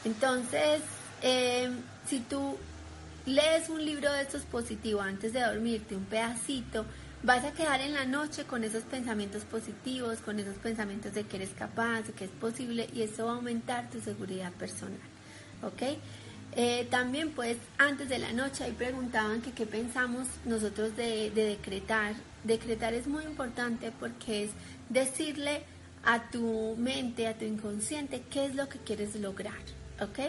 Entonces, 0.04 0.82
eh, 1.22 1.70
si 2.06 2.20
tú 2.20 2.58
lees 3.26 3.70
un 3.70 3.86
libro 3.86 4.12
de 4.12 4.24
estos 4.24 4.42
positivos 4.42 5.06
antes 5.06 5.32
de 5.32 5.40
dormirte, 5.40 5.96
un 5.96 6.04
pedacito, 6.04 6.86
vas 7.24 7.46
a 7.46 7.54
quedar 7.54 7.80
en 7.80 7.94
la 7.94 8.04
noche 8.04 8.44
con 8.44 8.66
esos 8.66 8.84
pensamientos 8.84 9.46
positivos, 9.46 10.18
con 10.20 10.38
esos 10.38 10.58
pensamientos 10.58 11.14
de 11.14 11.24
que 11.24 11.38
eres 11.38 11.52
capaz, 11.58 12.02
de 12.02 12.12
que 12.12 12.26
es 12.26 12.32
posible, 12.32 12.90
y 12.94 13.04
eso 13.04 13.28
va 13.28 13.32
a 13.32 13.36
aumentar 13.36 13.90
tu 13.90 14.02
seguridad 14.02 14.52
personal. 14.52 15.00
¿Ok? 15.64 15.98
Eh, 16.56 16.88
también 16.90 17.32
pues 17.32 17.58
antes 17.78 18.10
de 18.10 18.18
la 18.18 18.34
noche 18.34 18.64
ahí 18.64 18.72
preguntaban 18.72 19.42
que 19.42 19.52
qué 19.52 19.66
pensamos 19.66 20.28
nosotros 20.46 20.96
de, 20.96 21.30
decretar. 21.32 22.16
Decretar 22.44 22.94
es 22.94 23.08
muy 23.08 23.26
importante 23.26 23.92
porque 24.00 24.46
es 24.46 24.52
decirle 24.90 25.62
a 26.04 26.30
tu 26.30 26.76
mente, 26.78 27.28
a 27.28 27.38
tu 27.38 27.46
inconsciente, 27.46 28.24
qué 28.32 28.46
es 28.46 28.56
lo 28.56 28.70
que 28.70 28.80
quieres 28.80 29.16
lograr, 29.16 29.60
¿ok? 30.00 30.20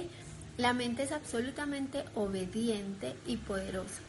La 0.57 0.73
mente 0.73 1.05
es 1.05 1.13
absolutamente 1.13 2.05
obediente 2.15 3.15
y 3.27 3.37
poderosa. 3.37 4.01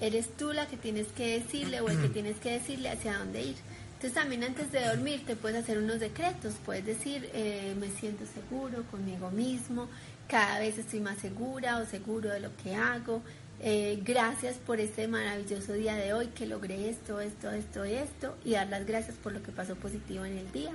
Eres 0.00 0.34
tú 0.36 0.52
la 0.52 0.66
que 0.66 0.76
tienes 0.76 1.08
que 1.08 1.38
decirle 1.40 1.80
o 1.80 1.88
el 1.88 2.00
que 2.00 2.08
tienes 2.18 2.38
que 2.38 2.52
decirle 2.52 2.88
hacia 2.88 3.18
dónde 3.18 3.42
ir. 3.42 3.56
Entonces 3.98 4.14
también 4.14 4.44
antes 4.44 4.70
de 4.70 4.86
dormir 4.86 5.26
te 5.26 5.34
puedes 5.34 5.62
hacer 5.62 5.76
unos 5.76 5.98
decretos, 5.98 6.54
puedes 6.64 6.86
decir, 6.86 7.28
eh, 7.34 7.74
me 7.80 7.88
siento 7.88 8.24
seguro 8.26 8.84
conmigo 8.92 9.28
mismo, 9.32 9.88
cada 10.28 10.60
vez 10.60 10.78
estoy 10.78 11.00
más 11.00 11.18
segura 11.18 11.78
o 11.78 11.86
seguro 11.86 12.28
de 12.28 12.40
lo 12.40 12.54
que 12.62 12.74
hago. 12.74 13.22
Eh, 13.60 14.00
gracias 14.04 14.56
por 14.56 14.78
este 14.78 15.08
maravilloso 15.08 15.72
día 15.72 15.96
de 15.96 16.12
hoy 16.12 16.28
que 16.28 16.46
logré 16.46 16.88
esto, 16.88 17.20
esto, 17.20 17.50
esto 17.50 17.82
esto 17.82 18.36
y 18.44 18.52
dar 18.52 18.68
las 18.68 18.86
gracias 18.86 19.16
por 19.16 19.32
lo 19.32 19.42
que 19.42 19.50
pasó 19.50 19.74
positivo 19.74 20.24
en 20.24 20.38
el 20.38 20.52
día. 20.52 20.70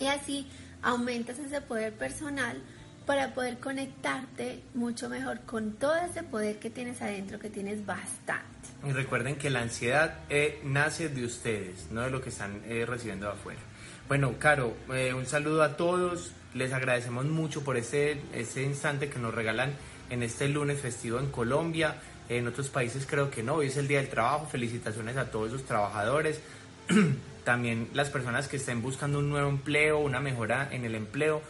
Y 0.00 0.06
así 0.06 0.48
aumentas 0.82 1.38
ese 1.38 1.60
poder 1.60 1.92
personal 1.92 2.60
para 3.04 3.34
poder 3.34 3.58
conectarte 3.58 4.62
mucho 4.74 5.08
mejor 5.08 5.42
con 5.42 5.74
todo 5.74 5.94
ese 5.96 6.24
poder 6.24 6.58
que 6.58 6.70
tienes 6.70 7.00
adentro, 7.02 7.38
que 7.38 7.50
tienes 7.50 7.86
bastante. 7.86 8.46
Y 8.84 8.90
recuerden 8.90 9.36
que 9.36 9.48
la 9.48 9.60
ansiedad 9.60 10.18
eh, 10.28 10.60
nace 10.64 11.08
de 11.08 11.24
ustedes, 11.24 11.88
no 11.92 12.00
de 12.00 12.10
lo 12.10 12.20
que 12.20 12.30
están 12.30 12.62
eh, 12.66 12.84
recibiendo 12.84 13.30
afuera. 13.30 13.60
Bueno, 14.08 14.38
Caro, 14.38 14.76
un 15.16 15.26
saludo 15.26 15.62
a 15.62 15.76
todos. 15.76 16.32
Les 16.56 16.72
agradecemos 16.72 17.26
mucho 17.26 17.62
por 17.62 17.76
ese, 17.76 18.18
ese 18.32 18.62
instante 18.62 19.10
que 19.10 19.18
nos 19.18 19.34
regalan 19.34 19.74
en 20.08 20.22
este 20.22 20.48
lunes 20.48 20.80
festivo 20.80 21.18
en 21.18 21.30
Colombia. 21.30 21.96
En 22.30 22.48
otros 22.48 22.70
países 22.70 23.06
creo 23.06 23.30
que 23.30 23.42
no. 23.42 23.56
Hoy 23.56 23.66
es 23.66 23.76
el 23.76 23.86
Día 23.86 23.98
del 23.98 24.08
Trabajo. 24.08 24.46
Felicitaciones 24.46 25.18
a 25.18 25.30
todos 25.30 25.52
los 25.52 25.64
trabajadores. 25.64 26.40
También 27.44 27.90
las 27.92 28.08
personas 28.08 28.48
que 28.48 28.56
estén 28.56 28.80
buscando 28.80 29.18
un 29.18 29.28
nuevo 29.28 29.50
empleo, 29.50 29.98
una 29.98 30.18
mejora 30.18 30.70
en 30.72 30.86
el 30.86 30.94
empleo. 30.94 31.42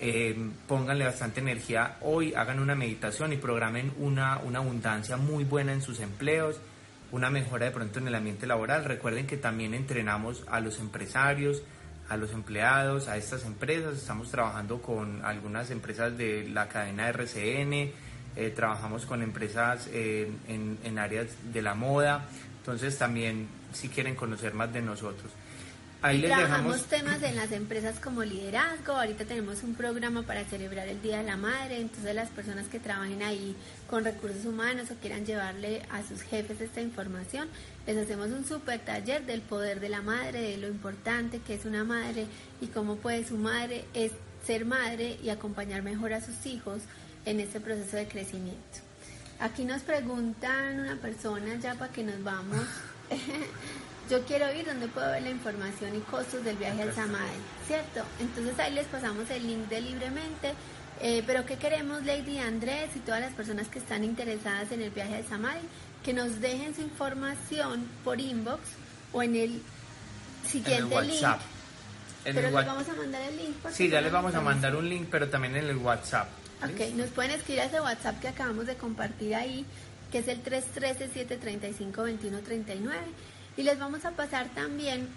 Eh, 0.00 0.34
pónganle 0.66 1.04
bastante 1.04 1.40
energía 1.40 1.98
hoy, 2.00 2.32
hagan 2.34 2.58
una 2.58 2.74
meditación 2.74 3.34
y 3.34 3.36
programen 3.36 3.92
una, 3.98 4.38
una 4.38 4.58
abundancia 4.60 5.18
muy 5.18 5.44
buena 5.44 5.72
en 5.72 5.80
sus 5.80 6.00
empleos, 6.00 6.60
una 7.12 7.30
mejora 7.30 7.66
de 7.66 7.72
pronto 7.72 7.98
en 7.98 8.08
el 8.08 8.14
ambiente 8.14 8.46
laboral. 8.46 8.86
Recuerden 8.86 9.26
que 9.26 9.36
también 9.36 9.74
entrenamos 9.74 10.44
a 10.48 10.60
los 10.60 10.78
empresarios, 10.80 11.62
a 12.08 12.16
los 12.16 12.32
empleados, 12.32 13.08
a 13.08 13.16
estas 13.16 13.44
empresas. 13.44 13.96
Estamos 13.96 14.30
trabajando 14.30 14.80
con 14.80 15.24
algunas 15.24 15.70
empresas 15.70 16.16
de 16.16 16.48
la 16.48 16.68
cadena 16.68 17.08
RCN, 17.08 17.92
eh, 18.36 18.52
trabajamos 18.54 19.06
con 19.06 19.22
empresas 19.22 19.88
eh, 19.92 20.30
en, 20.48 20.78
en 20.84 20.98
áreas 20.98 21.28
de 21.52 21.62
la 21.62 21.74
moda. 21.74 22.26
Entonces 22.58 22.98
también 22.98 23.48
si 23.72 23.88
quieren 23.88 24.14
conocer 24.14 24.54
más 24.54 24.72
de 24.72 24.82
nosotros. 24.82 25.30
Ahí 26.02 26.18
les 26.18 26.30
Trabajamos 26.30 26.84
temas 26.84 27.22
en 27.22 27.36
las 27.36 27.52
empresas 27.52 27.98
como 27.98 28.22
liderazgo. 28.22 28.92
Ahorita 28.92 29.24
tenemos 29.24 29.62
un 29.62 29.74
programa 29.74 30.22
para 30.22 30.44
celebrar 30.44 30.86
el 30.88 31.00
Día 31.02 31.18
de 31.18 31.24
la 31.24 31.36
Madre. 31.36 31.80
Entonces 31.80 32.14
las 32.14 32.28
personas 32.28 32.66
que 32.68 32.78
trabajen 32.78 33.22
ahí 33.22 33.56
con 33.88 34.04
recursos 34.04 34.44
humanos 34.44 34.90
o 34.90 34.94
quieran 34.96 35.24
llevarle 35.24 35.82
a 35.90 36.02
sus 36.02 36.22
jefes 36.22 36.60
esta 36.60 36.80
información, 36.80 37.48
les 37.86 37.96
hacemos 37.96 38.28
un 38.28 38.44
super 38.44 38.80
taller 38.80 39.24
del 39.24 39.40
poder 39.40 39.80
de 39.80 39.88
la 39.88 40.02
madre, 40.02 40.40
de 40.40 40.56
lo 40.56 40.68
importante 40.68 41.40
que 41.40 41.54
es 41.54 41.64
una 41.64 41.84
madre 41.84 42.26
y 42.60 42.66
cómo 42.66 42.96
puede 42.96 43.26
su 43.26 43.36
madre 43.36 43.84
es 43.94 44.12
ser 44.44 44.64
madre 44.64 45.18
y 45.22 45.30
acompañar 45.30 45.82
mejor 45.82 46.12
a 46.12 46.20
sus 46.20 46.46
hijos 46.46 46.82
en 47.24 47.40
este 47.40 47.60
proceso 47.60 47.96
de 47.96 48.06
crecimiento. 48.06 48.78
Aquí 49.38 49.64
nos 49.64 49.82
preguntan 49.82 50.80
una 50.80 50.96
persona 50.96 51.56
ya 51.56 51.74
para 51.74 51.92
que 51.92 52.02
nos 52.02 52.22
vamos. 52.22 52.64
yo 54.10 54.24
quiero 54.24 54.52
ir 54.54 54.66
donde 54.66 54.88
puedo 54.88 55.10
ver 55.10 55.22
la 55.22 55.30
información 55.30 55.94
y 55.96 56.00
costos 56.00 56.44
del 56.44 56.56
viaje 56.56 56.82
al 56.82 56.94
Samadhi, 56.94 57.40
¿cierto? 57.66 58.02
Entonces 58.20 58.58
ahí 58.58 58.72
les 58.72 58.86
pasamos 58.86 59.28
el 59.30 59.46
link 59.46 59.68
de 59.68 59.80
libremente. 59.80 60.54
Eh, 61.00 61.22
pero 61.26 61.44
¿qué 61.44 61.56
queremos 61.56 62.04
Lady 62.04 62.38
Andrés 62.38 62.90
y 62.94 63.00
todas 63.00 63.20
las 63.20 63.34
personas 63.34 63.66
que 63.68 63.78
están 63.78 64.04
interesadas 64.04 64.72
en 64.72 64.80
el 64.82 64.90
viaje 64.90 65.16
al 65.16 65.26
Samadhi? 65.26 65.60
Que 66.02 66.14
nos 66.14 66.40
dejen 66.40 66.74
su 66.74 66.80
información 66.82 67.86
por 68.02 68.20
inbox 68.20 68.60
o 69.12 69.22
en 69.22 69.36
el 69.36 69.62
siguiente 70.48 71.02
link. 71.02 71.26
pero 72.24 72.42
les 72.42 72.52
vamos 72.52 72.88
a 72.88 72.94
mandar 72.94 73.22
el 73.22 73.36
link. 73.36 73.56
Sí, 73.72 73.88
ya 73.88 74.00
les 74.00 74.12
vamos 74.12 74.34
a 74.34 74.40
mandar 74.40 74.74
un 74.76 74.88
link, 74.88 75.08
pero 75.10 75.28
también 75.28 75.56
en 75.56 75.66
el 75.66 75.76
WhatsApp. 75.76 76.28
Ok, 76.62 76.94
nos 76.94 77.10
pueden 77.10 77.32
escribir 77.32 77.60
a 77.60 77.66
ese 77.66 77.78
WhatsApp 77.80 78.18
que 78.20 78.28
acabamos 78.28 78.66
de 78.66 78.76
compartir 78.76 79.34
ahí, 79.34 79.66
que 80.10 80.18
es 80.18 80.28
el 80.28 80.42
313-735-2139. 80.42 82.92
Y 83.58 83.62
les 83.62 83.78
vamos 83.78 84.06
a 84.06 84.12
pasar 84.12 84.48
también 84.54 85.08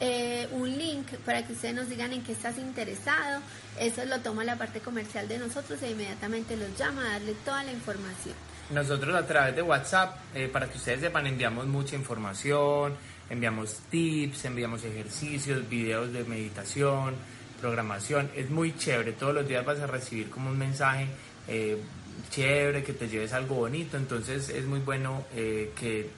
eh, 0.00 0.48
un 0.50 0.76
link 0.76 1.06
para 1.24 1.46
que 1.46 1.52
ustedes 1.52 1.74
nos 1.74 1.88
digan 1.88 2.12
en 2.12 2.22
qué 2.22 2.32
estás 2.32 2.58
interesado. 2.58 3.40
Eso 3.78 4.04
lo 4.04 4.20
toma 4.20 4.44
la 4.44 4.56
parte 4.56 4.80
comercial 4.80 5.28
de 5.28 5.38
nosotros 5.38 5.80
e 5.82 5.90
inmediatamente 5.90 6.56
los 6.56 6.76
llama 6.76 7.06
a 7.06 7.12
darle 7.12 7.34
toda 7.44 7.62
la 7.62 7.72
información. 7.72 8.34
Nosotros 8.70 9.14
a 9.14 9.26
través 9.26 9.54
de 9.54 9.62
WhatsApp, 9.62 10.16
eh, 10.34 10.48
para 10.48 10.68
que 10.68 10.78
ustedes 10.78 11.00
sepan, 11.00 11.26
enviamos 11.26 11.66
mucha 11.66 11.96
información, 11.96 12.94
enviamos 13.30 13.76
tips, 13.90 14.46
enviamos 14.46 14.84
ejercicios, 14.84 15.68
videos 15.68 16.12
de 16.12 16.24
meditación, 16.24 17.14
programación. 17.60 18.30
Es 18.34 18.50
muy 18.50 18.76
chévere, 18.76 19.12
todos 19.12 19.34
los 19.34 19.46
días 19.46 19.64
vas 19.64 19.78
a 19.80 19.86
recibir 19.86 20.28
como 20.28 20.50
un 20.50 20.58
mensaje 20.58 21.06
eh, 21.46 21.78
chévere, 22.30 22.82
que 22.82 22.94
te 22.94 23.08
lleves 23.08 23.32
algo 23.32 23.56
bonito, 23.56 23.96
entonces 23.96 24.48
es 24.48 24.64
muy 24.64 24.80
bueno 24.80 25.24
que 25.30 26.08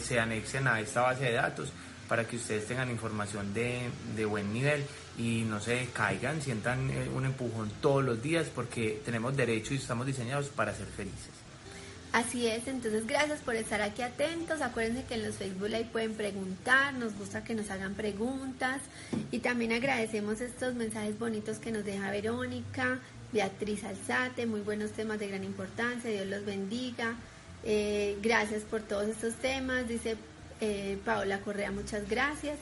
se 0.00 0.18
anexen 0.18 0.66
a 0.66 0.80
esta 0.80 1.02
base 1.02 1.26
de 1.26 1.32
datos 1.34 1.72
para 2.08 2.26
que 2.26 2.36
ustedes 2.36 2.66
tengan 2.66 2.90
información 2.90 3.52
de, 3.52 3.90
de 4.16 4.24
buen 4.24 4.52
nivel 4.52 4.84
y 5.18 5.42
no 5.42 5.60
se 5.60 5.88
caigan, 5.92 6.40
sientan 6.40 6.90
eh, 6.90 7.08
un 7.14 7.26
empujón 7.26 7.70
todos 7.80 8.04
los 8.04 8.22
días 8.22 8.46
porque 8.54 9.00
tenemos 9.04 9.36
derecho 9.36 9.74
y 9.74 9.76
estamos 9.76 10.06
diseñados 10.06 10.46
para 10.48 10.74
ser 10.74 10.86
felices. 10.86 11.30
Así 12.12 12.46
es, 12.46 12.66
entonces 12.66 13.06
gracias 13.06 13.40
por 13.40 13.54
estar 13.54 13.82
aquí 13.82 14.00
atentos. 14.00 14.62
Acuérdense 14.62 15.04
que 15.04 15.14
en 15.14 15.26
los 15.26 15.36
Facebook 15.36 15.68
Live 15.68 15.88
pueden 15.92 16.14
preguntar, 16.14 16.94
nos 16.94 17.14
gusta 17.14 17.44
que 17.44 17.54
nos 17.54 17.70
hagan 17.70 17.94
preguntas 17.94 18.80
y 19.30 19.40
también 19.40 19.72
agradecemos 19.72 20.40
estos 20.40 20.74
mensajes 20.74 21.18
bonitos 21.18 21.58
que 21.58 21.70
nos 21.70 21.84
deja 21.84 22.10
Verónica, 22.10 22.98
Beatriz 23.30 23.84
Alzate, 23.84 24.46
muy 24.46 24.62
buenos 24.62 24.92
temas 24.92 25.18
de 25.18 25.28
gran 25.28 25.44
importancia, 25.44 26.10
Dios 26.10 26.26
los 26.26 26.46
bendiga. 26.46 27.14
Eh, 27.64 28.16
gracias 28.22 28.62
por 28.62 28.80
todos 28.80 29.08
estos 29.08 29.34
temas, 29.34 29.86
dice 29.86 30.16
eh, 30.60 30.98
Paola 31.04 31.40
Correa, 31.40 31.70
muchas 31.70 32.08
gracias. 32.08 32.58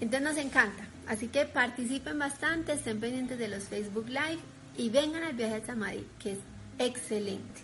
Entonces 0.00 0.28
nos 0.28 0.36
encanta. 0.36 0.84
Así 1.06 1.28
que 1.28 1.44
participen 1.44 2.18
bastante, 2.18 2.72
estén 2.74 3.00
pendientes 3.00 3.38
de 3.38 3.48
los 3.48 3.64
Facebook 3.64 4.08
Live 4.08 4.40
y 4.76 4.90
vengan 4.90 5.24
al 5.24 5.34
viaje 5.34 5.56
a 5.56 5.66
Samadhi, 5.66 6.06
que 6.20 6.32
es 6.32 6.38
excelente. 6.78 7.60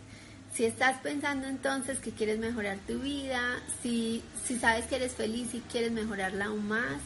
Si 0.53 0.65
estás 0.65 0.99
pensando 1.01 1.47
entonces 1.47 1.99
que 1.99 2.11
quieres 2.11 2.39
mejorar 2.39 2.79
tu 2.87 2.99
vida, 2.99 3.41
si, 3.83 4.23
si 4.45 4.59
sabes 4.59 4.87
que 4.87 4.97
eres 4.97 5.13
feliz 5.13 5.55
y 5.55 5.61
quieres 5.61 5.93
mejorarla 5.93 6.47
aún 6.47 6.67
más, 6.67 7.01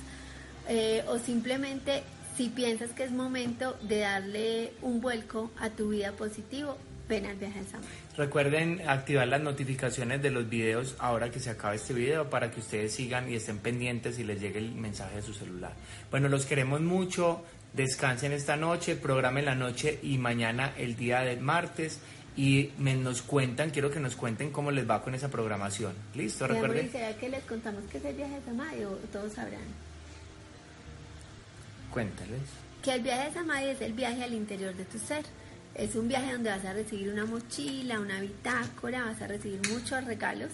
eh, 0.68 1.04
o 1.08 1.18
simplemente 1.18 2.02
si 2.36 2.48
piensas 2.48 2.90
que 2.92 3.04
es 3.04 3.10
momento 3.10 3.76
de 3.82 4.00
darle 4.00 4.72
un 4.80 5.00
vuelco 5.00 5.50
a 5.58 5.70
tu 5.70 5.90
vida 5.90 6.12
positivo, 6.12 6.78
ven 7.08 7.26
al 7.26 7.36
viaje 7.36 7.58
al 7.58 7.66
Samadhi. 7.66 8.01
Recuerden 8.16 8.82
activar 8.86 9.26
las 9.26 9.40
notificaciones 9.40 10.20
de 10.20 10.30
los 10.30 10.48
videos 10.48 10.96
ahora 10.98 11.30
que 11.30 11.40
se 11.40 11.48
acaba 11.48 11.74
este 11.74 11.94
video 11.94 12.28
para 12.28 12.50
que 12.50 12.60
ustedes 12.60 12.92
sigan 12.94 13.30
y 13.30 13.36
estén 13.36 13.58
pendientes 13.58 14.18
y 14.18 14.24
les 14.24 14.38
llegue 14.38 14.58
el 14.58 14.72
mensaje 14.72 15.16
de 15.16 15.22
su 15.22 15.32
celular. 15.32 15.72
Bueno, 16.10 16.28
los 16.28 16.44
queremos 16.44 16.82
mucho, 16.82 17.42
descansen 17.72 18.32
esta 18.32 18.56
noche, 18.56 18.96
programen 18.96 19.46
la 19.46 19.54
noche 19.54 19.98
y 20.02 20.18
mañana 20.18 20.74
el 20.76 20.94
día 20.94 21.20
del 21.20 21.40
martes 21.40 22.00
y 22.36 22.70
nos 22.78 23.22
cuentan, 23.22 23.70
quiero 23.70 23.90
que 23.90 24.00
nos 24.00 24.14
cuenten 24.14 24.50
cómo 24.50 24.70
les 24.70 24.88
va 24.88 25.02
con 25.02 25.14
esa 25.14 25.30
programación. 25.30 25.94
¿Listo? 26.14 26.46
Recuerden. 26.46 26.92
¿Será 26.92 27.16
que 27.16 27.30
les 27.30 27.44
contamos 27.44 27.84
que 27.90 27.96
es 27.96 28.04
el 28.04 28.16
viaje 28.16 28.34
de 28.34 29.06
todos 29.10 29.32
sabrán? 29.32 29.60
Cuéntales. 31.90 32.40
Que 32.82 32.92
el 32.94 33.02
viaje 33.02 33.28
de 33.28 33.32
Samadhi 33.32 33.68
es 33.68 33.80
el 33.80 33.92
viaje 33.94 34.22
al 34.22 34.34
interior 34.34 34.74
de 34.74 34.84
tu 34.84 34.98
ser 34.98 35.24
es 35.74 35.94
un 35.94 36.08
viaje 36.08 36.32
donde 36.32 36.50
vas 36.50 36.64
a 36.64 36.72
recibir 36.72 37.10
una 37.10 37.24
mochila, 37.24 38.00
una 38.00 38.20
bitácora, 38.20 39.04
vas 39.04 39.22
a 39.22 39.26
recibir 39.26 39.60
muchos 39.70 40.04
regalos 40.04 40.50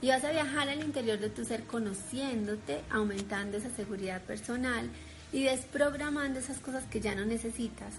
y 0.00 0.08
vas 0.08 0.24
a 0.24 0.32
viajar 0.32 0.68
al 0.68 0.82
interior 0.82 1.18
de 1.18 1.30
tu 1.30 1.44
ser 1.44 1.64
conociéndote, 1.64 2.80
aumentando 2.90 3.58
esa 3.58 3.70
seguridad 3.70 4.22
personal 4.22 4.88
y 5.32 5.44
desprogramando 5.44 6.40
esas 6.40 6.58
cosas 6.58 6.84
que 6.84 7.00
ya 7.00 7.14
no 7.14 7.24
necesitas, 7.24 7.94